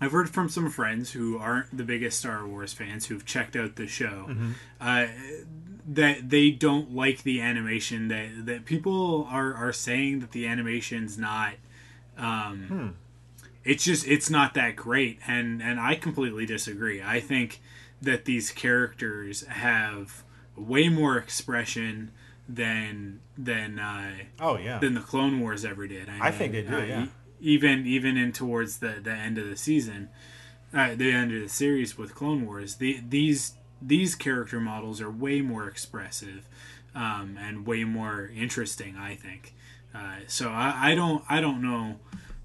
I've 0.00 0.12
heard 0.12 0.28
from 0.28 0.48
some 0.50 0.70
friends 0.70 1.12
who 1.12 1.38
aren't 1.38 1.74
the 1.76 1.84
biggest 1.84 2.18
Star 2.20 2.46
Wars 2.46 2.72
fans 2.74 3.06
who've 3.06 3.24
checked 3.24 3.56
out 3.56 3.76
the 3.76 3.86
show 3.86 4.26
Mm-hmm. 4.28 4.50
uh, 4.80 5.06
that 5.90 6.28
they 6.28 6.50
don't 6.50 6.94
like 6.94 7.22
the 7.22 7.40
animation. 7.40 8.08
That 8.08 8.44
that 8.44 8.64
people 8.66 9.26
are 9.30 9.54
are 9.54 9.72
saying 9.72 10.20
that 10.20 10.32
the 10.32 10.46
animation's 10.46 11.16
not. 11.16 11.54
Um, 12.18 12.64
Hmm. 12.68 12.88
It's 13.64 13.84
just 13.84 14.06
it's 14.06 14.28
not 14.30 14.52
that 14.54 14.76
great, 14.76 15.18
and 15.26 15.62
and 15.62 15.80
I 15.80 15.94
completely 15.94 16.44
disagree. 16.46 17.02
I 17.02 17.20
think 17.20 17.60
that 18.00 18.24
these 18.24 18.50
characters 18.50 19.44
have 19.46 20.22
way 20.56 20.88
more 20.88 21.16
expression 21.16 22.10
than 22.48 23.20
than 23.36 23.78
uh, 23.78 24.12
Oh, 24.40 24.56
yeah. 24.56 24.78
than 24.78 24.94
the 24.94 25.00
Clone 25.00 25.40
Wars 25.40 25.64
ever 25.64 25.86
did. 25.86 26.08
I 26.08 26.30
think 26.30 26.52
they 26.52 26.62
do, 26.62 26.76
uh, 26.76 26.82
yeah. 26.82 27.06
even 27.40 27.86
even 27.86 28.16
in 28.16 28.32
towards 28.32 28.78
the 28.78 29.00
the 29.02 29.12
end 29.12 29.38
of 29.38 29.48
the 29.48 29.56
season, 29.56 30.08
uh, 30.72 30.94
the 30.94 31.12
end 31.12 31.34
of 31.34 31.42
the 31.42 31.48
series 31.48 31.98
with 31.98 32.14
Clone 32.14 32.46
Wars, 32.46 32.76
the 32.76 33.00
these 33.06 33.54
these 33.80 34.14
character 34.14 34.60
models 34.60 35.00
are 35.00 35.10
way 35.10 35.40
more 35.40 35.68
expressive 35.68 36.48
um, 36.94 37.36
and 37.38 37.66
way 37.66 37.84
more 37.84 38.30
interesting. 38.34 38.96
I 38.96 39.14
think. 39.14 39.54
Uh, 39.94 40.16
so 40.26 40.50
I, 40.50 40.92
I 40.92 40.94
don't 40.94 41.24
I 41.28 41.40
don't 41.40 41.62
know 41.62 41.96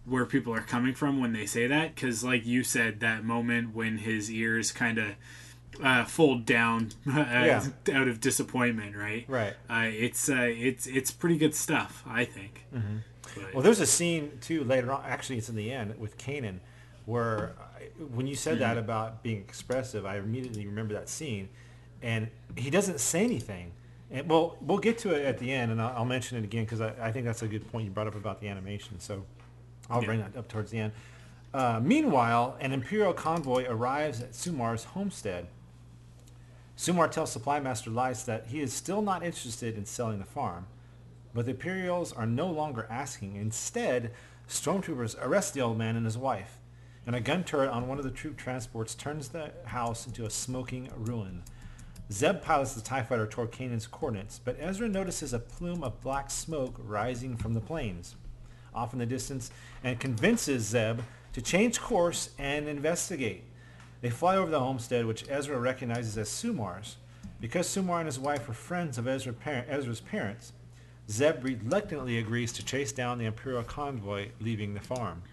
where 0.06 0.26
people 0.26 0.54
are 0.54 0.62
coming 0.62 0.94
from 0.94 1.20
when 1.22 1.32
they 1.32 1.46
say 1.46 1.66
that 1.68 1.96
because 1.96 2.24
like 2.24 2.46
you 2.46 2.62
said 2.64 3.00
that 3.00 3.24
moment 3.24 3.74
when 3.74 4.00
his 4.00 4.30
ears 4.30 4.72
kind 4.74 4.98
of 4.98 5.16
uh, 5.82 6.04
fold 6.06 6.46
down 6.46 6.90
uh, 7.08 7.20
Yeah. 7.20 7.66
out 7.94 8.08
of 8.08 8.20
disappointment 8.20 8.96
right 8.96 9.26
Right. 9.28 9.54
uh, 9.70 9.86
it's 9.90 10.30
uh, 10.30 10.36
it's 10.50 10.86
it's 10.88 11.12
pretty 11.12 11.38
good 11.38 11.56
stuff 11.56 12.04
I 12.08 12.26
think 12.26 12.66
But- 12.72 13.54
Well, 13.54 13.64
there's 13.64 13.80
a 13.80 13.88
scene 13.88 14.38
too 14.42 14.64
later 14.64 14.92
on. 14.92 15.04
Actually, 15.06 15.38
it's 15.40 15.50
in 15.50 15.56
the 15.56 15.72
end 15.72 15.98
with 15.98 16.18
Kanan, 16.20 16.60
where 17.06 17.54
I, 17.60 17.86
when 18.16 18.28
you 18.28 18.36
said 18.36 18.60
that 18.60 18.78
about 18.78 19.24
being 19.24 19.38
expressive, 19.40 20.06
I 20.06 20.18
immediately 20.18 20.68
remember 20.68 20.94
that 20.94 21.10
scene, 21.10 21.50
and 22.04 22.28
he 22.56 22.70
doesn't 22.70 23.00
say 23.00 23.24
anything. 23.24 23.72
And 24.12 24.30
well, 24.30 24.58
we'll 24.62 24.78
get 24.78 25.00
to 25.00 25.16
it 25.16 25.26
at 25.26 25.40
the 25.40 25.52
end, 25.52 25.72
and 25.72 25.82
I'll, 25.82 25.98
I'll 25.98 26.06
mention 26.06 26.38
it 26.38 26.44
again 26.44 26.66
because 26.66 26.80
I, 26.82 26.94
I 27.02 27.12
think 27.12 27.26
that's 27.26 27.42
a 27.42 27.48
good 27.48 27.66
point 27.72 27.86
you 27.86 27.92
brought 27.92 28.06
up 28.06 28.14
about 28.16 28.40
the 28.40 28.50
animation. 28.50 29.00
So 29.00 29.24
I'll 29.90 30.02
Yeah. 30.02 30.06
bring 30.06 30.20
that 30.20 30.38
up 30.38 30.48
towards 30.48 30.70
the 30.70 30.78
end. 30.78 30.94
Uh, 31.56 31.80
meanwhile, 31.82 32.56
an 32.60 32.72
Imperial 32.72 33.14
convoy 33.14 33.66
arrives 33.68 34.22
at 34.22 34.36
Sumar's 34.36 34.84
homestead. 34.84 35.48
Sumar 36.78 37.10
tells 37.10 37.32
Supply 37.32 37.60
Master 37.60 37.92
Lyste 37.92 38.26
that 38.26 38.48
he 38.48 38.60
is 38.60 38.74
still 38.74 39.02
not 39.02 39.24
interested 39.24 39.78
in 39.78 39.86
selling 39.86 40.20
the 40.20 40.26
farm, 40.26 40.68
but 41.34 41.46
the 41.46 41.52
Imperials 41.52 42.12
are 42.12 42.26
no 42.26 42.48
longer 42.48 42.88
asking. 42.90 43.36
Instead, 43.36 44.12
stormtroopers 44.48 45.16
arrest 45.22 45.54
the 45.54 45.62
old 45.62 45.78
man 45.78 45.96
and 45.96 46.06
his 46.06 46.18
wife, 46.18 46.60
and 47.06 47.16
a 47.16 47.22
gun 47.22 47.44
turret 47.44 47.70
on 47.70 47.88
one 47.88 48.00
of 48.00 48.04
the 48.04 48.12
troop 48.12 48.38
transports 48.38 48.96
turns 48.96 49.30
the 49.30 49.52
house 49.66 50.08
into 50.08 50.26
a 50.26 50.30
smoking 50.30 50.90
ruin. 50.98 51.44
Zeb 52.12 52.42
pilots 52.42 52.74
the 52.74 52.82
TIE 52.82 53.04
fighter 53.04 53.28
toward 53.28 53.52
Kanan's 53.52 53.88
coordinates, 53.88 54.40
but 54.44 54.58
Ezra 54.60 54.90
notices 54.90 55.34
a 55.34 55.40
plume 55.40 55.84
of 55.84 56.02
black 56.02 56.30
smoke 56.30 56.76
rising 56.80 57.38
from 57.38 57.54
the 57.54 57.62
plains 57.62 58.16
off 58.76 58.94
in 58.94 59.00
the 59.00 59.06
distance 59.06 59.52
and 59.84 60.00
convinces 60.00 60.64
Zeb 60.66 61.00
to 61.34 61.42
change 61.42 61.80
course 61.80 62.32
and 62.38 62.68
investigate. 62.68 63.44
They 64.04 64.10
fly 64.10 64.36
over 64.36 64.52
the 64.52 64.60
homestead, 64.60 65.06
which 65.06 65.24
Ezra 65.30 65.58
recognizes 65.58 66.18
as 66.18 66.28
Sumar's. 66.28 66.98
Because 67.40 67.70
Sumar 67.70 68.00
and 68.00 68.06
his 68.06 68.20
wife 68.20 68.50
were 68.50 68.54
friends 68.54 68.98
of 68.98 69.08
Ezra 69.08 69.32
par- 69.32 69.64
Ezra's 69.70 70.02
parents, 70.02 70.52
Zeb 71.10 71.42
reluctantly 71.42 72.18
agrees 72.18 72.52
to 72.54 72.66
chase 72.66 72.92
down 72.92 73.18
the 73.18 73.26
Imperial 73.26 73.64
convoy 73.64 74.32
leaving 74.42 74.74
the 74.74 74.82
farm. 74.82 75.24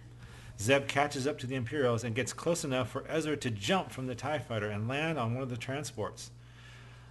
Zeb 0.61 0.87
catches 0.87 1.27
up 1.27 1.37
to 1.41 1.49
the 1.49 1.57
Imperials 1.57 2.05
and 2.05 2.15
gets 2.15 2.33
close 2.33 2.63
enough 2.63 2.89
for 2.89 3.05
Ezra 3.09 3.37
to 3.39 3.51
jump 3.51 3.91
from 3.91 4.07
the 4.07 4.15
TIE 4.15 4.39
fighter 4.39 4.71
and 4.71 4.87
land 4.87 5.19
on 5.19 5.35
one 5.35 5.43
of 5.43 5.51
the 5.51 5.57
transports. 5.57 6.31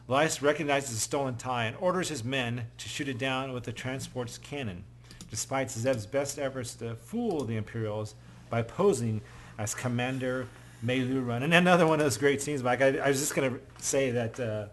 Lyste 0.08 0.42
recognizes 0.42 0.92
the 0.92 1.02
stolen 1.02 1.36
tie 1.36 1.66
and 1.66 1.76
orders 1.82 2.08
his 2.08 2.24
men 2.24 2.68
to 2.78 2.88
shoot 2.88 3.10
it 3.10 3.18
down 3.18 3.52
with 3.52 3.66
the 3.66 3.74
transport's 3.74 4.38
cannon. 4.38 4.86
despite 5.30 5.70
Zeb's 5.70 6.06
best 6.06 6.40
efforts 6.40 6.74
to 6.76 6.96
fool 6.96 7.44
the 7.44 7.58
Imperials 7.58 8.16
by 8.50 8.62
posing 8.62 9.20
as 9.58 9.76
Commander 9.76 10.48
Meiloorun. 10.86 11.44
And 11.44 11.54
another 11.54 11.86
one 11.88 12.00
of 12.00 12.06
those 12.06 12.18
great 12.18 12.42
scenes, 12.42 12.64
Mike. 12.64 12.82
I, 12.82 12.98
I 12.98 13.08
was 13.10 13.20
just 13.20 13.36
going 13.36 13.52
to 13.54 13.60
say 13.84 14.12
that 14.12 14.40
uh, 14.40 14.68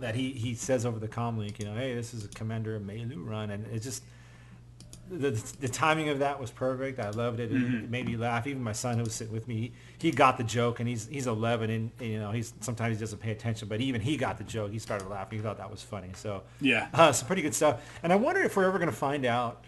that 0.00 0.14
he, 0.14 0.32
he 0.32 0.54
says 0.54 0.86
over 0.86 0.98
the 0.98 1.08
comm 1.08 1.36
link, 1.38 1.58
you 1.58 1.66
know, 1.66 1.74
hey, 1.74 1.94
this 1.94 2.14
is 2.14 2.26
Commander 2.34 2.80
Meiloorun. 2.80 3.50
And 3.50 3.66
it 3.66 3.80
just, 3.80 4.02
the, 5.10 5.30
the 5.60 5.68
timing 5.68 6.08
of 6.08 6.20
that 6.20 6.40
was 6.40 6.50
perfect. 6.50 6.98
I 6.98 7.10
loved 7.10 7.38
it. 7.38 7.52
It, 7.52 7.58
Mhm. 7.58 7.84
it 7.84 7.90
made 7.90 8.06
me 8.06 8.16
laugh. 8.16 8.46
Even 8.46 8.62
my 8.62 8.72
son 8.72 8.96
who 8.96 9.02
was 9.04 9.12
sitting 9.14 9.32
with 9.32 9.46
me, 9.46 9.72
he, 9.98 10.08
he 10.08 10.10
got 10.10 10.38
the 10.38 10.44
joke, 10.44 10.80
and 10.80 10.88
he's 10.88 11.06
he's 11.08 11.26
11, 11.26 11.68
and 11.70 11.90
you 12.00 12.18
know 12.18 12.30
he's 12.30 12.54
sometimes 12.60 12.96
he 12.96 13.00
doesn't 13.00 13.18
pay 13.18 13.32
attention, 13.32 13.68
but 13.68 13.80
even 13.80 14.00
he 14.00 14.16
got 14.16 14.38
the 14.38 14.44
joke. 14.44 14.70
He 14.70 14.78
started 14.78 15.08
laughing. 15.08 15.38
He 15.38 15.42
thought 15.42 15.58
that 15.58 15.70
was 15.70 15.82
funny. 15.82 16.10
So 16.14 16.44
Yeah. 16.60 16.88
uh, 16.94 17.12
some 17.12 17.26
pretty 17.26 17.42
good 17.42 17.54
stuff. 17.54 17.82
And 18.02 18.12
I 18.12 18.16
wonder 18.16 18.40
if 18.40 18.56
we're 18.56 18.64
ever 18.64 18.78
going 18.78 18.90
to 18.90 18.96
find 18.96 19.24
out 19.26 19.64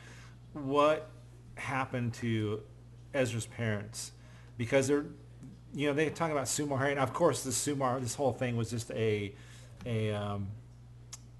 what 0.54 1.08
happened 1.56 2.14
to 2.14 2.62
Ezra's 3.12 3.46
parents, 3.46 4.12
because 4.56 4.86
they're, 4.88 5.04
you 5.74 5.86
know, 5.88 5.94
they 5.94 6.10
talk 6.10 6.30
about 6.30 6.44
Sumar, 6.44 6.90
and 6.90 6.98
of 6.98 7.12
course 7.12 7.42
the 7.42 7.50
Sumar, 7.50 8.00
this 8.00 8.14
whole 8.14 8.32
thing 8.32 8.56
was 8.56 8.70
just 8.70 8.90
a, 8.90 9.32
a, 9.86 10.12
um, 10.12 10.48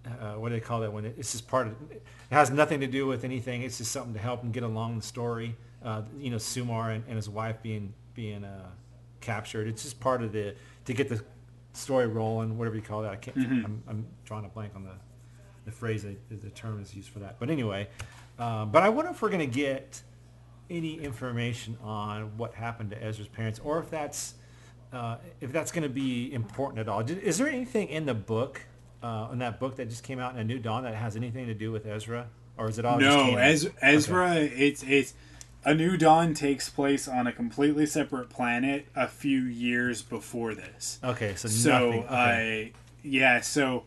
uh, 0.07 0.33
what 0.35 0.49
do 0.49 0.55
they 0.55 0.61
call 0.61 0.80
that 0.80 0.93
when 0.93 1.05
it, 1.05 1.14
it's 1.18 1.33
just 1.33 1.47
part 1.49 1.66
of, 1.68 1.74
it 1.91 2.03
has 2.30 2.51
nothing 2.51 2.80
to 2.80 2.87
do 2.87 3.07
with 3.07 3.24
anything. 3.24 3.62
It's 3.62 3.78
just 3.78 3.93
something 3.93 4.14
to 4.14 4.18
help 4.18 4.41
them 4.41 4.51
get 4.53 4.62
along 4.62 4.97
the 4.97 5.03
story. 5.03 5.55
Uh, 5.85 6.03
you 6.18 6.30
know, 6.30 6.37
Sumar 6.37 6.95
and, 6.95 7.05
and 7.07 7.16
his 7.16 7.28
wife 7.28 7.57
being 7.62 7.93
being 8.14 8.45
uh, 8.45 8.68
captured. 9.20 9.66
It's 9.68 9.83
just 9.83 9.99
part 10.01 10.22
of 10.22 10.33
the 10.33 10.55
to 10.85 10.95
get 10.95 11.09
the 11.09 11.22
story 11.72 12.07
rolling, 12.07 12.57
whatever 12.57 12.76
you 12.76 12.83
call 12.83 13.03
that. 13.03 13.12
I 13.12 13.16
can't. 13.16 13.37
Mhm. 13.37 13.64
I'm, 13.64 13.83
I'm 13.89 14.07
drawing 14.24 14.45
a 14.45 14.49
blank 14.49 14.72
on 14.76 14.85
the 14.85 14.95
the 15.64 15.72
phrase 15.72 16.05
the 16.05 16.51
term 16.51 16.80
is 16.80 16.95
used 16.95 17.11
for 17.11 17.18
that. 17.20 17.39
But 17.39 17.51
anyway, 17.51 17.89
um, 18.39 18.70
but 18.72 18.83
I 18.83 18.89
wonder 18.89 19.11
if 19.11 19.22
we're 19.22 19.28
going 19.30 19.49
to 19.49 19.55
get 19.59 20.03
any 20.73 20.95
information 21.01 21.77
on 21.83 22.37
what 22.37 22.55
happened 22.55 22.91
to 22.91 23.03
Ezra's 23.03 23.29
parents, 23.29 23.61
or 23.62 23.79
if 23.79 23.91
that's 23.91 24.35
uh, 24.93 25.16
if 25.41 25.53
that's 25.53 25.73
going 25.73 25.83
to 25.85 25.89
be 25.89 26.33
important 26.33 26.79
at 26.81 26.89
all. 26.89 27.03
Did, 27.03 27.18
is 27.18 27.39
there 27.39 27.49
anything 27.49 27.89
in 27.89 28.05
the 28.07 28.14
book, 28.14 28.61
uh, 29.03 29.29
in 29.33 29.39
that 29.39 29.59
book 29.59 29.77
that 29.77 29.89
just 29.89 30.05
came 30.05 30.18
out 30.18 30.35
in 30.35 30.41
A 30.41 30.45
New 30.45 30.59
Dawn, 30.59 30.83
that 30.85 30.95
has 30.95 31.16
anything 31.16 31.47
to 31.47 31.55
do 31.55 31.73
with 31.73 31.87
Ezra, 31.87 32.27
or 32.59 32.68
is 32.68 32.79
it 32.79 32.85
all 32.85 32.99
no? 32.99 33.37
Ez- 33.37 33.66
Okay. 33.66 33.75
Ezra. 33.81 34.35
It's 34.37 34.83
it's 34.83 35.14
a 35.64 35.75
new 35.75 35.97
dawn 35.97 36.35
takes 36.35 36.68
place 36.68 37.07
on 37.07 37.27
a 37.27 37.33
completely 37.33 37.87
separate 37.87 38.29
planet 38.29 38.87
a 38.97 39.07
few 39.07 39.43
years 39.43 40.03
before 40.03 40.55
this. 40.55 40.99
Okay, 41.05 41.35
so 41.37 41.49
so 41.49 41.70
nothing- 41.87 42.05
okay. 42.05 42.73
uh, 42.75 42.79
yeah, 43.05 43.41
so 43.41 43.85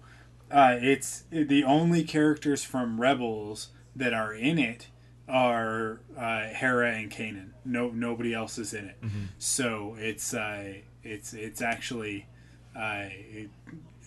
uh, 0.52 0.78
it's 0.82 1.24
the 1.30 1.64
only 1.64 2.04
characters 2.04 2.64
from 2.64 3.00
Rebels 3.02 3.70
that 3.96 4.14
are 4.14 4.34
in 4.34 4.58
it 4.60 4.88
are 5.28 6.00
uh, 6.18 6.42
Hera 6.48 6.92
and 6.94 7.12
Kanan. 7.12 7.50
No, 7.66 7.90
nobody 7.90 8.34
else 8.34 8.58
is 8.58 8.74
in 8.74 8.86
it. 8.86 9.02
Mhm. 9.02 9.28
So 9.40 9.96
it's 10.00 10.34
uh, 10.34 10.76
it's 11.04 11.34
it's 11.34 11.62
actually 11.62 12.28
uh, 12.76 13.06
it- 13.10 13.50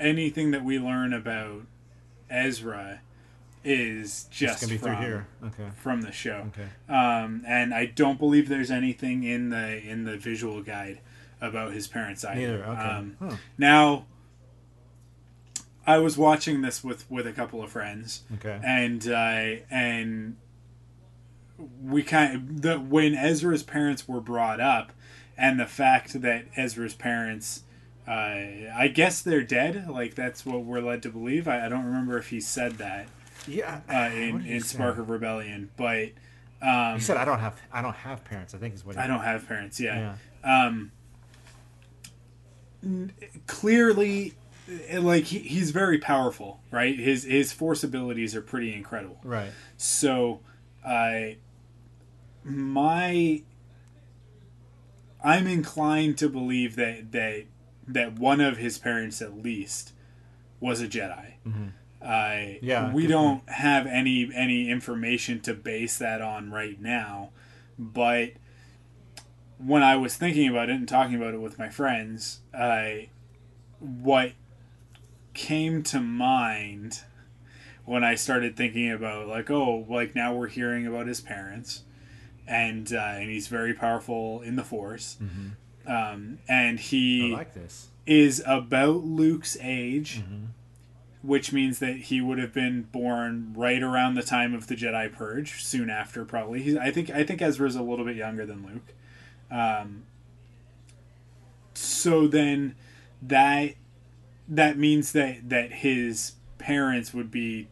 anything 0.01 0.53
that 0.53 0.65
we 0.65 0.79
learn 0.79 1.13
about 1.13 1.63
Ezra 2.31 3.01
is 3.65 4.29
just 4.31 4.61
gonna 4.61 4.73
be 4.73 4.79
through 4.79 4.93
from, 4.95 5.03
here. 5.03 5.27
Okay. 5.45 5.69
from 5.77 6.03
the 6.03 6.13
show. 6.13 6.49
Okay. 6.55 6.69
Um, 6.89 7.43
and 7.47 7.75
I 7.75 7.87
don't 7.87 8.19
believe 8.19 8.49
there's 8.49 8.71
anything 8.71 9.25
in 9.25 9.51
the 9.51 9.83
in 9.83 10.05
the 10.05 10.17
visual 10.17 10.63
guide 10.63 11.01
about 11.41 11.73
his 11.73 11.89
parents 11.89 12.25
either. 12.25 12.41
Neither, 12.41 12.65
okay. 12.65 12.81
Um, 12.81 13.17
Huh. 13.21 13.37
Now, 13.59 14.07
I 15.87 15.99
was 15.99 16.17
watching 16.19 16.63
this 16.63 16.85
with 16.85 17.11
with 17.11 17.27
a 17.27 17.33
couple 17.33 17.63
of 17.63 17.71
friends. 17.73 18.23
Okay. 18.35 18.61
And 18.63 19.07
uh, 19.09 19.63
and 19.71 20.37
we 21.83 22.03
kind 22.03 22.35
of 22.35 22.63
the 22.63 22.79
when 22.79 23.15
Ezra's 23.15 23.63
parents 23.63 24.07
were 24.09 24.21
brought 24.21 24.61
up, 24.61 24.93
and 25.37 25.59
the 25.59 25.67
fact 25.67 26.21
that 26.23 26.47
Ezra's 26.57 26.95
parents. 26.95 27.63
Uh, 28.07 28.73
I 28.75 28.91
guess 28.91 29.21
they're 29.21 29.43
dead. 29.43 29.87
Like 29.91 30.15
that's 30.15 30.47
what 30.47 30.65
we're 30.65 30.81
led 30.81 31.03
to 31.03 31.11
believe. 31.11 31.47
I, 31.47 31.67
I 31.67 31.69
don't 31.69 31.85
remember 31.85 32.17
if 32.17 32.31
he 32.31 32.41
said 32.41 32.79
that. 32.79 33.07
Yeah, 33.47 33.81
Uh, 33.87 34.11
in 34.15 34.47
in 34.47 34.61
say? 34.63 34.77
Spark 34.77 34.97
of 34.97 35.11
Rebellion, 35.11 35.69
but 35.77 36.09
um, 36.63 36.95
he 36.95 37.01
said, 37.01 37.19
"I 37.19 37.27
don't 37.27 37.39
have, 37.39 37.61
I 37.71 37.83
don't 37.83 37.95
have 37.97 38.25
parents." 38.25 38.55
I 38.55 38.59
think 38.59 38.75
is 38.75 38.85
what 38.85 38.97
he 38.97 39.03
I 39.03 39.07
don't 39.07 39.21
have 39.21 39.47
parents. 39.47 39.79
Yeah. 39.79 40.15
Um, 40.43 40.91
n- 42.83 43.13
clearly, 43.47 44.33
like 44.95 45.25
he, 45.25 45.41
he's 45.41 45.71
very 45.71 45.99
powerful, 45.99 46.61
right? 46.71 46.99
His 46.99 47.25
his 47.25 47.53
force 47.53 47.85
abilities 47.85 48.35
are 48.35 48.43
pretty 48.43 48.73
incredible. 48.75 49.19
Right. 49.23 49.51
So, 49.77 50.41
I 50.87 51.37
my 52.49 53.43
I'm 55.23 55.47
inclined 55.47 56.17
to 56.19 56.29
believe 56.29 56.77
that 56.77 57.13
that 57.13 57.45
that 57.87 58.19
one 58.19 58.41
of 58.41 58.59
his 58.59 58.79
parents 58.79 59.21
at 59.23 59.43
least 59.43 59.93
was 60.61 60.81
a 60.81 60.89
Jedi. 60.89 61.33
Mhm. 61.47 61.73
Uh, 62.01 62.59
Yeah, 62.63 62.93
we 62.93 63.07
don't 63.09 63.49
have 63.49 63.87
any 63.87 64.31
any 64.35 64.71
information 64.71 65.41
to 65.41 65.55
base 65.55 65.99
that 65.99 66.21
on 66.21 66.51
right 66.51 66.81
now, 66.81 67.31
but 67.79 68.33
when 69.59 69.83
I 69.83 69.97
was 69.97 70.15
thinking 70.17 70.49
about 70.49 70.69
it 70.71 70.77
and 70.77 70.89
talking 70.89 71.17
about 71.17 71.35
it 71.35 71.41
with 71.41 71.59
my 71.59 71.69
friends, 71.69 72.41
I 72.55 73.09
what 73.81 74.33
came 75.35 75.83
to 75.85 76.01
mind 76.01 77.03
when 77.85 78.05
I 78.05 78.15
started 78.15 78.57
thinking 78.57 78.91
about 78.91 79.27
like 79.29 79.51
oh 79.51 79.85
like 79.89 80.15
now 80.15 80.35
we're 80.35 80.49
hearing 80.49 80.87
about 80.87 81.07
his 81.07 81.21
parents 81.21 81.83
and 82.49 82.93
uh, 82.93 82.99
and 83.17 83.31
he's 83.31 83.47
very 83.49 83.75
powerful 83.75 84.41
in 84.43 84.57
the 84.57 84.65
force. 84.65 85.17
Um, 85.87 86.39
and 86.49 86.81
he 86.81 87.33
I 87.33 87.37
like 87.37 87.55
this. 87.55 87.89
is 88.07 88.43
about 88.47 89.05
Luke's 89.05 89.57
age 89.61 90.23
which 91.23 91.53
means 91.53 91.81
that 91.81 91.97
he 91.97 92.21
would 92.21 92.39
have 92.39 92.53
been 92.53 92.83
born 92.83 93.53
right 93.57 93.83
around 93.83 94.15
the 94.15 94.23
time 94.23 94.55
of 94.55 94.69
the 94.69 94.77
Jedi 94.77 95.13
Purge 95.13 95.63
soon 95.65 95.91
after 95.91 96.25
probably. 96.25 96.63
He's, 96.63 96.77
I 96.77 96.91
think 96.91 97.11
I 97.11 97.25
think 97.25 97.43
Ezra's 97.43 97.75
a 97.75 97.83
little 97.83 98.05
bit 98.05 98.17
younger 98.17 98.47
than 98.47 98.65
Luke. 98.65 98.95
Um, 99.51 100.05
so 101.75 102.29
then 102.29 102.77
that 103.21 103.75
that 104.49 104.79
means 104.79 105.13
that 105.13 105.49
that 105.49 105.73
his 105.73 106.33
parents 106.59 107.13
would 107.13 107.31
be 107.31 107.69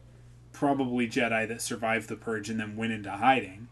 probably 0.51 1.07
Jedi 1.07 1.47
that 1.47 1.61
survived 1.61 2.09
the 2.09 2.15
purge 2.15 2.49
and 2.49 2.59
then 2.59 2.75
went 2.75 2.91
into 2.91 3.11
hiding. 3.11 3.67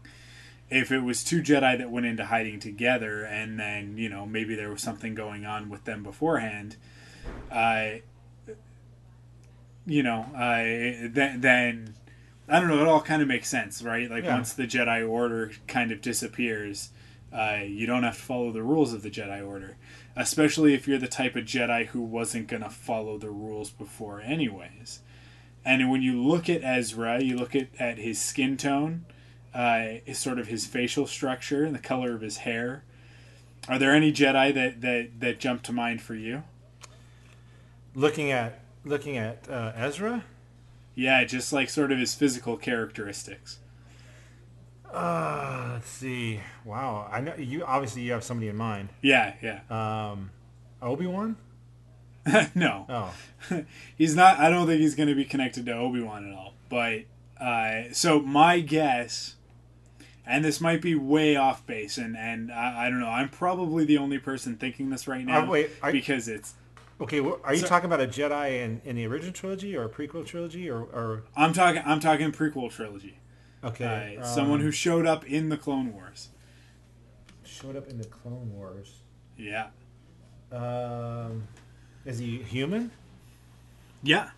If 0.68 0.90
it 0.90 1.00
was 1.00 1.22
two 1.22 1.42
Jedi 1.42 1.78
that 1.78 1.90
went 1.90 2.06
into 2.06 2.24
hiding 2.26 2.58
together 2.58 3.22
and 3.24 3.58
then, 3.58 3.96
you 3.98 4.08
know, 4.08 4.26
maybe 4.26 4.54
there 4.56 4.70
was 4.70 4.82
something 4.82 5.14
going 5.14 5.46
on 5.46 5.68
with 5.68 5.84
them 5.84 6.02
beforehand, 6.02 6.76
I 7.50 8.02
you 9.86 10.02
know, 10.02 10.26
I 10.36 11.08
then 11.12 11.40
then 11.40 11.94
I 12.48 12.58
don't 12.60 12.68
know, 12.68 12.80
it 12.80 12.88
all 12.88 13.00
kind 13.00 13.22
of 13.22 13.28
makes 13.28 13.48
sense, 13.48 13.82
right? 13.82 14.10
Like 14.10 14.24
Yeah. 14.24 14.34
once 14.34 14.52
the 14.52 14.66
Jedi 14.66 15.08
order 15.08 15.52
kind 15.66 15.92
of 15.92 16.00
disappears, 16.00 16.90
uh, 17.32 17.60
you 17.64 17.86
don't 17.86 18.02
have 18.04 18.16
to 18.16 18.22
follow 18.22 18.52
the 18.52 18.62
rules 18.62 18.92
of 18.92 19.02
the 19.02 19.10
Jedi 19.10 19.44
Order, 19.46 19.76
especially 20.14 20.74
if 20.74 20.86
you're 20.86 20.98
the 20.98 21.08
type 21.08 21.36
of 21.36 21.44
Jedi 21.44 21.86
who 21.86 22.00
wasn't 22.00 22.48
going 22.48 22.62
to 22.62 22.70
follow 22.70 23.18
the 23.18 23.30
rules 23.30 23.70
before, 23.70 24.20
anyways. 24.20 25.00
And 25.64 25.90
when 25.90 26.02
you 26.02 26.22
look 26.22 26.48
at 26.48 26.62
Ezra, 26.62 27.20
you 27.20 27.36
look 27.36 27.56
at, 27.56 27.68
at 27.78 27.98
his 27.98 28.20
skin 28.20 28.56
tone, 28.56 29.04
uh, 29.56 30.00
his 30.04 30.18
sort 30.18 30.38
of 30.38 30.48
his 30.48 30.66
facial 30.66 31.06
structure, 31.06 31.64
and 31.64 31.74
the 31.74 31.80
color 31.80 32.14
of 32.14 32.20
his 32.20 32.38
hair. 32.38 32.84
Are 33.68 33.78
there 33.78 33.92
any 33.92 34.12
Jedi 34.12 34.54
that, 34.54 34.82
that, 34.82 35.20
that 35.20 35.40
jump 35.40 35.62
to 35.64 35.72
mind 35.72 36.02
for 36.02 36.14
you? 36.14 36.44
Looking 37.94 38.30
at 38.30 38.60
looking 38.84 39.16
at 39.16 39.48
uh, 39.50 39.72
Ezra. 39.74 40.24
Yeah, 40.94 41.24
just 41.24 41.52
like 41.52 41.70
sort 41.70 41.90
of 41.90 41.98
his 41.98 42.14
physical 42.14 42.56
characteristics. 42.56 43.58
Uh, 44.92 45.70
let's 45.74 45.88
see. 45.88 46.40
Wow, 46.64 47.08
I 47.10 47.20
know 47.20 47.34
you. 47.34 47.64
Obviously, 47.64 48.02
you 48.02 48.12
have 48.12 48.24
somebody 48.24 48.48
in 48.48 48.56
mind. 48.56 48.90
Yeah, 49.00 49.34
yeah. 49.42 49.60
Um, 49.70 50.30
Obi 50.82 51.06
Wan. 51.06 51.36
no. 52.54 52.86
Oh. 52.88 53.14
he's 53.96 54.14
not. 54.14 54.38
I 54.38 54.50
don't 54.50 54.66
think 54.66 54.80
he's 54.80 54.94
going 54.94 55.08
to 55.08 55.14
be 55.14 55.24
connected 55.24 55.66
to 55.66 55.72
Obi 55.72 56.00
Wan 56.00 56.30
at 56.30 56.36
all. 56.36 56.54
But 56.68 57.04
uh, 57.40 57.92
so 57.92 58.20
my 58.20 58.60
guess, 58.60 59.36
and 60.26 60.44
this 60.44 60.60
might 60.60 60.82
be 60.82 60.94
way 60.94 61.36
off 61.36 61.66
base, 61.66 61.96
and 61.98 62.16
and 62.16 62.50
I, 62.52 62.86
I 62.86 62.90
don't 62.90 63.00
know. 63.00 63.08
I'm 63.08 63.28
probably 63.28 63.84
the 63.84 63.98
only 63.98 64.18
person 64.18 64.56
thinking 64.56 64.90
this 64.90 65.06
right 65.06 65.24
now. 65.24 65.44
Uh, 65.44 65.46
wait, 65.46 65.70
are- 65.82 65.92
because 65.92 66.28
it's. 66.28 66.54
Okay, 67.00 67.20
well, 67.20 67.38
are 67.44 67.52
you 67.52 67.60
So- 67.60 67.66
talking 67.66 67.86
about 67.86 68.00
a 68.00 68.06
Jedi 68.06 68.62
in, 68.64 68.80
in 68.84 68.96
the 68.96 69.06
original 69.06 69.32
trilogy 69.32 69.76
or 69.76 69.84
a 69.84 69.88
prequel 69.88 70.24
trilogy 70.24 70.70
or, 70.70 70.78
or 70.80 71.24
I'm 71.36 71.52
talking. 71.52 71.82
I'm 71.84 72.00
talking 72.00 72.32
prequel 72.32 72.70
trilogy. 72.70 73.18
Okay, 73.64 74.18
Uh, 74.20 74.24
someone 74.24 74.60
um, 74.60 74.64
who 74.66 74.70
showed 74.70 75.06
up 75.06 75.24
in 75.26 75.48
the 75.50 75.56
Clone 75.56 75.92
Wars. 75.92 76.28
showed 77.44 77.76
up 77.76 77.88
in 77.88 77.98
the 77.98 78.04
Clone 78.04 78.50
Wars? 78.54 79.00
Yeah. 79.36 79.68
Um, 80.52 81.48
is 82.04 82.18
he 82.18 82.38
human? 82.38 82.90
Yeah. 84.02 84.30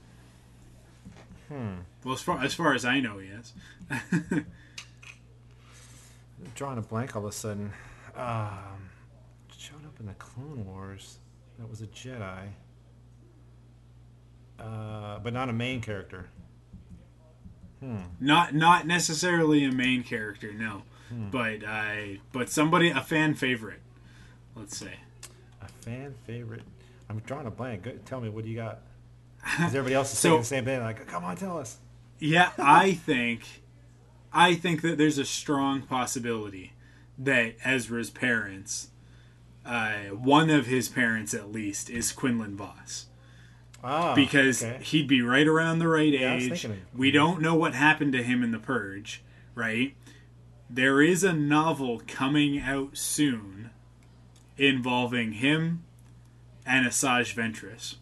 Hmm. 1.49 1.77
Well, 2.05 2.15
as 2.15 2.23
far 2.23 2.43
as 2.43 2.55
far 2.55 2.75
as 2.75 2.85
I 2.85 3.01
know, 3.01 3.19
he 3.19 3.29
is. 3.29 3.53
drawing 6.59 6.77
a 6.77 6.83
blank 6.83 7.15
all 7.15 7.23
of 7.25 7.29
a 7.29 7.33
sudden. 7.33 7.73
Um, 8.17 8.91
showed 9.57 9.85
up 9.87 9.99
in 10.01 10.07
the 10.07 10.15
Clone 10.15 10.67
Wars. 10.67 11.19
That 11.57 11.71
was 11.71 11.81
a 11.83 11.87
Jedi, 11.87 12.49
uh, 14.59 15.19
but 15.21 15.33
not 15.33 15.49
a 15.49 15.53
main 15.53 15.81
character. 15.81 16.27
Hmm. 17.81 17.99
Not 18.21 18.55
not 18.55 18.87
necessarily 18.89 19.65
a 19.65 19.71
main 19.73 20.03
character, 20.03 20.53
no, 20.53 20.83
Hmm. 21.11 21.31
but 21.31 21.65
I 21.65 22.19
but 22.33 22.51
somebody 22.51 22.91
a 22.91 23.01
fan 23.01 23.35
favorite. 23.35 23.81
Let's 24.57 24.77
say. 24.77 24.95
A 25.63 25.69
fan 25.69 26.15
favorite. 26.27 26.63
I'm 27.09 27.21
drawing 27.21 27.47
a 27.47 27.51
blank. 27.53 27.83
Go, 27.85 27.93
tell 28.05 28.21
me, 28.21 28.29
what 28.29 28.43
do 28.45 28.51
you 28.51 28.57
got? 28.57 28.81
Is 29.61 29.67
everybody 29.67 29.95
else 29.95 30.11
So- 30.11 30.29
saying 30.31 30.41
the 30.41 30.45
same 30.47 30.65
thing. 30.65 30.81
Like, 30.81 31.07
come 31.07 31.25
on, 31.25 31.37
tell 31.37 31.57
us. 31.59 31.79
Yeah, 32.19 32.51
I 32.59 32.95
think 32.95 33.43
I 34.39 34.55
think 34.55 34.83
that 34.83 34.99
there's 34.99 35.19
a 35.19 35.25
strong 35.25 35.83
possibility 35.83 36.73
that 37.19 37.57
Ezra's 37.65 38.09
parents, 38.09 38.91
uh, 39.67 40.11
one 40.13 40.49
of 40.49 40.67
his 40.67 40.89
parents 40.89 41.35
at 41.35 41.51
least, 41.51 41.91
is 41.91 42.13
Quinlan 42.13 42.57
Vos. 42.57 43.07
Ah, 43.83 44.15
because 44.15 44.63
okay. 44.63 44.81
he'd 44.83 45.09
be 45.09 45.23
right 45.23 45.47
around 45.47 45.81
the 45.81 45.89
right 45.89 46.13
Yeah, 46.13 46.35
age. 46.35 46.69
We 46.95 47.11
don't 47.11 47.43
know 47.43 47.57
what 47.57 47.75
happened 47.75 48.13
to 48.13 48.23
him 48.23 48.45
in 48.45 48.53
the 48.53 48.61
Purge, 48.61 49.25
right? 49.57 49.97
There 50.71 51.03
is 51.03 51.25
a 51.25 51.33
novel 51.33 52.01
coming 52.07 52.61
out 52.61 52.97
soon 52.97 53.71
involving 54.57 55.33
him 55.33 55.83
and 56.65 56.87
Asajj 56.87 57.35
Ventress. 57.35 57.97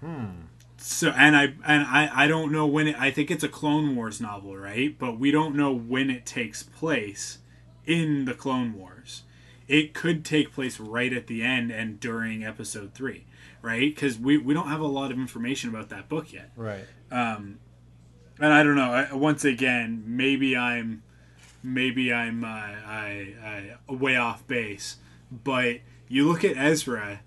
Hmm. 0.00 0.46
So 0.82 1.10
and 1.10 1.36
I 1.36 1.54
and 1.64 1.86
I 1.86 2.10
I 2.12 2.26
don't 2.26 2.50
know 2.50 2.66
when 2.66 2.88
it, 2.88 2.96
I 3.00 3.10
think 3.10 3.30
it's 3.30 3.44
a 3.44 3.48
Clone 3.48 3.94
Wars 3.94 4.20
novel, 4.20 4.56
right? 4.56 4.96
But 4.98 5.18
we 5.18 5.30
don't 5.30 5.54
know 5.54 5.72
when 5.72 6.10
it 6.10 6.26
takes 6.26 6.62
place 6.62 7.38
in 7.86 8.24
the 8.24 8.34
Clone 8.34 8.74
Wars. 8.74 9.22
It 9.68 9.94
could 9.94 10.24
take 10.24 10.52
place 10.52 10.80
right 10.80 11.12
at 11.12 11.28
the 11.28 11.42
end 11.42 11.70
and 11.70 12.00
during 12.00 12.44
episode 12.44 12.94
3, 12.94 13.24
right? 13.62 13.96
Cuz 13.96 14.18
we 14.18 14.36
we 14.36 14.54
don't 14.54 14.68
have 14.68 14.80
a 14.80 14.86
lot 14.86 15.12
of 15.12 15.18
information 15.18 15.70
about 15.70 15.88
that 15.90 16.08
book 16.08 16.32
yet. 16.32 16.50
Right. 16.56 16.84
Um 17.10 17.58
and 18.40 18.52
I 18.52 18.64
don't 18.64 18.74
know, 18.74 18.92
I, 18.92 19.14
once 19.14 19.44
again, 19.44 20.02
maybe 20.04 20.56
I'm 20.56 21.04
maybe 21.62 22.12
I'm 22.12 22.44
uh, 22.44 22.48
I, 22.48 23.76
I 23.88 23.92
way 23.92 24.16
off 24.16 24.46
base, 24.48 24.96
but 25.30 25.76
you 26.08 26.26
look 26.26 26.44
at 26.44 26.56
Ezra 26.56 27.20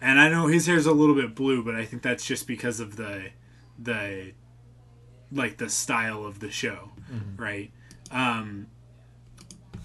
and 0.00 0.20
I 0.20 0.28
know 0.28 0.46
his 0.46 0.66
hair's 0.66 0.86
a 0.86 0.92
little 0.92 1.14
bit 1.14 1.34
blue, 1.34 1.62
but 1.62 1.74
I 1.74 1.84
think 1.84 2.02
that's 2.02 2.24
just 2.24 2.46
because 2.46 2.80
of 2.80 2.96
the 2.96 3.30
the 3.78 4.32
like 5.30 5.58
the 5.58 5.68
style 5.68 6.24
of 6.24 6.40
the 6.40 6.50
show, 6.50 6.92
Mhm. 7.12 7.38
right? 7.38 7.70
Um, 8.10 8.66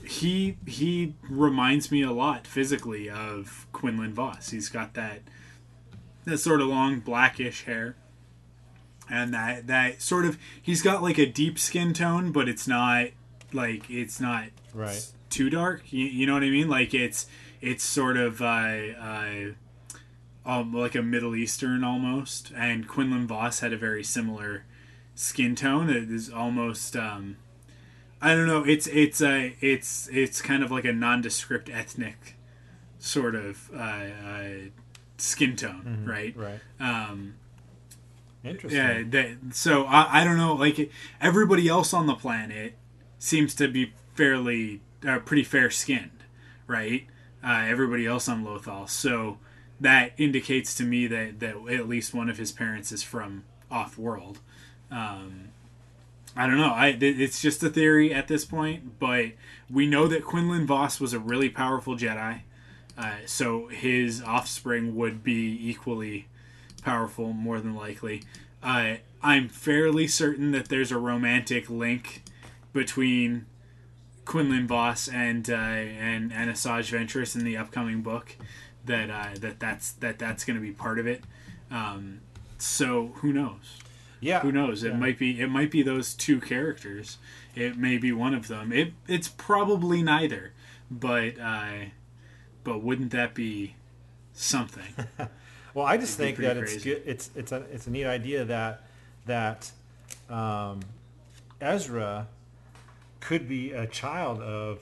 he 0.05 0.57
he 0.65 1.15
reminds 1.29 1.91
me 1.91 2.01
a 2.01 2.11
lot 2.11 2.45
physically 2.47 3.09
of 3.09 3.67
Quinlan 3.71 4.13
Vos. 4.13 4.49
He's 4.49 4.69
got 4.69 4.93
that 4.95 5.21
that 6.25 6.37
sort 6.37 6.61
of 6.61 6.67
long 6.67 6.99
blackish 6.99 7.63
hair, 7.63 7.95
and 9.09 9.33
that 9.33 9.67
that 9.67 10.01
sort 10.01 10.25
of 10.25 10.37
he's 10.61 10.81
got 10.81 11.01
like 11.01 11.17
a 11.17 11.25
deep 11.25 11.57
skin 11.59 11.93
tone, 11.93 12.31
but 12.31 12.47
it's 12.49 12.67
not 12.67 13.07
like 13.53 13.89
it's 13.89 14.19
not 14.19 14.45
Right. 14.73 15.05
too 15.29 15.49
dark. 15.49 15.91
You, 15.93 16.05
you 16.05 16.25
know 16.25 16.33
what 16.33 16.43
I 16.43 16.49
mean? 16.49 16.67
Like 16.69 16.93
it's 16.93 17.27
it's 17.61 17.83
sort 17.83 18.17
of 18.17 18.41
uh, 18.41 18.45
uh, 18.45 19.33
um, 20.45 20.73
like 20.73 20.95
a 20.95 21.01
Middle 21.01 21.35
Eastern 21.35 21.83
almost. 21.83 22.51
And 22.55 22.87
Quinlan 22.87 23.27
Vos 23.27 23.59
had 23.61 23.73
a 23.73 23.77
very 23.77 24.03
similar 24.03 24.65
skin 25.15 25.55
tone. 25.55 25.89
It 25.89 26.09
is 26.11 26.29
almost 26.29 26.95
um, 26.95 27.37
I 28.21 28.35
don't 28.35 28.47
know. 28.47 28.63
It's 28.63 28.87
it's 28.87 29.21
a 29.21 29.55
it's 29.61 30.07
it's 30.11 30.41
kind 30.41 30.63
of 30.63 30.71
like 30.71 30.85
a 30.85 30.93
nondescript 30.93 31.69
ethnic 31.69 32.35
sort 32.99 33.35
of 33.35 33.69
uh, 33.75 33.77
uh, 33.77 34.49
skin 35.17 35.55
tone, 35.55 36.05
Mhm, 36.05 36.09
right? 36.09 36.35
right. 36.37 36.59
Um, 36.79 37.35
Interesting. 38.43 38.77
yeah. 38.79 39.03
That, 39.09 39.55
so 39.55 39.85
I, 39.85 40.21
I 40.21 40.23
don't 40.23 40.37
know. 40.37 40.53
Like 40.55 40.89
everybody 41.21 41.67
else 41.69 41.93
on 41.93 42.07
the 42.07 42.15
planet 42.15 42.73
seems 43.19 43.55
to 43.55 43.67
be 43.69 43.93
fairly 44.15 44.81
uh, 45.07 45.19
pretty 45.19 45.43
fair 45.43 45.69
skinned, 45.69 46.23
right? 46.67 47.07
Uh, 47.43 47.63
everybody 47.67 48.05
else 48.05 48.27
on 48.29 48.43
Lothal. 48.45 48.87
So 48.89 49.37
that 49.83 50.13
indicates 50.17 50.73
to 50.75 50.83
me 50.83 51.07
that 51.07 51.39
that 51.41 51.55
at 51.69 51.87
least 51.87 52.13
one 52.13 52.29
of 52.29 52.37
his 52.37 52.51
parents 52.51 52.91
is 52.91 53.03
from 53.03 53.43
off 53.69 53.97
world. 53.97 54.39
Um, 54.89 55.49
I 56.35 56.47
don't 56.47 56.57
know. 56.57 56.73
I 56.73 56.97
it's 56.99 57.41
just 57.41 57.61
a 57.63 57.69
theory 57.69 58.13
at 58.13 58.27
this 58.27 58.45
point, 58.45 58.97
but 58.97 59.33
we 59.69 59.85
know 59.85 60.07
that 60.07 60.23
Quinlan 60.23 60.65
Vos 60.65 60.99
was 60.99 61.13
a 61.13 61.19
really 61.19 61.49
powerful 61.49 61.95
Jedi. 61.95 62.41
Uh, 62.97 63.15
so 63.25 63.67
his 63.67 64.21
offspring 64.23 64.95
would 64.95 65.23
be 65.23 65.57
equally 65.61 66.27
powerful, 66.83 67.33
more 67.33 67.59
than 67.59 67.75
likely. 67.75 68.23
Uh, 68.61 68.95
I'm 69.21 69.49
fairly 69.49 70.07
certain 70.07 70.51
that 70.51 70.69
there's 70.69 70.91
a 70.91 70.97
romantic 70.97 71.69
link 71.69 72.23
between 72.71 73.47
Quinlan 74.25 74.67
Vos 74.67 75.09
and 75.09 75.49
uh, 75.49 75.53
and 75.53 76.31
and 76.31 76.49
Asajj 76.49 76.97
Ventress 76.97 77.35
in 77.35 77.43
the 77.43 77.57
upcoming 77.57 78.01
book. 78.01 78.37
That 78.85 79.09
uh, 79.09 79.29
that 79.39 79.59
that's 79.59 79.91
that 79.93 80.19
that's 80.19 80.43
going 80.45 80.55
to 80.55 80.61
be 80.61 80.71
part 80.71 80.99
of 80.99 81.07
it. 81.07 81.23
Um, 81.71 82.21
so 82.57 83.13
who 83.15 83.31
knows? 83.31 83.77
Yeah, 84.19 84.41
who 84.41 84.51
knows? 84.51 84.83
It 84.83 84.91
yeah. 84.91 84.97
might 84.97 85.17
be 85.17 85.39
it 85.39 85.49
might 85.49 85.71
be 85.71 85.83
those 85.83 86.13
two 86.13 86.39
characters. 86.39 87.17
It 87.55 87.77
may 87.77 87.97
be 87.97 88.11
one 88.11 88.33
of 88.33 88.47
them. 88.47 88.71
It 88.71 88.93
it's 89.07 89.27
probably 89.27 90.03
neither. 90.03 90.53
But 90.91 91.39
uh, 91.39 91.85
but 92.63 92.83
wouldn't 92.83 93.11
that 93.11 93.33
be 93.33 93.75
something? 94.33 95.07
Well, 95.73 95.85
I 95.85 95.97
just 95.97 96.19
It'd 96.19 96.35
think 96.35 96.45
that 96.45 96.57
pretty 96.57 96.75
it's 96.75 96.83
good. 96.83 97.01
It's 97.05 97.29
it's 97.35 97.51
a 97.51 97.65
it's 97.71 97.87
a 97.87 97.89
neat 97.89 98.05
idea 98.05 98.45
that 98.45 98.83
that 99.25 99.71
um, 100.29 100.81
Ezra 101.59 102.27
could 103.19 103.47
be 103.47 103.71
a 103.71 103.87
child 103.87 104.39
of 104.39 104.81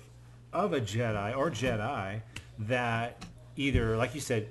of 0.52 0.74
a 0.74 0.82
Jedi 0.82 1.36
or 1.36 1.50
Jedi 1.50 2.22
that 2.60 3.24
either, 3.62 3.96
like 3.98 4.14
you 4.16 4.22
said, 4.22 4.48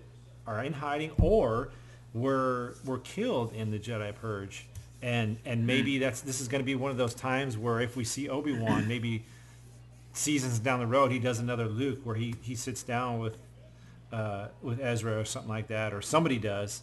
are 0.47 0.63
in 0.65 0.73
hiding 0.73 1.11
or 1.21 1.71
were 2.15 2.75
were 2.85 2.99
killed 2.99 3.53
in 3.55 3.71
the 3.71 3.79
Jedi 3.79 4.15
Purge, 4.15 4.67
and 5.03 5.37
and 5.45 5.67
maybe 5.67 5.99
that's 5.99 6.21
this 6.23 6.41
is 6.41 6.49
going 6.49 6.61
to 6.63 6.67
be 6.67 6.75
one 6.75 6.91
of 6.91 6.97
those 6.97 7.15
times 7.15 7.57
where 7.59 7.81
if 7.81 7.97
we 7.97 8.05
see 8.05 8.29
Obi 8.29 8.53
Wan, 8.53 8.87
maybe 8.89 9.25
seasons 10.13 10.59
down 10.59 10.81
the 10.81 10.87
road 10.87 11.13
he 11.13 11.19
does 11.21 11.39
another 11.39 11.67
Luke 11.67 12.01
where 12.05 12.17
he 12.17 12.35
he 12.43 12.55
sits 12.55 12.83
down 12.83 13.19
with 13.21 13.37
uh, 14.13 14.49
with 14.63 14.81
Ezra 14.81 15.19
or 15.21 15.25
something 15.25 15.49
like 15.51 15.69
that, 15.69 15.95
or 15.95 16.03
somebody 16.03 16.37
does, 16.39 16.83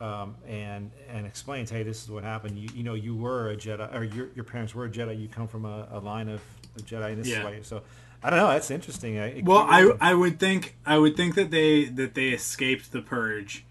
um, 0.00 0.34
and 0.46 0.90
and 1.08 1.26
explains, 1.26 1.70
hey, 1.70 1.82
this 1.82 2.02
is 2.04 2.10
what 2.10 2.22
happened. 2.22 2.58
You 2.58 2.68
you 2.74 2.82
know 2.82 2.94
you 2.94 3.14
were 3.16 3.50
a 3.50 3.56
Jedi, 3.56 3.94
or 3.94 4.04
your 4.04 4.28
your 4.34 4.44
parents 4.44 4.74
were 4.74 4.84
a 4.84 4.90
Jedi. 4.90 5.18
You 5.20 5.28
come 5.28 5.48
from 5.48 5.64
a, 5.64 5.88
a 5.92 6.00
line 6.00 6.28
of, 6.28 6.40
of 6.76 6.84
Jedi, 6.84 7.12
and 7.12 7.18
this 7.20 7.28
Yeah. 7.28 7.38
is 7.38 7.44
why. 7.44 7.62
So 7.62 7.82
I 8.22 8.30
don't 8.30 8.38
know. 8.38 8.48
That's 8.48 8.70
interesting. 8.70 9.18
I, 9.18 9.42
Well, 9.44 9.66
I 9.68 9.90
I 10.00 10.14
would 10.14 10.38
think 10.38 10.76
I 10.84 10.98
would 10.98 11.16
think 11.16 11.34
that 11.36 11.50
they 11.50 11.84
that 11.84 12.14
they 12.14 12.28
escaped 12.28 12.92
the 12.92 13.00
purge 13.02 13.64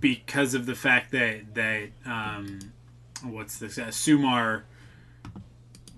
because 0.00 0.54
of 0.54 0.66
the 0.66 0.74
fact 0.74 1.12
that 1.12 1.54
that 1.54 1.88
um, 2.04 2.72
what's 3.22 3.58
this 3.58 3.78
uh, 3.78 3.86
Sumar 3.86 4.62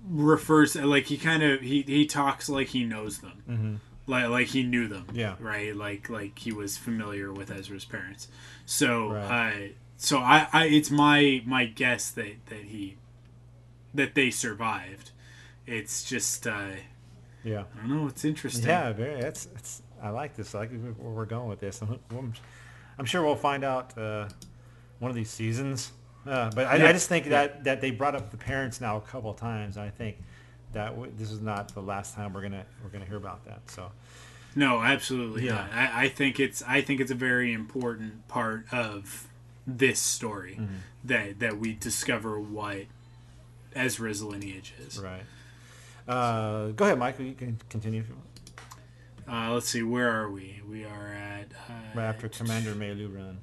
refers 0.08 0.76
like 0.76 1.06
he 1.06 1.16
kind 1.16 1.42
of 1.42 1.60
he 1.60 1.82
he 1.82 2.06
talks 2.06 2.48
like 2.48 2.68
he 2.68 2.84
knows 2.84 3.18
them. 3.18 3.42
Mhm. 3.48 3.78
Like, 4.06 4.28
like 4.28 4.46
he 4.48 4.62
knew 4.62 4.86
them, 4.86 5.06
Yeah. 5.14 5.36
right. 5.40 5.74
Like, 5.74 6.10
like 6.10 6.38
he 6.38 6.52
was 6.52 6.76
familiar 6.76 7.32
with 7.32 7.50
Ezra's 7.50 7.86
parents. 7.86 8.28
So, 8.66 9.12
Right. 9.12 9.70
uh, 9.70 9.72
so 9.96 10.18
I, 10.18 10.46
I, 10.52 10.66
it's 10.66 10.90
my 10.90 11.42
my 11.46 11.64
guess 11.64 12.10
that 12.10 12.34
that 12.46 12.64
he, 12.64 12.96
that 13.94 14.14
they 14.14 14.30
survived. 14.30 15.10
It's 15.66 16.04
just, 16.04 16.46
uh, 16.46 16.72
yeah. 17.44 17.64
I 17.76 17.86
don't 17.86 18.02
know. 18.02 18.08
It's 18.08 18.24
interesting. 18.24 18.66
Yeah, 18.66 18.92
very. 18.92 19.20
That's, 19.20 19.46
that's 19.46 19.82
I 20.02 20.10
like 20.10 20.34
this. 20.36 20.54
I 20.54 20.60
like 20.60 20.70
where 20.98 21.10
we're 21.12 21.24
going 21.26 21.48
with 21.48 21.60
this. 21.60 21.80
I'm, 22.10 22.32
I'm, 22.98 23.04
sure 23.04 23.22
we'll 23.22 23.36
find 23.36 23.64
out 23.64 23.96
uh, 23.96 24.28
one 24.98 25.10
of 25.10 25.14
these 25.14 25.30
seasons. 25.30 25.92
Uh, 26.26 26.50
but 26.54 26.66
I, 26.66 26.76
Yeah. 26.76 26.88
I 26.88 26.92
just 26.92 27.08
think 27.08 27.26
that, 27.28 27.64
that 27.64 27.80
they 27.80 27.90
brought 27.90 28.14
up 28.14 28.30
the 28.30 28.36
parents 28.36 28.80
now 28.80 28.96
a 28.96 29.00
couple 29.00 29.30
of 29.30 29.36
times. 29.36 29.76
I 29.78 29.90
think 29.90 30.16
that 30.72 30.90
w- 30.90 31.12
this 31.16 31.30
is 31.30 31.40
not 31.40 31.72
the 31.74 31.82
last 31.82 32.14
time 32.14 32.32
we're 32.32 32.42
gonna 32.42 32.64
we're 32.82 32.90
gonna 32.90 33.04
hear 33.04 33.16
about 33.18 33.44
that. 33.44 33.60
So 33.70 33.92
No, 34.56 34.80
absolutely 34.82 35.46
Yeah. 35.46 35.52
not. 35.54 35.72
I, 35.72 36.04
I 36.04 36.08
think 36.08 36.40
it's 36.40 36.62
I 36.66 36.80
think 36.80 37.00
it's 37.00 37.10
a 37.10 37.14
very 37.14 37.52
important 37.52 38.26
part 38.28 38.64
of 38.72 39.28
this 39.66 40.00
story 40.00 40.56
Mhm. 40.60 40.68
that 41.04 41.38
that 41.40 41.58
we 41.58 41.74
discover 41.74 42.40
what 42.40 42.86
Ezra's 43.74 44.22
lineage 44.22 44.72
is. 44.86 44.98
right. 44.98 45.22
Uh, 46.06 46.68
go 46.68 46.84
ahead, 46.84 46.98
Michael. 46.98 47.24
You 47.24 47.34
can 47.34 47.58
continue 47.68 48.00
if 48.00 48.08
you 48.08 48.14
want. 48.14 48.34
Uh, 49.26 49.54
let's 49.54 49.68
see, 49.68 49.82
where 49.82 50.10
are 50.10 50.30
we? 50.30 50.60
We 50.68 50.84
are 50.84 51.12
at 51.12 51.52
uh, 51.68 51.72
Right 51.94 52.04
after 52.04 52.28
Commander 52.28 52.74
Meiloorun. 52.74 53.36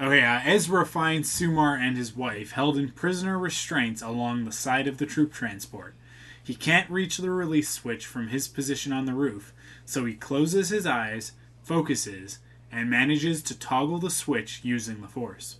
Okay, 0.00 0.24
uh, 0.24 0.40
Ezra 0.44 0.84
finds 0.84 1.30
Sumar 1.30 1.78
and 1.78 1.96
his 1.96 2.16
wife 2.16 2.52
held 2.52 2.76
in 2.76 2.90
prisoner 2.90 3.38
restraints 3.38 4.02
along 4.02 4.44
the 4.44 4.52
side 4.52 4.88
of 4.88 4.98
the 4.98 5.06
troop 5.06 5.32
transport. 5.32 5.94
He 6.42 6.56
can't 6.56 6.90
reach 6.90 7.18
the 7.18 7.30
release 7.30 7.70
switch 7.70 8.04
from 8.06 8.28
his 8.28 8.48
position 8.48 8.92
on 8.92 9.06
the 9.06 9.14
roof, 9.14 9.54
so 9.86 10.04
he 10.04 10.14
closes 10.14 10.70
his 10.70 10.84
eyes, 10.84 11.32
focuses, 11.62 12.40
and 12.72 12.90
manages 12.90 13.40
to 13.44 13.58
toggle 13.58 13.98
the 13.98 14.10
switch 14.10 14.60
using 14.64 15.00
the 15.00 15.08
force. 15.08 15.58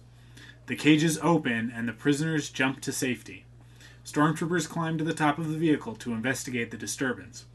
The 0.67 0.75
cages 0.75 1.19
open 1.23 1.73
and 1.75 1.87
the 1.87 1.93
prisoners 1.93 2.51
jump 2.51 2.81
to 2.81 2.93
safety. 2.93 3.45
Stormtroopers 4.05 4.69
climb 4.69 4.99
to 4.99 5.05
the 5.05 5.15
top 5.15 5.39
of 5.39 5.51
the 5.51 5.59
vehicle 5.59 5.95
to 5.97 6.13
investigate 6.13 6.71
the 6.71 6.77
disturbance. 6.77 7.47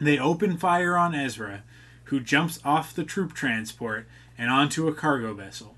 They 0.00 0.18
open 0.18 0.56
fire 0.56 0.96
on 0.96 1.14
Ezra, 1.14 1.62
who 2.04 2.20
jumps 2.20 2.58
off 2.64 2.94
the 2.94 3.04
troop 3.04 3.32
transport 3.32 4.08
and 4.36 4.50
onto 4.50 4.88
a 4.88 4.94
cargo 4.94 5.32
vessel. 5.32 5.76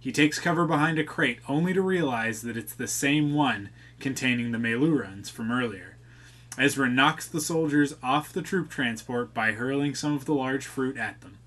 He 0.00 0.12
takes 0.12 0.38
cover 0.38 0.64
behind 0.64 0.98
a 0.98 1.04
crate 1.04 1.40
only 1.48 1.74
to 1.74 1.82
realize 1.82 2.42
that 2.42 2.56
it's 2.56 2.74
the 2.74 2.88
same 2.88 3.34
one 3.34 3.68
containing 4.00 4.52
the 4.52 4.58
Meilooruns 4.58 5.30
from 5.30 5.50
earlier. 5.50 5.96
Ezra 6.56 6.88
knocks 6.88 7.28
the 7.28 7.40
soldiers 7.40 7.94
off 8.02 8.32
the 8.32 8.42
troop 8.42 8.70
transport 8.70 9.34
by 9.34 9.52
hurling 9.52 9.94
some 9.94 10.14
of 10.14 10.24
the 10.24 10.34
large 10.34 10.66
fruit 10.66 10.96
at 10.96 11.20
them. 11.20 11.38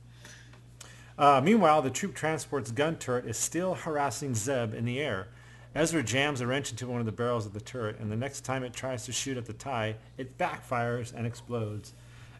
Uh, 1.18 1.42
meanwhile, 1.44 1.82
the 1.82 1.90
troop 1.90 2.16
transport's 2.16 2.72
gun 2.72 2.96
turret 2.96 3.26
is 3.26 3.38
still 3.38 3.74
harassing 3.74 4.36
Zeb 4.36 4.74
in 4.74 4.86
the 4.86 5.00
air. 5.00 5.28
Ezra 5.74 6.04
jams 6.04 6.42
a 6.42 6.48
wrench 6.48 6.72
into 6.72 6.86
one 6.86 7.00
of 7.00 7.06
the 7.06 7.14
barrels 7.14 7.46
of 7.46 7.54
the 7.54 7.62
turret, 7.62 7.98
and 8.00 8.12
the 8.12 8.16
next 8.18 8.42
time 8.42 8.64
it 8.64 8.74
tries 8.74 9.06
to 9.06 9.14
shoot 9.14 9.38
at 9.38 9.46
the 9.46 9.54
TIE, 9.54 9.96
it 10.18 10.38
backfires 10.38 11.14
and 11.14 11.26
explodes. 11.26 11.94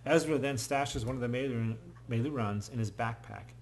Ezra 0.06 0.38
then 0.38 0.56
stashes 0.56 1.06
one 1.06 1.16
of 1.16 1.22
the 1.22 1.28
Meilooruns 2.10 2.74
in 2.74 2.78
his 2.78 2.92
backpack. 2.92 3.54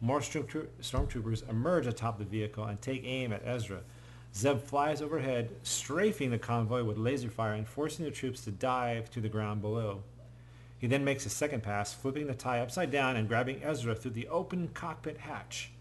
More 0.00 0.20
stormtroopers 0.20 1.48
emerge 1.48 1.86
atop 1.86 2.18
the 2.18 2.24
vehicle 2.24 2.64
and 2.64 2.80
take 2.80 3.02
aim 3.04 3.32
at 3.32 3.42
Ezra. 3.44 3.80
Zeb 4.32 4.60
flies 4.60 5.02
overhead, 5.02 5.50
strafing 5.62 6.30
the 6.30 6.38
convoy 6.38 6.84
with 6.84 6.98
laser 6.98 7.30
fire 7.30 7.54
and 7.54 7.66
forcing 7.66 8.04
the 8.04 8.10
troops 8.12 8.42
to 8.42 8.50
dive 8.52 9.10
to 9.10 9.20
the 9.20 9.28
ground 9.28 9.60
below. 9.60 10.02
He 10.78 10.86
then 10.86 11.04
makes 11.04 11.26
a 11.26 11.30
second 11.30 11.62
pass, 11.62 11.94
flipping 11.94 12.26
the 12.26 12.34
tie 12.34 12.60
upside 12.60 12.90
down 12.92 13.16
and 13.16 13.26
grabbing 13.26 13.62
Ezra 13.64 13.94
through 13.94 14.10
the 14.12 14.28
open 14.28 14.68
cockpit 14.68 15.16
hatch. 15.16 15.72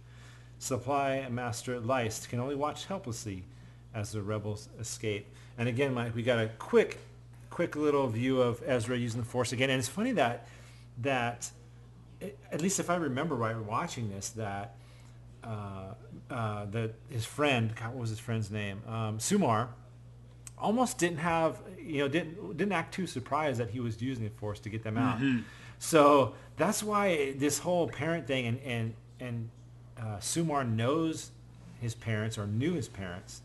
Supply 0.59 1.27
Master 1.29 1.79
Lyste 1.79 2.29
can 2.29 2.39
only 2.39 2.55
watch 2.55 2.85
helplessly 2.85 3.43
as 3.93 4.11
the 4.11 4.21
rebels 4.21 4.69
escape. 4.79 5.27
And 5.57 5.69
again, 5.69 5.93
Mike, 5.93 6.15
we 6.15 6.23
got 6.23 6.39
a 6.39 6.49
quick, 6.59 6.99
quick 7.49 7.75
little 7.75 8.07
view 8.07 8.41
of 8.41 8.61
Ezra 8.65 8.97
using 8.97 9.21
the 9.21 9.25
Force 9.25 9.51
again. 9.53 9.69
And 9.69 9.79
it's 9.79 9.87
funny 9.87 10.11
that 10.13 10.47
that 11.01 11.51
at 12.51 12.61
least 12.61 12.79
if 12.79 12.89
I 12.89 12.95
remember 12.95 13.35
right, 13.35 13.57
watching 13.57 14.09
this, 14.09 14.29
that 14.29 14.75
uh, 15.43 15.93
uh, 16.29 16.65
that 16.65 16.93
his 17.09 17.25
friend, 17.25 17.73
God, 17.75 17.89
what 17.89 17.99
was 18.01 18.09
his 18.09 18.19
friend's 18.19 18.49
name? 18.49 18.81
Um, 18.87 19.19
Sumar, 19.19 19.69
almost 20.57 20.97
didn't 20.97 21.19
have, 21.19 21.59
you 21.79 21.99
know, 21.99 22.07
didn't 22.07 22.57
didn't 22.57 22.71
act 22.71 22.93
too 22.93 23.07
surprised 23.07 23.59
that 23.59 23.69
he 23.69 23.79
was 23.79 24.01
using 24.01 24.23
the 24.23 24.31
force 24.31 24.59
to 24.61 24.69
get 24.69 24.83
them 24.83 24.97
out. 24.97 25.17
Mm-hmm. 25.17 25.41
So 25.77 26.33
that's 26.57 26.81
why 26.81 27.33
this 27.37 27.59
whole 27.59 27.87
parent 27.87 28.27
thing, 28.27 28.47
and 28.47 28.59
and 28.61 28.93
and 29.19 29.49
uh, 29.99 30.17
Sumar 30.17 30.67
knows 30.67 31.31
his 31.81 31.95
parents 31.95 32.37
or 32.37 32.47
knew 32.47 32.73
his 32.73 32.87
parents. 32.87 33.41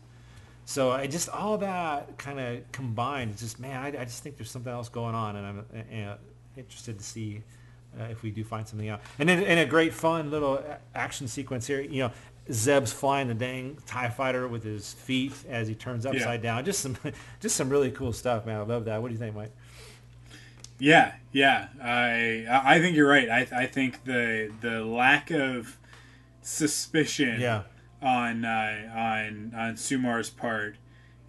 So 0.65 0.91
I 0.91 1.07
just 1.07 1.29
all 1.29 1.57
that 1.59 2.17
kind 2.17 2.39
of 2.39 2.71
combined, 2.71 3.31
it's 3.31 3.41
just 3.41 3.59
man, 3.59 3.81
I, 3.81 3.87
I, 3.87 4.05
just 4.05 4.23
think 4.23 4.37
there's 4.37 4.51
something 4.51 4.71
else 4.71 4.89
going 4.89 5.15
on, 5.15 5.35
and 5.35 5.45
I'm 5.45 6.09
uh, 6.09 6.15
interested 6.55 6.97
to 6.97 7.03
see 7.03 7.41
uh, 7.99 8.05
if 8.05 8.23
we 8.23 8.31
do 8.31 8.43
find 8.43 8.67
something 8.67 8.87
out. 8.87 9.01
And 9.19 9.27
then 9.27 9.43
in, 9.43 9.57
a 9.57 9.65
great 9.65 9.93
fun 9.93 10.31
little 10.31 10.63
action 10.95 11.27
sequence 11.27 11.67
here, 11.67 11.81
you 11.81 12.03
know, 12.03 12.11
Zeb's 12.51 12.93
flying 12.93 13.27
the 13.27 13.33
dang 13.33 13.77
Tie 13.85 14.09
Fighter 14.09 14.47
with 14.47 14.63
his 14.63 14.93
feet 14.93 15.33
as 15.49 15.67
he 15.67 15.75
turns 15.75 16.05
upside 16.05 16.43
yeah. 16.43 16.55
down. 16.55 16.65
Just 16.65 16.79
some, 16.79 16.97
just 17.39 17.55
some 17.55 17.69
really 17.69 17.91
cool 17.91 18.13
stuff, 18.13 18.45
man. 18.45 18.59
I 18.59 18.63
love 18.63 18.85
that. 18.85 19.01
What 19.01 19.09
do 19.09 19.13
you 19.13 19.19
think, 19.19 19.35
Mike? 19.35 19.51
Yeah, 20.79 21.13
yeah. 21.31 21.67
I 21.81 22.45
I 22.49 22.79
think 22.79 22.95
you're 22.95 23.07
right. 23.09 23.29
I 23.29 23.47
I 23.55 23.65
think 23.67 24.03
the 24.03 24.51
the 24.61 24.83
lack 24.83 25.29
of 25.29 25.77
suspicion 26.41 27.39
yeah. 27.39 27.63
on 28.01 28.45
uh, 28.45 28.91
on 28.95 29.53
on 29.55 29.77
Sumar's 29.77 30.29
part 30.29 30.75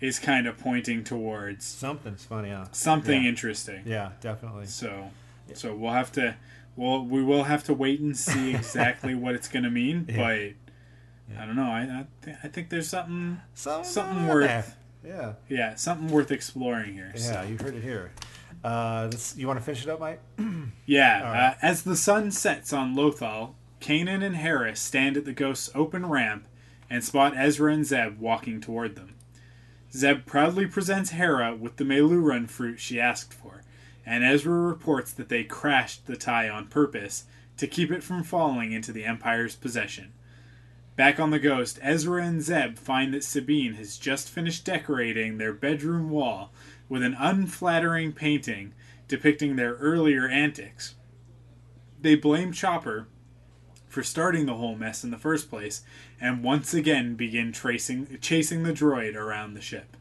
is 0.01 0.19
kind 0.19 0.47
of 0.47 0.59
pointing 0.59 1.05
towards 1.05 1.65
something's 1.65 2.25
funny, 2.25 2.51
huh? 2.51 2.67
Something 2.73 3.23
yeah. 3.23 3.29
interesting. 3.29 3.83
Yeah, 3.87 4.13
definitely. 4.21 4.67
So 4.67 5.11
so 5.55 5.75
we'll 5.75 5.93
have 5.93 6.13
to 6.13 6.37
well 6.77 7.05
we 7.05 7.23
will 7.23 7.45
have 7.45 7.65
to 7.65 7.75
wait 7.75 8.01
and 8.01 8.17
see 8.17 8.55
exactly 8.55 9.15
what 9.15 9.35
it's 9.35 9.49
going 9.49 9.65
to 9.65 9.71
mean, 9.71 10.07
yeah. 10.09 10.17
but 10.17 10.41
yeah. 11.33 11.43
I 11.43 11.47
don't 11.47 11.57
know. 11.57 11.71
I 11.71 11.81
I, 11.83 12.07
th- 12.25 12.37
I, 12.43 12.49
think 12.49 12.71
there's 12.71 12.89
something 12.89 13.41
something, 13.55 13.85
something 13.85 14.27
worth 14.27 14.77
yeah 15.05 15.35
yeah 15.49 15.75
something 15.77 16.09
worth 16.09 16.31
exploring 16.31 16.95
here. 16.95 17.13
Yeah, 17.15 17.43
so. 17.43 17.43
you 17.43 17.57
heard 17.59 17.75
it 17.75 17.83
here. 17.83 18.13
Uh, 18.65 19.09
this, 19.09 19.37
you 19.37 19.47
want 19.47 19.59
to 19.59 19.65
finish 19.65 19.83
it 19.83 19.89
up, 19.89 19.99
Mike? 20.01 20.21
yeah. 20.87 21.23
Right. 21.23 21.49
Uh, 21.49 21.55
as 21.63 21.83
the 21.83 21.97
sun 21.97 22.31
sets 22.31 22.73
on 22.73 22.95
Lothal, 22.95 23.55
Kanan 23.83 24.25
and 24.25 24.37
Hera 24.37 24.77
stand 24.77 25.17
at 25.17 25.25
the 25.25 25.33
ghost's 25.33 25.69
open 25.75 26.07
ramp 26.07 26.47
and 26.89 27.03
spot 27.03 27.35
Ezra 27.37 27.73
and 27.73 27.85
Zeb 27.85 28.21
walking 28.21 28.61
toward 28.61 28.95
them. 28.95 29.17
Zeb 29.93 30.25
proudly 30.25 30.67
presents 30.67 31.11
Hera 31.11 31.55
with 31.55 31.77
the 31.77 31.85
Meiloorun 31.85 32.49
fruit 32.49 32.79
she 32.79 33.01
asked 33.01 33.35
for, 33.35 33.63
and 34.07 34.23
Ezra 34.23 34.55
reports 34.55 35.13
that 35.13 35.29
they 35.29 35.43
crashed 35.43 36.07
the 36.07 36.17
tie 36.17 36.49
on 36.49 36.69
purpose 36.69 37.25
to 37.57 37.67
keep 37.67 37.91
it 37.91 38.03
from 38.03 38.23
falling 38.23 38.73
into 38.73 38.93
the 38.93 39.05
Empire's 39.05 39.57
possession. 39.57 40.13
Back 40.95 41.19
on 41.19 41.31
the 41.31 41.39
Ghost, 41.39 41.79
Ezra 41.83 42.25
and 42.25 42.41
Zeb 42.41 42.77
find 42.77 43.13
that 43.13 43.25
Sabine 43.25 43.75
has 43.75 43.99
just 43.99 44.31
finished 44.31 44.65
decorating 44.65 45.39
their 45.39 45.53
bedroom 45.53 46.09
wall 46.09 46.53
with 46.89 47.03
an 47.03 47.17
unflattering 47.19 48.13
painting 48.13 48.75
depicting 49.09 49.57
their 49.57 49.75
earlier 49.75 50.29
antics. 50.29 50.95
They 52.01 52.15
blame 52.15 52.53
Chopper 52.53 53.09
for 53.93 54.03
starting 54.03 54.47
the 54.47 54.55
whole 54.55 54.75
mess 54.75 55.05
in 55.05 55.11
the 55.11 55.19
first 55.19 55.51
place, 55.51 55.83
and 56.19 56.43
once 56.43 56.73
again 56.73 57.15
begin 57.15 57.53
tracing, 57.53 58.19
chasing 58.23 58.63
the 58.63 58.73
droid 58.73 59.15
around 59.15 59.53
the 59.53 59.61
ship. 59.61 59.99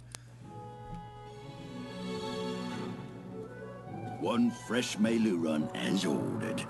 One 4.22 4.50
fresh 4.50 4.96
Meiloorun 4.96 5.76
as 5.76 6.06
ordered. 6.06 6.64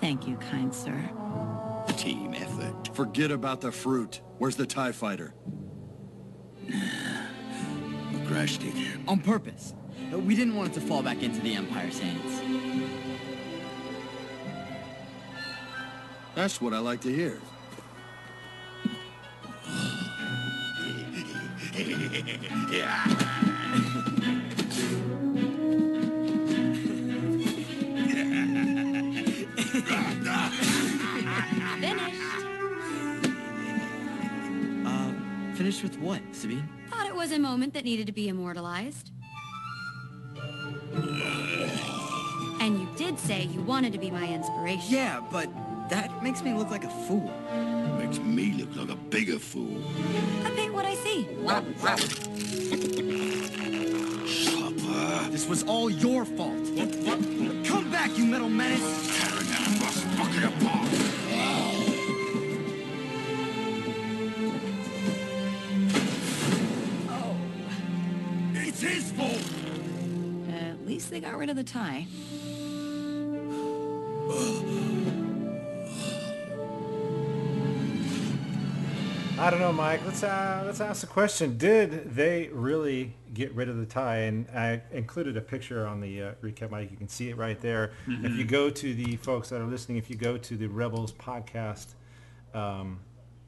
Thank 0.00 0.26
you, 0.26 0.36
kind 0.36 0.74
sir. 0.74 0.98
Team 1.96 2.34
effort. 2.34 2.90
Forget 2.92 3.30
about 3.30 3.60
the 3.60 3.70
fruit. 3.70 4.20
Where's 4.38 4.56
the 4.56 4.66
TIE 4.66 4.90
fighter? 4.90 5.32
we 6.66 6.74
crashed 8.26 8.64
it. 8.64 8.74
On 9.06 9.20
purpose. 9.20 9.74
We 10.12 10.34
didn't 10.34 10.56
want 10.56 10.72
it 10.72 10.80
to 10.80 10.80
fall 10.80 11.04
back 11.04 11.22
into 11.22 11.40
the 11.40 11.54
Empire's 11.54 12.00
hands. 12.00 12.43
That's 16.44 16.60
what 16.60 16.74
I 16.74 16.78
like 16.78 17.00
to 17.00 17.08
hear. 17.10 17.40
Finished 31.80 32.20
Uh, 34.84 35.12
finished 35.54 35.82
with 35.82 35.98
what, 35.98 36.20
Sabine? 36.32 36.68
Thought 36.90 37.06
it 37.06 37.14
was 37.14 37.32
a 37.32 37.38
moment 37.38 37.72
that 37.72 37.84
needed 37.84 38.04
to 38.04 38.12
be 38.12 38.28
immortalized. 38.28 39.12
And 42.60 42.78
you 42.78 42.88
did 42.96 43.18
say 43.18 43.44
you 43.44 43.62
wanted 43.62 43.94
to 43.94 43.98
be 43.98 44.10
my 44.10 44.26
inspiration. 44.26 44.94
Yeah, 44.94 45.22
but 45.32 45.48
that 45.54 45.63
makes 46.24 46.42
me 46.42 46.54
look 46.54 46.70
like 46.70 46.84
a 46.84 46.94
fool. 47.06 47.30
Makes 47.98 48.18
me 48.18 48.54
look 48.54 48.74
like 48.74 48.88
a 48.88 48.96
bigger 48.96 49.38
fool. 49.38 49.76
I 50.42 50.50
paint 50.56 50.72
what 50.72 50.86
I 50.86 50.94
see. 50.94 51.28
Chopper. 54.26 55.30
This 55.30 55.46
was 55.46 55.64
all 55.64 55.90
your 55.90 56.24
fault. 56.24 56.64
Come 57.66 57.90
back, 57.90 58.16
you 58.16 58.24
metal 58.24 58.48
menace! 58.48 58.80
Tearing 59.20 59.48
that 59.52 59.80
rust 59.82 60.06
bucket 60.16 60.44
apart. 60.44 60.88
Oh. 61.30 61.84
his 68.80 69.12
fault. 69.12 69.44
At 70.54 70.86
least 70.86 71.10
they 71.10 71.20
got 71.20 71.36
rid 71.36 71.50
of 71.50 71.56
the 71.56 71.64
tie. 71.64 72.06
I 79.44 79.50
don't 79.50 79.60
know, 79.60 79.74
Mike. 79.74 80.00
Let's 80.06 80.22
uh, 80.22 80.62
let's 80.64 80.80
ask 80.80 81.02
the 81.02 81.06
question: 81.06 81.58
Did 81.58 82.14
they 82.14 82.48
really 82.50 83.14
get 83.34 83.52
rid 83.52 83.68
of 83.68 83.76
the 83.76 83.84
tie? 83.84 84.20
And 84.20 84.48
I 84.48 84.80
included 84.90 85.36
a 85.36 85.42
picture 85.42 85.86
on 85.86 86.00
the 86.00 86.22
uh, 86.22 86.32
recap, 86.42 86.70
Mike. 86.70 86.90
You 86.90 86.96
can 86.96 87.08
see 87.08 87.28
it 87.28 87.36
right 87.36 87.60
there. 87.60 87.92
Mm-hmm. 88.06 88.24
If 88.24 88.36
you 88.36 88.44
go 88.44 88.70
to 88.70 88.94
the 88.94 89.16
folks 89.16 89.50
that 89.50 89.60
are 89.60 89.66
listening, 89.66 89.98
if 89.98 90.08
you 90.08 90.16
go 90.16 90.38
to 90.38 90.56
the 90.56 90.66
Rebels 90.66 91.12
podcast 91.12 91.88
um, 92.54 93.00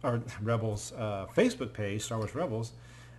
or 0.02 0.22
Rebels 0.42 0.92
uh, 0.98 1.28
Facebook 1.34 1.72
page, 1.72 2.02
Star 2.02 2.18
Wars 2.18 2.34
Rebels, 2.34 2.72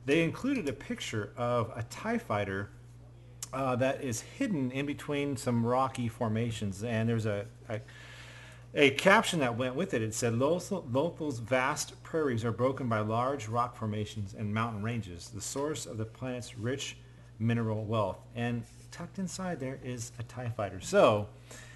they 0.06 0.22
included 0.22 0.70
a 0.70 0.74
picture 0.74 1.34
of 1.36 1.72
a 1.76 1.82
TIE 1.90 2.20
fighter 2.20 2.70
uh, 3.54 3.76
that 3.78 4.04
is 4.04 4.22
hidden 4.22 4.70
in 4.70 4.86
between 4.86 5.36
some 5.36 5.66
rocky 5.66 6.08
formations. 6.08 6.84
And 6.84 7.10
there's 7.10 7.26
a, 7.26 7.48
a, 7.70 7.82
a 8.74 8.92
caption 8.92 9.40
that 9.40 9.58
went 9.58 9.76
with 9.76 9.94
it. 9.94 10.02
It 10.02 10.14
said, 10.14 10.34
Lothal, 10.34 10.84
Lothal's 10.92 11.40
vast 11.40 12.02
prairies 12.04 12.44
are 12.46 12.52
broken 12.52 12.88
by 12.88 13.00
large 13.00 13.48
rock 13.48 13.76
formations 13.76 14.34
and 14.38 14.54
mountain 14.54 14.84
ranges, 14.84 15.30
the 15.30 15.42
source 15.42 15.86
of 15.86 15.98
the 15.98 16.06
planet's 16.06 16.58
rich 16.58 16.98
mineral 17.40 17.84
wealth. 17.86 18.20
And 18.36 18.64
tucked 18.92 19.20
inside 19.20 19.60
there 19.60 19.80
is 19.84 20.12
a 20.20 20.24
TIE 20.24 20.50
fighter. 20.56 20.80
So, 20.82 21.28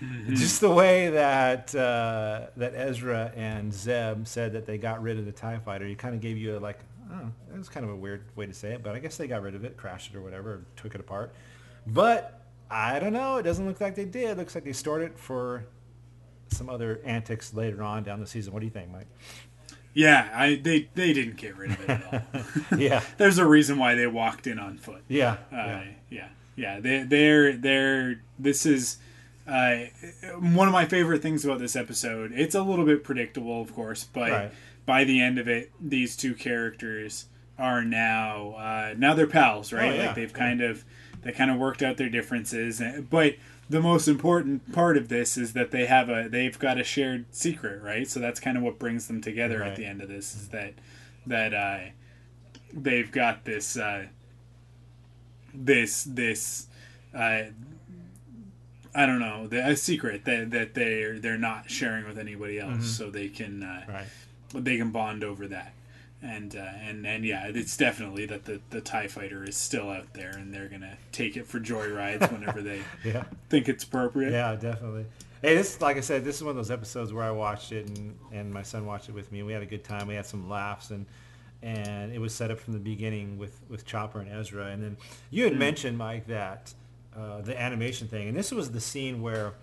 Mhm. 0.01 0.35
just 0.35 0.59
the 0.61 0.71
way 0.71 1.09
that 1.09 1.73
uh, 1.75 2.47
that 2.57 2.73
Ezra 2.75 3.31
and 3.35 3.71
Zeb 3.73 4.25
said 4.25 4.53
that 4.53 4.65
they 4.65 4.77
got 4.77 5.01
rid 5.03 5.19
of 5.19 5.25
the 5.25 5.31
TIE 5.31 5.59
fighter, 5.59 5.87
you 5.87 5.95
kind 5.95 6.15
of 6.15 6.21
gave 6.21 6.37
you 6.37 6.57
a 6.57 6.59
like, 6.59 6.79
don't 7.09 7.33
it 7.53 7.57
was 7.57 7.69
kind 7.69 7.85
of 7.85 7.91
a 7.91 7.95
weird 7.95 8.23
way 8.35 8.45
to 8.47 8.53
say 8.53 8.73
it, 8.73 8.81
but 8.83 8.95
I 8.95 8.99
guess 8.99 9.17
they 9.17 9.27
got 9.27 9.41
rid 9.43 9.53
of 9.55 9.63
it, 9.65 9.77
crashed 9.77 10.13
it 10.13 10.17
or 10.17 10.21
whatever, 10.21 10.63
took 10.75 10.95
it 10.95 11.01
apart. 11.01 11.33
But 11.85 12.41
I 12.69 12.99
don't 12.99 13.13
know. 13.13 13.37
It 13.37 13.43
doesn't 13.43 13.65
look 13.67 13.81
like 13.81 13.95
they 13.95 14.05
did. 14.05 14.29
It 14.31 14.37
looks 14.37 14.55
like 14.55 14.63
they 14.63 14.73
stored 14.73 15.01
it 15.01 15.19
for 15.19 15.65
some 16.51 16.69
other 16.69 16.99
antics 17.05 17.53
later 17.53 17.81
on 17.83 18.03
down 18.03 18.19
the 18.19 18.27
season. 18.27 18.53
What 18.53 18.59
do 18.59 18.65
you 18.65 18.71
think, 18.71 18.91
Mike? 18.91 19.07
Yeah, 19.93 20.29
I 20.33 20.55
they 20.55 20.89
they 20.95 21.11
didn't 21.13 21.37
get 21.37 21.57
rid 21.57 21.71
of 21.71 21.81
it 21.81 21.89
at 21.89 22.13
all. 22.13 22.77
Yeah. 22.79 23.01
there's 23.17 23.37
a 23.37 23.45
reason 23.45 23.77
why 23.77 23.95
they 23.95 24.07
walked 24.07 24.47
in 24.47 24.57
on 24.59 24.77
foot. 24.77 25.01
Yeah, 25.07 25.37
uh, 25.51 25.55
yeah. 25.55 25.83
yeah, 26.09 26.27
yeah. 26.55 26.79
They 26.79 27.03
they're 27.03 27.57
they're 27.57 28.21
this 28.39 28.65
is 28.65 28.97
uh, 29.47 29.85
one 30.39 30.67
of 30.67 30.73
my 30.73 30.85
favorite 30.85 31.21
things 31.21 31.43
about 31.43 31.59
this 31.59 31.75
episode. 31.75 32.31
It's 32.33 32.55
a 32.55 32.61
little 32.63 32.85
bit 32.85 33.03
predictable, 33.03 33.61
of 33.61 33.73
course, 33.73 34.03
but 34.05 34.31
Right. 34.31 34.51
by 34.85 35.03
the 35.03 35.19
end 35.21 35.37
of 35.39 35.47
it, 35.49 35.71
these 35.81 36.15
two 36.15 36.35
characters 36.35 37.25
are 37.59 37.83
now 37.83 38.51
uh, 38.53 38.93
now 38.97 39.13
they're 39.13 39.27
pals, 39.27 39.73
right? 39.73 39.91
Oh, 39.91 39.95
yeah, 39.95 40.05
Like 40.07 40.15
they've 40.15 40.31
yeah. 40.31 40.37
kind 40.37 40.61
of 40.61 40.85
they 41.23 41.33
kind 41.33 41.51
of 41.51 41.57
worked 41.57 41.83
out 41.83 41.97
their 41.97 42.09
differences, 42.09 42.81
but 43.09 43.35
the 43.69 43.81
most 43.81 44.07
important 44.07 44.71
part 44.73 44.97
of 44.97 45.07
this 45.07 45.37
is 45.37 45.53
that 45.53 45.71
they 45.71 45.85
have 45.85 46.09
a 46.09 46.27
they've 46.29 46.57
got 46.59 46.77
a 46.79 46.83
shared 46.83 47.25
secret, 47.31 47.81
right? 47.81 48.07
So 48.07 48.19
that's 48.19 48.39
kind 48.39 48.57
of 48.57 48.63
what 48.63 48.77
brings 48.79 49.07
them 49.07 49.21
together 49.21 49.59
Right. 49.59 49.69
at 49.69 49.75
the 49.77 49.85
end 49.85 50.01
of 50.01 50.09
this 50.09 50.35
is 50.35 50.49
that 50.49 50.73
that 51.25 51.53
uh, 51.53 51.79
they've 52.73 53.11
got 53.11 53.45
this 53.45 53.77
uh, 53.77 54.07
this 55.53 56.03
this 56.03 56.67
uh, 57.13 57.43
I 58.93 59.05
don't 59.05 59.19
know 59.19 59.47
the, 59.47 59.65
a 59.65 59.75
secret 59.75 60.25
that 60.25 60.51
that 60.51 60.73
they're 60.73 61.19
they're 61.19 61.37
not 61.37 61.69
sharing 61.69 62.05
with 62.05 62.17
anybody 62.17 62.59
else, 62.59 62.77
Mhm. 62.79 62.83
so 62.83 63.09
they 63.09 63.29
can 63.29 63.63
uh, 63.63 63.85
Right. 63.87 64.07
they 64.63 64.77
can 64.77 64.91
bond 64.91 65.23
over 65.23 65.47
that. 65.47 65.73
And 66.23 66.55
uh, 66.55 66.59
and 66.59 67.05
and 67.07 67.25
yeah, 67.25 67.47
it's 67.47 67.75
definitely 67.75 68.27
that 68.27 68.45
the 68.45 68.61
the 68.69 68.79
Tie 68.79 69.07
Fighter 69.07 69.43
is 69.43 69.55
still 69.57 69.89
out 69.89 70.13
there, 70.13 70.29
and 70.31 70.53
they're 70.53 70.67
gonna 70.67 70.95
take 71.11 71.35
it 71.35 71.47
for 71.47 71.59
joyrides 71.59 72.31
whenever 72.31 72.61
they 72.61 72.81
Yeah. 73.03 73.23
think 73.49 73.67
it's 73.67 73.83
appropriate. 73.83 74.31
Yeah, 74.31 74.55
definitely. 74.55 75.05
Hey, 75.41 75.55
this 75.55 75.81
like 75.81 75.97
I 75.97 76.01
said, 76.01 76.23
this 76.23 76.35
is 76.35 76.43
one 76.43 76.51
of 76.51 76.55
those 76.57 76.69
episodes 76.69 77.11
where 77.11 77.23
I 77.23 77.31
watched 77.31 77.71
it 77.71 77.87
and, 77.87 78.15
and 78.31 78.53
my 78.53 78.61
son 78.61 78.85
watched 78.85 79.09
it 79.09 79.15
with 79.15 79.31
me. 79.31 79.39
and 79.39 79.47
We 79.47 79.53
had 79.53 79.63
a 79.63 79.65
good 79.65 79.83
time. 79.83 80.07
We 80.07 80.13
had 80.13 80.27
some 80.27 80.47
laughs 80.47 80.91
and 80.91 81.07
and 81.63 82.11
it 82.11 82.19
was 82.19 82.33
set 82.35 82.49
up 82.51 82.59
from 82.59 82.73
the 82.73 82.79
beginning 82.79 83.39
with 83.39 83.59
with 83.67 83.83
Chopper 83.85 84.19
and 84.19 84.29
Ezra. 84.31 84.65
And 84.67 84.83
then 84.83 84.97
you 85.31 85.43
had 85.45 85.53
Mm. 85.53 85.57
mentioned 85.57 85.97
Mike 85.97 86.27
that 86.27 86.71
uh, 87.17 87.41
the 87.41 87.59
animation 87.59 88.07
thing, 88.07 88.27
and 88.27 88.37
this 88.37 88.51
was 88.51 88.69
the 88.71 88.79
scene 88.79 89.23
where 89.23 89.53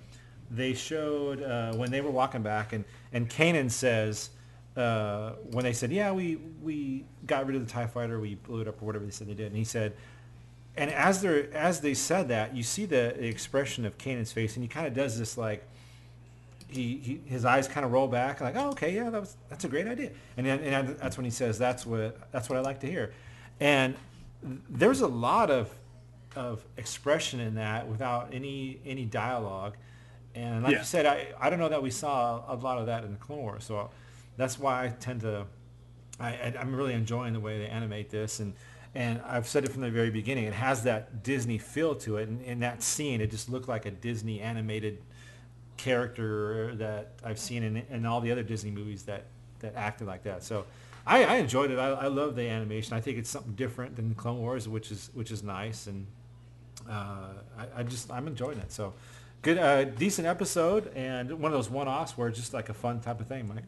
they 0.51 0.75
showed 0.75 1.41
uh, 1.43 1.73
when 1.75 1.91
they 1.93 2.01
were 2.01 2.11
walking 2.11 2.43
back, 2.43 2.73
and 2.73 2.85
and 3.13 3.31
Kanan 3.31 3.71
says. 3.71 4.31
Uh, 4.79 5.33
when 5.51 5.65
they 5.65 5.73
said, 5.73 5.91
"Yeah, 5.91 6.13
we 6.13 6.37
we 6.63 7.05
got 7.27 7.47
rid 7.47 7.57
of 7.57 7.67
the 7.67 7.73
Tie 7.73 7.89
Fighter, 7.89 8.21
we 8.21 8.37
blew 8.37 8.61
it 8.61 8.69
up, 8.69 8.81
or 8.81 8.87
whatever 8.87 9.05
they 9.05 9.11
said 9.11 9.27
they 9.27 9.35
did," 9.35 9.49
and 9.49 9.57
he 9.57 9.65
said, 9.65 9.93
and 10.77 10.89
as 10.93 11.21
they 11.21 11.49
as 11.53 11.81
they 11.81 11.95
said 11.95 12.29
that, 12.29 12.55
you 12.55 12.63
see 12.63 12.87
the, 12.87 13.15
the 13.19 13.27
expression 13.27 13.85
of 13.85 13.99
Kanan's 13.99 14.33
face, 14.33 14.55
and 14.55 14.63
he 14.63 14.69
kind 14.69 14.87
of 14.87 14.95
does 14.95 15.19
this 15.19 15.37
like 15.37 15.65
he, 16.69 16.99
he 16.99 17.21
his 17.27 17.45
eyes 17.45 17.67
kind 17.67 17.85
of 17.85 17.91
roll 17.91 18.07
back, 18.07 18.41
like, 18.41 18.55
oh, 18.57 18.71
okay, 18.71 18.95
yeah, 18.95 19.11
that 19.11 19.21
was 19.21 19.37
that's 19.49 19.65
a 19.65 19.69
great 19.69 19.89
idea, 19.89 20.11
and 20.37 20.47
then, 20.47 20.61
and 20.61 20.97
that's 20.99 21.17
when 21.17 21.25
he 21.25 21.31
says, 21.31 21.59
that's 21.59 21.85
what 21.85 22.31
that's 22.31 22.49
what 22.49 22.57
I 22.57 22.61
like 22.61 22.79
to 22.81 22.87
hear, 22.87 23.13
and 23.59 23.97
there's 24.71 25.01
a 25.01 25.09
lot 25.09 25.51
of 25.51 25.75
of 26.37 26.65
expression 26.77 27.41
in 27.41 27.57
that 27.57 27.89
without 27.89 28.29
any 28.33 28.79
any 28.87 29.07
dialogue, 29.07 29.77
and 30.37 30.63
like 30.63 30.73
Yeah. 30.75 30.79
you 30.79 30.85
said, 30.85 31.05
I 31.05 31.29
I 31.41 31.51
don't 31.51 31.59
know 31.59 31.71
that 31.71 31.83
we 31.83 31.91
saw 31.91 32.45
a 32.47 32.55
lot 32.55 32.79
of 32.79 32.87
that 32.87 33.03
in 33.03 33.11
the 33.11 33.19
Clone 33.19 33.41
Wars, 33.41 33.65
so 33.65 33.91
that's 34.39 34.59
why 34.59 34.85
I 34.85 34.89
tend 34.89 35.21
to 35.21 35.45
I, 36.21 36.55
I'm 36.59 36.75
really 36.75 36.95
enjoying 36.95 37.33
the 37.33 37.41
way 37.41 37.59
they 37.59 37.67
animate 37.67 38.11
this, 38.11 38.41
and 38.41 38.55
and 38.95 39.21
I've 39.23 39.47
said 39.47 39.65
it 39.65 39.71
from 39.71 39.83
the 39.83 39.91
very 39.91 40.11
beginning. 40.11 40.45
It 40.45 40.55
has 40.55 40.83
that 40.85 41.23
Disney 41.23 41.59
feel 41.59 41.95
to 41.97 42.17
it, 42.17 42.29
and 42.29 42.43
in 42.43 42.61
that 42.61 42.83
scene, 42.83 43.21
it 43.21 43.31
just 43.31 43.49
looked 43.49 43.69
like 43.69 43.87
a 43.87 43.91
Disney 43.91 44.41
animated 44.41 44.99
character 45.77 46.75
that 46.77 47.13
I've 47.23 47.39
seen 47.39 47.63
in, 47.63 47.77
in 47.91 48.07
all 48.07 48.21
the 48.21 48.33
other 48.33 48.43
Disney 48.43 48.71
movies 48.71 49.05
that 49.05 49.25
that 49.61 49.75
acted 49.77 50.07
like 50.07 50.25
that. 50.25 50.43
So 50.43 50.65
I, 51.07 51.25
I 51.25 51.35
enjoyed 51.37 51.71
it. 51.71 51.79
I, 51.79 51.91
I 51.91 52.07
love 52.07 52.35
the 52.35 52.49
animation. 52.49 52.95
I 52.95 53.01
think 53.01 53.19
it's 53.19 53.31
something 53.31 53.55
different 53.55 53.97
than 53.97 54.15
Clone 54.15 54.39
Wars, 54.41 54.69
which 54.69 54.91
is 54.91 55.11
which 55.15 55.31
is 55.31 55.43
nice, 55.45 55.87
and 55.87 56.07
uh, 56.89 57.29
I, 57.57 57.81
I 57.81 57.83
just 57.85 58.11
I'm 58.11 58.27
enjoying 58.27 58.59
it. 58.59 58.73
So 58.73 58.95
good, 59.43 59.59
uh, 59.59 59.85
decent 59.85 60.27
episode, 60.27 60.91
and 60.97 61.31
one 61.41 61.53
of 61.53 61.57
those 61.57 61.71
one-offs 61.71 62.19
where 62.19 62.29
it's 62.29 62.39
just 62.39 62.55
like 62.55 62.71
a 62.71 62.75
fun 62.75 63.01
type 63.01 63.21
of 63.21 63.29
thing, 63.29 63.47
Mike. 63.47 63.65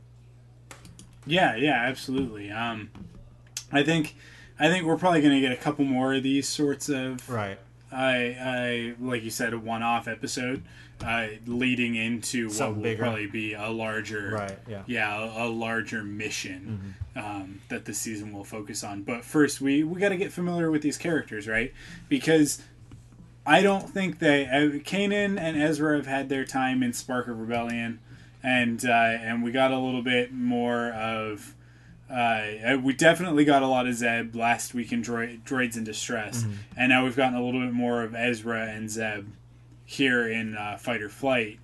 Yeah, 1.26 1.54
yeah, 1.56 1.74
absolutely. 1.84 2.50
Um, 2.50 2.90
I 3.72 3.82
think 3.82 4.16
I 4.58 4.68
think 4.68 4.84
we're 4.86 4.96
probably 4.96 5.20
going 5.20 5.34
to 5.34 5.40
get 5.40 5.52
a 5.52 5.56
couple 5.60 5.84
more 5.84 6.14
of 6.14 6.22
these 6.22 6.48
sorts 6.48 6.88
of 6.88 7.28
right. 7.28 7.58
I, 7.92 8.36
I 8.40 8.94
like 9.00 9.22
you 9.24 9.30
said, 9.30 9.52
a 9.52 9.58
one-off 9.58 10.06
episode 10.06 10.62
uh, 11.04 11.26
leading 11.46 11.96
into 11.96 12.48
what 12.50 12.74
will 12.76 12.82
bigger. 12.82 13.02
probably 13.02 13.26
be 13.26 13.54
a 13.54 13.68
larger, 13.68 14.30
Right, 14.34 14.58
yeah. 14.68 14.82
yeah, 14.86 15.18
a, 15.42 15.46
a 15.46 15.48
larger 15.48 16.04
mission 16.04 16.94
um, 17.16 17.60
that 17.68 17.86
the 17.86 17.94
season 17.94 18.32
will 18.32 18.44
focus 18.44 18.84
on. 18.84 19.02
But 19.02 19.24
first, 19.24 19.60
we 19.60 19.82
we 19.82 19.98
got 20.00 20.10
to 20.10 20.16
get 20.16 20.32
familiar 20.32 20.70
with 20.70 20.82
these 20.82 20.98
characters, 20.98 21.48
right? 21.48 21.72
Because 22.08 22.62
I 23.46 23.62
don't 23.62 23.88
think 23.88 24.18
they 24.20 24.46
uh, 24.46 24.78
Kanan 24.84 25.38
and 25.40 25.56
Ezra 25.60 25.96
have 25.96 26.06
had 26.06 26.28
their 26.28 26.44
time 26.44 26.82
in 26.82 26.92
Spark 26.92 27.26
of 27.28 27.38
Rebellion, 27.40 27.98
and 28.42 28.84
uh, 28.84 28.88
and 28.92 29.42
we 29.42 29.50
got 29.52 29.70
a 29.72 29.78
little 29.78 30.02
bit 30.02 30.32
more 30.32 30.90
of. 30.92 31.54
Uh, 32.10 32.76
we 32.82 32.92
definitely 32.92 33.44
got 33.44 33.62
a 33.62 33.68
lot 33.68 33.86
of 33.86 33.94
Zeb 33.94 34.34
last 34.34 34.74
week 34.74 34.90
in 34.92 35.00
Droid, 35.00 35.42
Droids 35.44 35.76
in 35.76 35.84
Distress, 35.84 36.42
Mhm. 36.42 36.52
and 36.76 36.88
now 36.90 37.04
we've 37.04 37.14
gotten 37.14 37.38
a 37.38 37.44
little 37.44 37.60
bit 37.60 37.72
more 37.72 38.02
of 38.02 38.16
Ezra 38.16 38.66
and 38.66 38.90
Zeb 38.90 39.26
here 39.84 40.26
in 40.28 40.56
uh, 40.56 40.76
Fighter 40.76 41.08
Flight. 41.08 41.60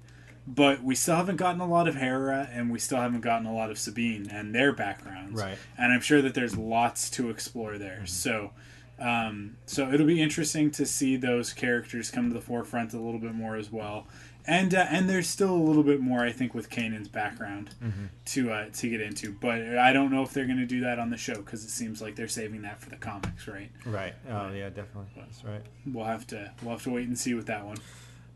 But 0.47 0.85
we 0.85 0.95
still 0.95 1.17
haven't 1.17 1.37
gotten 1.39 1.61
a 1.61 1.67
lot 1.67 1.89
of 1.89 1.97
Hera, 1.97 2.49
and 2.53 2.71
we 2.71 2.79
still 2.79 2.99
haven't 3.01 3.23
gotten 3.23 3.47
a 3.49 3.53
lot 3.53 3.71
of 3.73 3.79
Sabine 3.79 4.29
and 4.31 4.55
their 4.55 4.73
backgrounds. 4.73 5.43
Right. 5.43 5.59
And 5.77 5.93
I'm 5.93 6.01
sure 6.01 6.23
that 6.23 6.35
there's 6.35 6.57
lots 6.57 7.11
to 7.11 7.29
explore 7.29 7.77
there. 7.79 8.07
So, 8.07 8.53
um, 9.01 9.57
so 9.67 9.93
it'll 9.93 10.07
be 10.07 10.23
interesting 10.23 10.71
to 10.73 10.87
see 10.87 11.17
those 11.17 11.53
characters 11.53 12.13
come 12.13 12.29
to 12.29 12.35
the 12.35 12.41
forefront 12.41 12.93
a 12.95 13.01
little 13.01 13.19
bit 13.19 13.35
more 13.35 13.57
as 13.57 13.73
well. 13.73 14.07
And 14.47 14.75
uh, 14.75 14.87
and 14.91 15.09
there's 15.11 15.29
still 15.29 15.51
a 15.53 15.57
little 15.57 15.83
bit 15.83 16.01
more 16.01 16.21
I 16.21 16.31
think 16.33 16.55
with 16.55 16.71
Kanan's 16.71 17.09
background 17.09 17.71
Mhm. 17.85 18.09
to 18.27 18.51
uh, 18.53 18.67
to 18.75 18.89
get 18.89 19.01
into, 19.01 19.33
but 19.33 19.61
I 19.77 19.93
don't 19.93 20.11
know 20.13 20.23
if 20.23 20.33
they're 20.33 20.47
going 20.47 20.59
to 20.59 20.67
do 20.67 20.81
that 20.81 20.99
on 20.99 21.11
the 21.11 21.17
show 21.17 21.35
because 21.37 21.65
it 21.65 21.71
seems 21.71 22.01
like 22.01 22.15
they're 22.15 22.29
saving 22.29 22.63
that 22.63 22.81
for 22.81 22.89
the 22.91 22.97
comics, 22.97 23.49
right? 23.49 23.71
Right. 23.85 24.15
Oh 24.31 24.51
yeah, 24.53 24.69
definitely. 24.69 25.07
That's 25.17 25.43
right. 25.45 25.63
We'll 25.93 26.05
have 26.05 26.27
to 26.29 26.53
we'll 26.63 26.73
have 26.73 26.83
to 26.85 26.91
wait 26.91 27.09
and 27.09 27.19
see 27.19 27.35
with 27.35 27.47
that 27.47 27.65
one. 27.65 27.79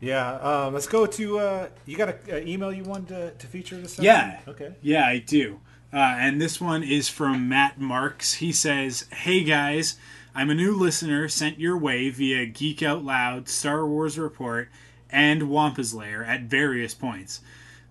Yeah. 0.01 0.33
Um, 0.35 0.73
let's 0.73 0.87
go 0.87 1.05
to. 1.05 1.39
Uh, 1.39 1.67
you 1.85 1.95
got 1.95 2.27
an 2.27 2.47
email 2.47 2.73
you 2.73 2.83
wanted 2.83 3.07
to, 3.09 3.31
to 3.31 3.47
feature 3.47 3.77
this? 3.77 3.99
Yeah. 3.99 4.39
Okay. 4.47 4.73
Yeah, 4.81 5.05
I 5.05 5.19
do. 5.19 5.59
Uh, 5.93 5.97
and 5.97 6.41
this 6.41 6.59
one 6.59 6.83
is 6.83 7.07
from 7.09 7.47
Matt 7.47 7.79
Marks. 7.79 8.35
He 8.35 8.51
says, 8.51 9.05
Hey 9.11 9.43
guys, 9.43 9.97
I'm 10.33 10.49
a 10.49 10.55
new 10.55 10.73
listener 10.75 11.27
sent 11.29 11.59
your 11.59 11.77
way 11.77 12.09
via 12.09 12.45
Geek 12.47 12.81
Out 12.81 13.03
Loud, 13.03 13.47
Star 13.49 13.85
Wars 13.85 14.17
Report, 14.17 14.69
and 15.11 15.49
Wampa's 15.49 15.93
Lair 15.93 16.23
at 16.23 16.41
various 16.41 16.93
points. 16.93 17.41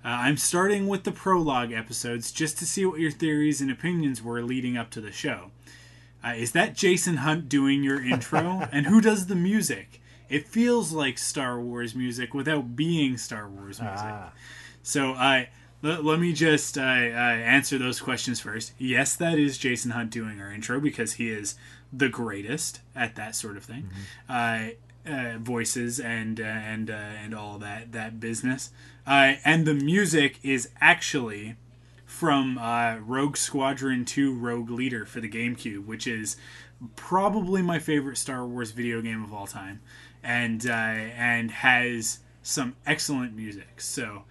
Uh, 0.04 0.08
I'm 0.08 0.36
starting 0.36 0.88
with 0.88 1.04
the 1.04 1.12
prologue 1.12 1.72
episodes 1.72 2.32
just 2.32 2.58
to 2.58 2.66
see 2.66 2.86
what 2.86 3.00
your 3.00 3.10
theories 3.10 3.60
and 3.60 3.70
opinions 3.70 4.22
were 4.22 4.42
leading 4.42 4.76
up 4.76 4.90
to 4.90 5.00
the 5.00 5.12
show. 5.12 5.50
Uh, 6.24 6.34
is 6.36 6.52
that 6.52 6.74
Jason 6.74 7.18
Hunt 7.18 7.48
doing 7.48 7.82
your 7.82 8.02
intro? 8.02 8.68
and 8.72 8.86
who 8.86 9.00
does 9.00 9.26
the 9.26 9.34
music? 9.34 10.00
It 10.28 10.48
feels 10.48 10.92
like 10.92 11.18
Star 11.18 11.60
Wars 11.60 11.94
music 11.94 12.32
without 12.32 12.76
being 12.76 13.16
Star 13.16 13.48
Wars 13.48 13.80
music. 13.80 13.98
Ah. 14.06 14.32
So 14.82 15.12
I 15.12 15.48
let, 15.82 16.04
let 16.04 16.20
me 16.20 16.32
just 16.32 16.76
uh, 16.76 16.82
uh, 16.82 16.84
answer 16.84 17.78
those 17.78 18.00
questions 18.00 18.40
first. 18.40 18.72
Yes, 18.78 19.16
that 19.16 19.38
is 19.38 19.58
Jason 19.58 19.92
Hunt 19.92 20.10
doing 20.10 20.40
our 20.40 20.52
intro 20.52 20.80
because 20.80 21.14
he 21.14 21.30
is 21.30 21.56
the 21.92 22.08
greatest 22.08 22.80
at 22.94 23.16
that 23.16 23.34
sort 23.34 23.56
of 23.56 23.64
thing, 23.64 23.90
uh, 24.28 24.68
uh, 25.06 25.38
voices 25.38 25.98
and 25.98 26.40
uh, 26.40 26.44
and 26.44 26.90
uh, 26.90 26.94
and 26.94 27.34
all 27.34 27.58
that 27.58 27.92
that 27.92 28.20
business. 28.20 28.70
Uh, 29.06 29.34
and 29.44 29.66
the 29.66 29.74
music 29.74 30.38
is 30.42 30.68
actually 30.80 31.56
from 32.04 32.58
uh, 32.58 32.98
Rogue 32.98 33.36
Squadron 33.36 34.04
2 34.04 34.34
Rogue 34.34 34.70
Leader 34.70 35.06
for 35.06 35.20
the 35.20 35.28
GameCube, 35.28 35.86
which 35.86 36.06
is 36.06 36.36
probably 36.96 37.62
my 37.62 37.78
favorite 37.78 38.18
Star 38.18 38.46
Wars 38.46 38.72
video 38.72 39.00
game 39.00 39.24
of 39.24 39.32
all 39.32 39.46
time, 39.46 39.80
and 40.22 40.66
uh, 40.66 40.72
and 40.72 41.50
has 41.50 42.18
some 42.42 42.76
excellent 42.86 43.34
music. 43.34 43.80
So 43.80 44.24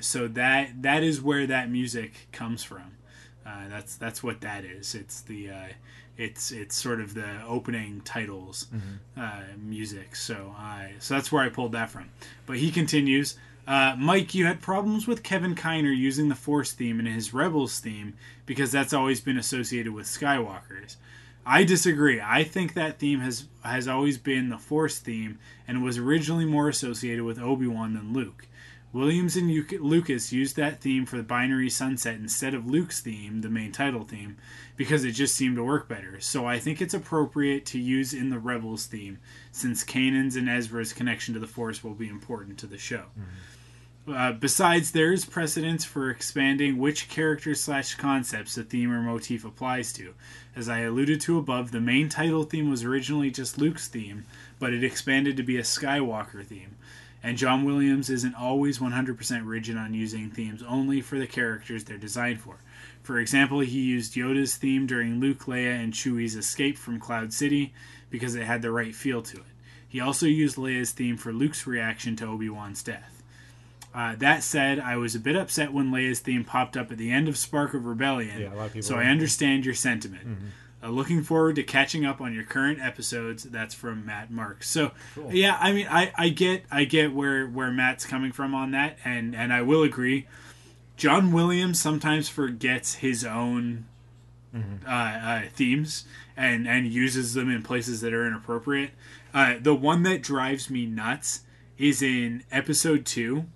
so 0.00 0.26
that 0.28 0.82
that 0.82 1.02
is 1.02 1.20
where 1.20 1.46
that 1.46 1.70
music 1.70 2.28
comes 2.32 2.64
from. 2.64 2.96
That's 3.44 3.96
that's 3.96 4.22
what 4.22 4.40
that 4.40 4.64
is. 4.64 4.94
It's 4.94 5.20
the 5.20 5.50
it's 6.22 6.52
it's 6.52 6.76
sort 6.76 7.00
of 7.00 7.14
the 7.14 7.42
opening 7.46 8.00
titles 8.04 8.66
uh, 9.16 9.42
music. 9.58 10.14
So 10.16 10.54
I 10.56 10.92
so 10.98 11.14
that's 11.14 11.32
where 11.32 11.42
I 11.42 11.48
pulled 11.48 11.72
that 11.72 11.90
from. 11.90 12.10
But 12.46 12.58
he 12.58 12.70
continues. 12.70 13.36
Uh, 13.66 13.94
Mike, 13.96 14.34
you 14.34 14.46
had 14.46 14.60
problems 14.60 15.06
with 15.06 15.22
Kevin 15.22 15.54
Kiner 15.54 15.96
using 15.96 16.28
the 16.28 16.34
Force 16.34 16.72
theme 16.72 16.98
in 16.98 17.06
his 17.06 17.32
Rebels 17.32 17.78
theme 17.78 18.14
because 18.44 18.72
that's 18.72 18.92
always 18.92 19.20
been 19.20 19.38
associated 19.38 19.94
with 19.94 20.06
Skywalkers. 20.06 20.96
I 21.46 21.62
disagree. 21.62 22.20
I 22.20 22.42
think 22.44 22.74
that 22.74 22.98
theme 22.98 23.20
has 23.20 23.46
has 23.64 23.88
always 23.88 24.18
been 24.18 24.48
the 24.48 24.58
Force 24.58 24.98
theme 24.98 25.38
and 25.66 25.82
was 25.82 25.98
originally 25.98 26.44
more 26.44 26.68
associated 26.68 27.24
with 27.24 27.38
Obi 27.38 27.66
Wan 27.66 27.94
than 27.94 28.12
Luke. 28.12 28.46
Williams 28.92 29.36
and 29.36 29.50
Lucas 29.80 30.32
used 30.32 30.56
that 30.56 30.80
theme 30.80 31.06
for 31.06 31.16
the 31.16 31.22
Binary 31.22 31.70
Sunset 31.70 32.16
instead 32.16 32.52
of 32.52 32.66
Luke's 32.66 33.00
theme, 33.00 33.40
the 33.40 33.48
main 33.48 33.72
title 33.72 34.04
theme, 34.04 34.36
because 34.82 35.04
it 35.04 35.12
just 35.12 35.36
seemed 35.36 35.54
to 35.54 35.62
work 35.62 35.86
better. 35.86 36.18
So 36.18 36.44
I 36.44 36.58
think 36.58 36.82
it's 36.82 36.92
appropriate 36.92 37.64
to 37.66 37.78
use 37.78 38.12
in 38.12 38.30
the 38.30 38.38
Rebels 38.40 38.86
theme, 38.86 39.20
since 39.52 39.84
Kanan's 39.84 40.34
and 40.34 40.48
Ezra's 40.48 40.92
connection 40.92 41.34
to 41.34 41.40
the 41.40 41.46
Force 41.46 41.84
will 41.84 41.94
be 41.94 42.08
important 42.08 42.58
to 42.58 42.66
the 42.66 42.78
show. 42.78 43.04
Uh, 44.12 44.32
besides, 44.32 44.90
there 44.90 45.12
is 45.12 45.24
precedence 45.24 45.84
for 45.84 46.10
expanding 46.10 46.78
which 46.78 47.08
characters 47.08 47.60
slash 47.60 47.94
concepts 47.94 48.56
the 48.56 48.64
theme 48.64 48.90
or 48.90 49.00
motif 49.00 49.44
applies 49.44 49.92
to. 49.92 50.14
As 50.56 50.68
I 50.68 50.80
alluded 50.80 51.20
to 51.20 51.38
above, 51.38 51.70
the 51.70 51.80
main 51.80 52.08
title 52.08 52.42
theme 52.42 52.68
was 52.68 52.82
originally 52.82 53.30
just 53.30 53.58
Luke's 53.58 53.86
theme, 53.86 54.24
but 54.58 54.72
it 54.72 54.82
expanded 54.82 55.36
to 55.36 55.44
be 55.44 55.58
a 55.58 55.62
Skywalker 55.62 56.44
theme. 56.44 56.74
And 57.22 57.38
John 57.38 57.64
Williams 57.64 58.10
isn't 58.10 58.34
always 58.34 58.80
100% 58.80 59.46
rigid 59.46 59.76
on 59.76 59.94
using 59.94 60.28
themes 60.28 60.60
only 60.64 61.00
for 61.00 61.20
the 61.20 61.28
characters 61.28 61.84
they're 61.84 61.96
designed 61.96 62.40
for. 62.40 62.56
For 63.02 63.18
example, 63.18 63.60
he 63.60 63.80
used 63.80 64.14
Yoda's 64.14 64.54
theme 64.56 64.86
during 64.86 65.18
Luke, 65.20 65.44
Leia, 65.46 65.82
and 65.82 65.92
Chewie's 65.92 66.36
escape 66.36 66.78
from 66.78 67.00
Cloud 67.00 67.32
City 67.32 67.72
because 68.10 68.34
it 68.34 68.44
had 68.44 68.62
the 68.62 68.70
right 68.70 68.94
feel 68.94 69.22
to 69.22 69.38
it. 69.38 69.42
He 69.88 70.00
also 70.00 70.26
used 70.26 70.56
Leia's 70.56 70.92
theme 70.92 71.16
for 71.16 71.32
Luke's 71.32 71.66
reaction 71.66 72.14
to 72.16 72.26
Obi 72.26 72.48
Wan's 72.48 72.82
death. 72.82 73.22
Uh, 73.94 74.14
that 74.16 74.42
said, 74.42 74.78
I 74.80 74.96
was 74.96 75.14
a 75.14 75.20
bit 75.20 75.36
upset 75.36 75.72
when 75.72 75.90
Leia's 75.90 76.20
theme 76.20 76.44
popped 76.44 76.76
up 76.78 76.90
at 76.90 76.96
the 76.96 77.10
end 77.10 77.28
of 77.28 77.36
Spark 77.36 77.74
of 77.74 77.84
Rebellion, 77.84 78.40
Yeah, 78.40 78.54
a 78.54 78.56
lot 78.56 78.66
of 78.66 78.72
people 78.72 78.88
so. 78.88 78.96
I 78.96 79.04
understand 79.04 79.66
your 79.66 79.74
sentiment. 79.74 80.26
Mhm. 80.26 80.36
Uh, 80.84 80.88
looking 80.88 81.22
forward 81.22 81.56
to 81.56 81.62
catching 81.62 82.06
up 82.06 82.20
on 82.20 82.32
your 82.32 82.42
current 82.42 82.80
episodes. 82.80 83.42
That's 83.44 83.74
from 83.74 84.06
Matt 84.06 84.30
Marks. 84.30 84.68
So, 84.70 84.92
Cool. 85.14 85.32
yeah, 85.34 85.56
I 85.60 85.72
mean, 85.72 85.86
I, 85.90 86.10
I 86.16 86.28
get 86.30 86.64
I 86.72 86.84
get 86.84 87.12
where 87.12 87.46
where 87.46 87.70
Matt's 87.70 88.06
coming 88.06 88.32
from 88.32 88.54
on 88.54 88.70
that, 88.72 88.96
and 89.04 89.34
and 89.36 89.52
I 89.52 89.60
will 89.62 89.82
agree. 89.82 90.26
John 90.96 91.32
Williams 91.32 91.80
sometimes 91.80 92.28
forgets 92.28 92.94
his 92.96 93.24
own 93.24 93.86
uh, 94.54 94.90
uh, 94.90 95.42
themes 95.54 96.04
and 96.36 96.68
and 96.68 96.86
uses 96.86 97.34
them 97.34 97.48
in 97.50 97.62
places 97.62 98.00
that 98.02 98.12
are 98.12 98.26
inappropriate. 98.26 98.90
Uh, 99.32 99.54
the 99.60 99.74
one 99.74 100.02
that 100.02 100.22
drives 100.22 100.68
me 100.70 100.84
nuts 100.86 101.40
is 101.78 102.02
in 102.02 102.44
episode 102.52 103.06
two. 103.06 103.46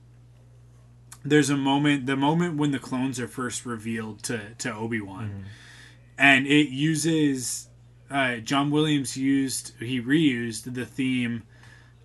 There's 1.22 1.50
a 1.50 1.56
moment, 1.56 2.06
the 2.06 2.16
moment 2.16 2.56
when 2.56 2.70
the 2.70 2.78
clones 2.78 3.18
are 3.20 3.28
first 3.28 3.66
revealed 3.66 4.22
to 4.24 4.54
to 4.58 4.72
Obi 4.74 5.00
Wan, 5.00 5.44
and 6.16 6.46
it 6.46 6.68
uses 6.70 7.68
uh, 8.10 8.36
John 8.36 8.70
Williams 8.70 9.16
used 9.16 9.72
he 9.80 10.00
reused 10.00 10.72
the 10.74 10.86
theme 10.86 11.42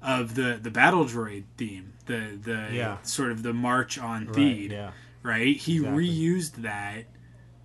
of 0.02 0.36
the 0.36 0.60
the 0.62 0.72
battle 0.72 1.06
droid 1.06 1.44
theme, 1.56 1.94
the 2.08 2.38
the 2.42 2.68
Yeah. 2.74 2.98
sort 3.04 3.32
of 3.32 3.44
the 3.44 3.54
march 3.54 3.98
on 3.98 4.26
Right, 4.26 4.36
Theed, 4.36 4.72
yeah. 4.72 4.92
Right? 5.24 5.56
He 5.58 5.78
Exactly. 5.78 6.08
reused 6.08 6.52
that 6.64 7.06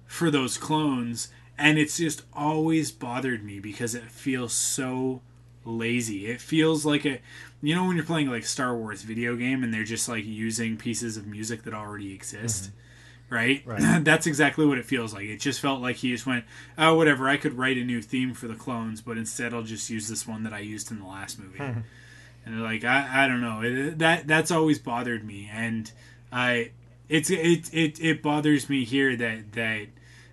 for 0.06 0.30
those 0.30 0.56
clones 0.58 1.28
and 1.58 1.78
it's 1.78 1.96
just 1.96 2.22
always 2.32 2.90
bothered 2.92 3.42
me 3.44 3.58
because 3.58 3.94
it 3.94 4.10
feels 4.10 4.52
so 4.52 5.20
lazy 5.64 6.26
it 6.26 6.40
feels 6.40 6.86
like 6.86 7.04
a 7.04 7.18
you 7.60 7.74
know 7.74 7.84
when 7.86 7.96
you're 7.96 8.04
playing 8.04 8.28
like 8.30 8.44
star 8.44 8.76
wars 8.76 9.02
video 9.02 9.34
game 9.34 9.64
and 9.64 9.74
they're 9.74 9.82
just 9.82 10.08
like 10.08 10.24
using 10.24 10.76
pieces 10.76 11.16
of 11.16 11.26
music 11.26 11.64
that 11.64 11.74
already 11.74 12.14
exist 12.14 12.70
mm-hmm. 12.70 13.34
right, 13.34 13.62
Right. 13.66 13.80
that's 14.04 14.28
exactly 14.28 14.64
what 14.64 14.78
it 14.78 14.84
feels 14.84 15.12
like 15.12 15.24
it 15.24 15.40
just 15.40 15.58
felt 15.58 15.80
like 15.80 15.96
he 15.96 16.12
just 16.12 16.24
went 16.24 16.44
oh 16.78 16.94
whatever 16.94 17.28
i 17.28 17.36
could 17.36 17.54
write 17.54 17.78
a 17.78 17.84
new 17.84 18.00
theme 18.00 18.32
for 18.32 18.46
the 18.46 18.54
clones 18.54 19.00
but 19.00 19.18
instead 19.18 19.52
i'll 19.52 19.62
just 19.64 19.90
use 19.90 20.06
this 20.08 20.24
one 20.24 20.44
that 20.44 20.52
i 20.52 20.60
used 20.60 20.92
in 20.92 21.00
the 21.00 21.06
last 21.06 21.36
movie 21.40 21.58
and 22.46 22.62
like 22.62 22.84
I, 22.84 23.24
I 23.24 23.26
don't 23.28 23.40
know 23.40 23.60
It- 23.62 23.98
that 23.98 24.28
that's 24.28 24.52
always 24.52 24.78
bothered 24.78 25.24
me 25.26 25.50
and 25.52 25.90
I 26.32 26.70
it's 27.08 27.30
it, 27.30 27.72
it 27.72 28.00
it 28.00 28.22
bothers 28.22 28.68
me 28.68 28.84
here 28.84 29.16
that 29.16 29.52
that 29.52 29.86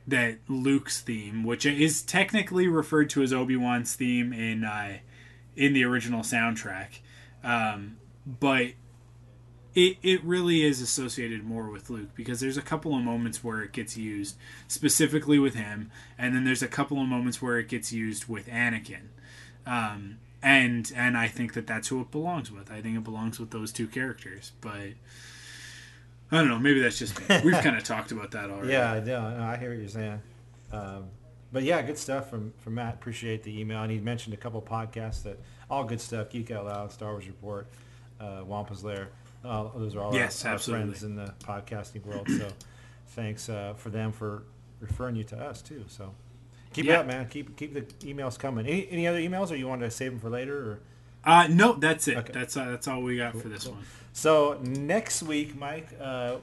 that 0.07 0.37
Luke's 0.47 1.01
theme 1.01 1.43
which 1.43 1.65
is 1.65 2.01
technically 2.01 2.67
referred 2.67 3.09
to 3.11 3.23
as 3.23 3.31
Obi-Wan's 3.31 3.95
theme 3.95 4.33
in 4.33 4.63
uh, 4.63 4.97
in 5.55 5.73
the 5.73 5.83
original 5.83 6.21
soundtrack 6.21 6.99
um, 7.43 7.97
but 8.25 8.67
it 9.75 9.97
it 10.03 10.23
really 10.23 10.63
is 10.63 10.81
associated 10.81 11.43
more 11.43 11.69
with 11.69 11.89
Luke 11.89 12.09
because 12.15 12.39
there's 12.39 12.57
a 12.57 12.61
couple 12.61 12.95
of 12.95 13.03
moments 13.03 13.43
where 13.43 13.61
it 13.61 13.71
gets 13.71 13.95
used 13.97 14.35
specifically 14.67 15.39
with 15.39 15.55
him 15.55 15.91
and 16.17 16.35
then 16.35 16.43
there's 16.43 16.63
a 16.63 16.67
couple 16.67 17.01
of 17.01 17.07
moments 17.07 17.41
where 17.41 17.57
it 17.57 17.69
gets 17.69 17.93
used 17.93 18.27
with 18.27 18.47
Anakin 18.47 19.09
um, 19.65 20.17
and 20.41 20.91
and 20.95 21.17
I 21.17 21.27
think 21.27 21.53
that 21.53 21.67
that's 21.67 21.87
who 21.87 22.01
it 22.01 22.11
belongs 22.11 22.51
with. 22.51 22.71
I 22.71 22.81
think 22.81 22.97
it 22.97 23.03
belongs 23.03 23.39
with 23.39 23.51
those 23.51 23.71
two 23.71 23.87
characters. 23.87 24.51
But 24.59 24.93
I 26.31 26.37
don't 26.37 26.47
know. 26.47 26.59
Maybe 26.59 26.79
that's 26.79 26.97
just 26.97 27.19
me. 27.19 27.41
We've 27.43 27.53
kind 27.53 27.75
of 27.77 27.83
talked 27.93 28.11
about 28.11 28.31
that 28.31 28.49
already. 28.49 28.71
Yeah, 28.71 28.93
I. 28.93 28.99
No, 29.01 29.19
I 29.39 29.57
hear 29.57 29.69
what 29.69 29.79
you're 29.79 29.87
saying. 29.87 30.21
Um, 30.71 31.05
but 31.51 31.63
yeah, 31.63 31.81
good 31.83 31.97
stuff 31.99 32.29
from, 32.29 32.53
from 32.57 32.75
Matt. 32.75 32.95
Appreciate 32.95 33.43
the 33.43 33.59
email. 33.59 33.83
And 33.83 33.91
he 33.91 33.99
mentioned 33.99 34.33
a 34.33 34.37
couple 34.37 34.59
podcasts 34.61 35.21
that 35.23 35.39
all 35.69 35.83
good 35.83 36.01
stuff. 36.01 36.31
Geek 36.31 36.49
Out 36.49 36.65
Loud, 36.65 36.91
Star 36.91 37.11
Wars 37.11 37.27
Report, 37.27 37.67
uh, 38.19 38.41
Wampa's 38.45 38.83
Lair. 38.83 39.09
Uh, 39.45 39.67
those 39.75 39.95
are 39.95 40.01
all 40.01 40.15
Yes, 40.15 40.43
our, 40.45 40.53
our 40.53 40.57
friends 40.57 41.03
in 41.03 41.15
the 41.15 41.31
podcasting 41.43 42.03
world. 42.05 42.27
So 42.29 42.47
thanks 43.09 43.49
uh, 43.49 43.73
for 43.77 43.89
them 43.91 44.11
for 44.11 44.43
referring 44.79 45.15
you 45.15 45.23
to 45.25 45.37
us 45.37 45.61
too. 45.61 45.85
So 45.87 46.15
keep 46.73 46.85
it 46.85 46.91
up, 46.91 47.05
man. 47.05 47.27
Keep 47.27 47.55
keep 47.57 47.73
the 47.73 47.81
emails 48.07 48.39
coming. 48.39 48.65
Any, 48.65 48.89
any 48.89 49.07
other 49.07 49.19
emails, 49.19 49.51
or 49.51 49.55
you 49.55 49.67
want 49.67 49.81
to 49.81 49.91
save 49.91 50.11
them 50.11 50.19
for 50.19 50.29
later? 50.29 50.57
Or 50.57 50.79
Uh, 51.23 51.47
no, 51.49 51.73
that's 51.73 52.07
it. 52.07 52.33
That's 52.33 52.57
uh, 52.57 52.65
that's 52.65 52.87
all 52.87 53.01
we 53.01 53.17
got 53.17 53.35
for 53.39 53.49
this 53.49 53.67
one. 53.67 53.83
So 54.15 54.59
next 54.61 55.23
week, 55.23 55.57
Mike, 55.57 55.89
uh, 55.99 56.37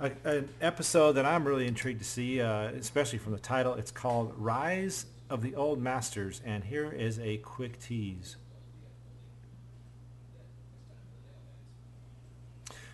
a, 0.00 0.10
an 0.24 0.48
episode 0.62 1.12
that 1.12 1.26
I'm 1.26 1.46
really 1.46 1.66
intrigued 1.66 1.98
to 1.98 2.04
see, 2.04 2.40
uh, 2.40 2.68
especially 2.68 3.18
from 3.18 3.32
the 3.32 3.38
title. 3.38 3.74
It's 3.74 3.90
called 3.90 4.32
"Rise 4.38 5.04
of 5.28 5.42
the 5.42 5.54
Old 5.54 5.82
Masters," 5.82 6.40
and 6.46 6.64
here 6.64 6.90
is 6.90 7.18
a 7.18 7.36
quick 7.36 7.78
tease. 7.78 8.36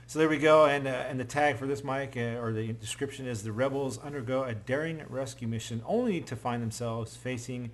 So 0.09 0.19
there 0.19 0.29
we 0.29 0.39
go, 0.39 0.67
and 0.67 0.89
uh, 0.89 1.05
and 1.09 1.21
the 1.21 1.25
tag 1.25 1.57
for 1.57 1.69
this, 1.69 1.85
Mike, 1.85 2.17
uh, 2.17 2.41
or 2.41 2.53
the 2.53 2.73
description 2.73 3.29
is: 3.29 3.45
the 3.45 3.53
rebels 3.53 3.97
undergo 3.99 4.43
a 4.43 4.55
daring 4.55 5.05
rescue 5.09 5.47
mission, 5.47 5.83
only 5.87 6.21
to 6.23 6.35
find 6.35 6.61
themselves 6.61 7.15
facing 7.17 7.71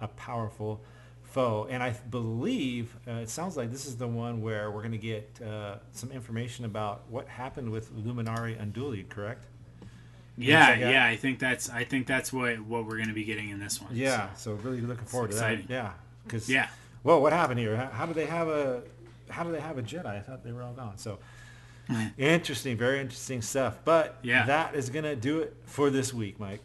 a 0.00 0.06
powerful 0.06 0.80
foe. 1.36 1.66
And 1.70 1.82
I 1.82 1.90
believe 1.90 2.96
uh, 3.06 3.12
it 3.22 3.28
sounds 3.28 3.56
like 3.58 3.70
this 3.70 3.84
is 3.84 3.96
the 3.96 4.08
one 4.08 4.40
where 4.40 4.70
we're 4.70 4.80
going 4.80 4.92
to 4.92 4.98
get 4.98 5.38
uh, 5.46 5.76
some 5.92 6.10
information 6.10 6.64
about 6.64 7.02
what 7.10 7.28
happened 7.28 7.70
with 7.70 7.92
Luminara 7.94 8.56
Unduli, 8.58 9.06
correct? 9.08 9.44
Yeah, 10.38 10.74
yeah. 10.74 11.06
I 11.06 11.16
think 11.16 11.38
that's 11.38 11.70
I 11.70 11.84
think 11.84 12.06
that's 12.06 12.32
what 12.32 12.60
what 12.60 12.84
we're 12.86 12.96
going 12.96 13.08
to 13.08 13.14
be 13.14 13.24
getting 13.24 13.50
in 13.50 13.58
this 13.60 13.80
one. 13.80 13.90
Yeah, 13.94 14.32
So. 14.34 14.56
so 14.56 14.62
really 14.62 14.80
looking 14.80 15.04
forward 15.06 15.30
to 15.30 15.36
that. 15.36 15.70
Yeah, 15.70 15.92
because 16.24 16.48
Yeah. 16.48 16.68
Well, 17.04 17.22
what 17.22 17.32
happened 17.32 17.60
here? 17.60 17.76
How, 17.76 17.86
how 17.86 18.06
do 18.06 18.12
they 18.14 18.26
have 18.26 18.48
a 18.48 18.82
how 19.30 19.44
do 19.44 19.52
they 19.52 19.60
have 19.60 19.78
a 19.78 19.82
Jedi? 19.82 20.06
I 20.06 20.20
thought 20.20 20.42
they 20.44 20.52
were 20.52 20.62
all 20.62 20.72
gone. 20.74 20.98
So 20.98 21.18
interesting, 22.18 22.76
very 22.76 23.00
interesting 23.00 23.40
stuff. 23.42 23.78
But 23.84 24.18
Yeah. 24.22 24.44
that 24.46 24.74
is 24.74 24.90
gonna 24.90 25.16
do 25.16 25.40
it 25.40 25.54
for 25.64 25.88
this 25.90 26.12
week, 26.12 26.38
Mike. 26.40 26.62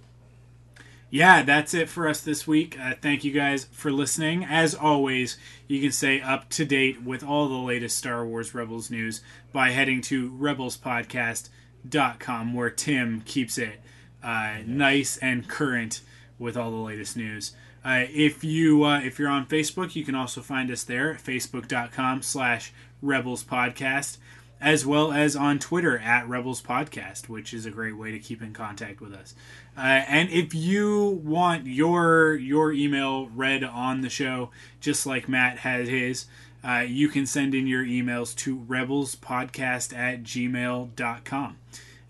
Yeah, 1.12 1.44
that's 1.44 1.74
it 1.74 1.90
for 1.90 2.08
us 2.08 2.22
this 2.22 2.48
week. 2.48 2.80
Uh, 2.80 2.94
thank 3.02 3.26
you 3.26 3.34
guys 3.34 3.66
for 3.66 3.92
listening. 3.92 4.46
As 4.46 4.74
always, 4.74 5.38
you 5.68 5.82
can 5.82 5.92
stay 5.92 6.22
up 6.22 6.48
to 6.52 6.64
date 6.64 7.04
with 7.04 7.22
all 7.22 7.50
the 7.50 7.56
latest 7.56 7.98
Star 7.98 8.26
Wars 8.26 8.56
Rebels 8.56 8.90
news 8.90 9.20
by 9.52 9.72
heading 9.72 10.00
to 10.04 10.32
rebelspodcast.com, 10.32 12.54
where 12.54 12.70
Tim 12.70 13.20
keeps 13.26 13.58
it 13.58 13.82
uh, 14.24 14.60
nice 14.66 15.18
and 15.18 15.50
current 15.50 16.00
with 16.40 16.56
all 16.56 16.72
the 16.72 16.78
latest 16.78 17.18
news. 17.18 17.52
Uh, 17.84 18.06
if 18.10 18.42
you 18.44 18.84
uh, 18.86 19.02
if 19.02 19.18
you're 19.20 19.28
on 19.28 19.46
Facebook, 19.46 19.96
you 19.96 20.06
can 20.06 20.16
also 20.16 20.42
find 20.42 20.72
us 20.72 20.84
there 20.84 21.16
at 21.16 21.22
facebook.com 21.22 22.22
slash 22.22 22.72
rebels 23.02 23.44
podcast. 23.44 24.18
As 24.62 24.86
well 24.86 25.12
as 25.12 25.36
on 25.36 25.58
Twitter 25.58 25.98
at 25.98 26.30
Rebels 26.30 26.62
Podcast, 26.62 27.28
which 27.28 27.54
is 27.54 27.66
a 27.66 27.72
great 27.72 27.98
way 27.98 28.12
to 28.12 28.20
keep 28.20 28.42
in 28.42 28.54
contact 28.54 29.02
with 29.02 29.14
us. 29.14 29.34
Uh, 29.76 29.82
and 30.08 30.30
if 30.30 30.54
you 30.54 31.20
want 31.24 31.66
your 31.66 32.36
your 32.36 32.72
email 32.72 33.28
read 33.28 33.64
on 33.64 34.02
the 34.02 34.10
show, 34.10 34.52
just 34.80 35.06
like 35.06 35.28
Matt 35.28 35.60
had 35.60 35.88
his, 35.88 36.28
uh, 36.64 36.86
you 36.88 37.08
can 37.08 37.26
send 37.26 37.56
in 37.56 37.66
your 37.66 37.84
emails 37.84 38.36
to 38.36 38.58
rebelspodcast 38.58 39.98
at 39.98 40.24
gmail.com. 40.24 41.58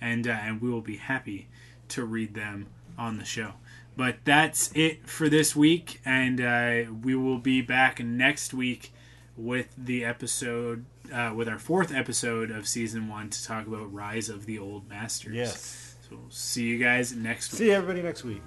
And, 0.03 0.27
uh, 0.27 0.31
and 0.31 0.61
we 0.61 0.69
will 0.69 0.81
be 0.81 0.97
happy 0.97 1.47
to 1.89 2.03
read 2.03 2.33
them 2.33 2.67
on 2.97 3.17
the 3.17 3.25
show. 3.25 3.53
But 3.95 4.17
that's 4.25 4.71
it 4.73 5.07
for 5.07 5.29
this 5.29 5.55
week, 5.55 6.01
and 6.05 6.41
uh, 6.41 6.91
we 7.03 7.13
will 7.13 7.37
be 7.37 7.61
back 7.61 7.99
next 7.99 8.53
week 8.53 8.91
with 9.37 9.73
the 9.77 10.03
episode, 10.05 10.85
uh, 11.11 11.33
with 11.35 11.47
our 11.47 11.59
fourth 11.59 11.93
episode 11.93 12.51
of 12.51 12.67
season 12.67 13.07
one 13.07 13.29
to 13.29 13.43
talk 13.43 13.67
about 13.67 13.91
Rise 13.93 14.29
of 14.29 14.45
the 14.45 14.59
Old 14.59 14.89
Masters. 14.89 15.35
Yes. 15.35 15.95
So 16.09 16.17
we'll 16.17 16.29
see 16.29 16.63
you 16.65 16.77
guys 16.77 17.13
next 17.13 17.51
week. 17.53 17.59
See 17.59 17.71
everybody 17.71 18.01
next 18.01 18.23
week. 18.23 18.41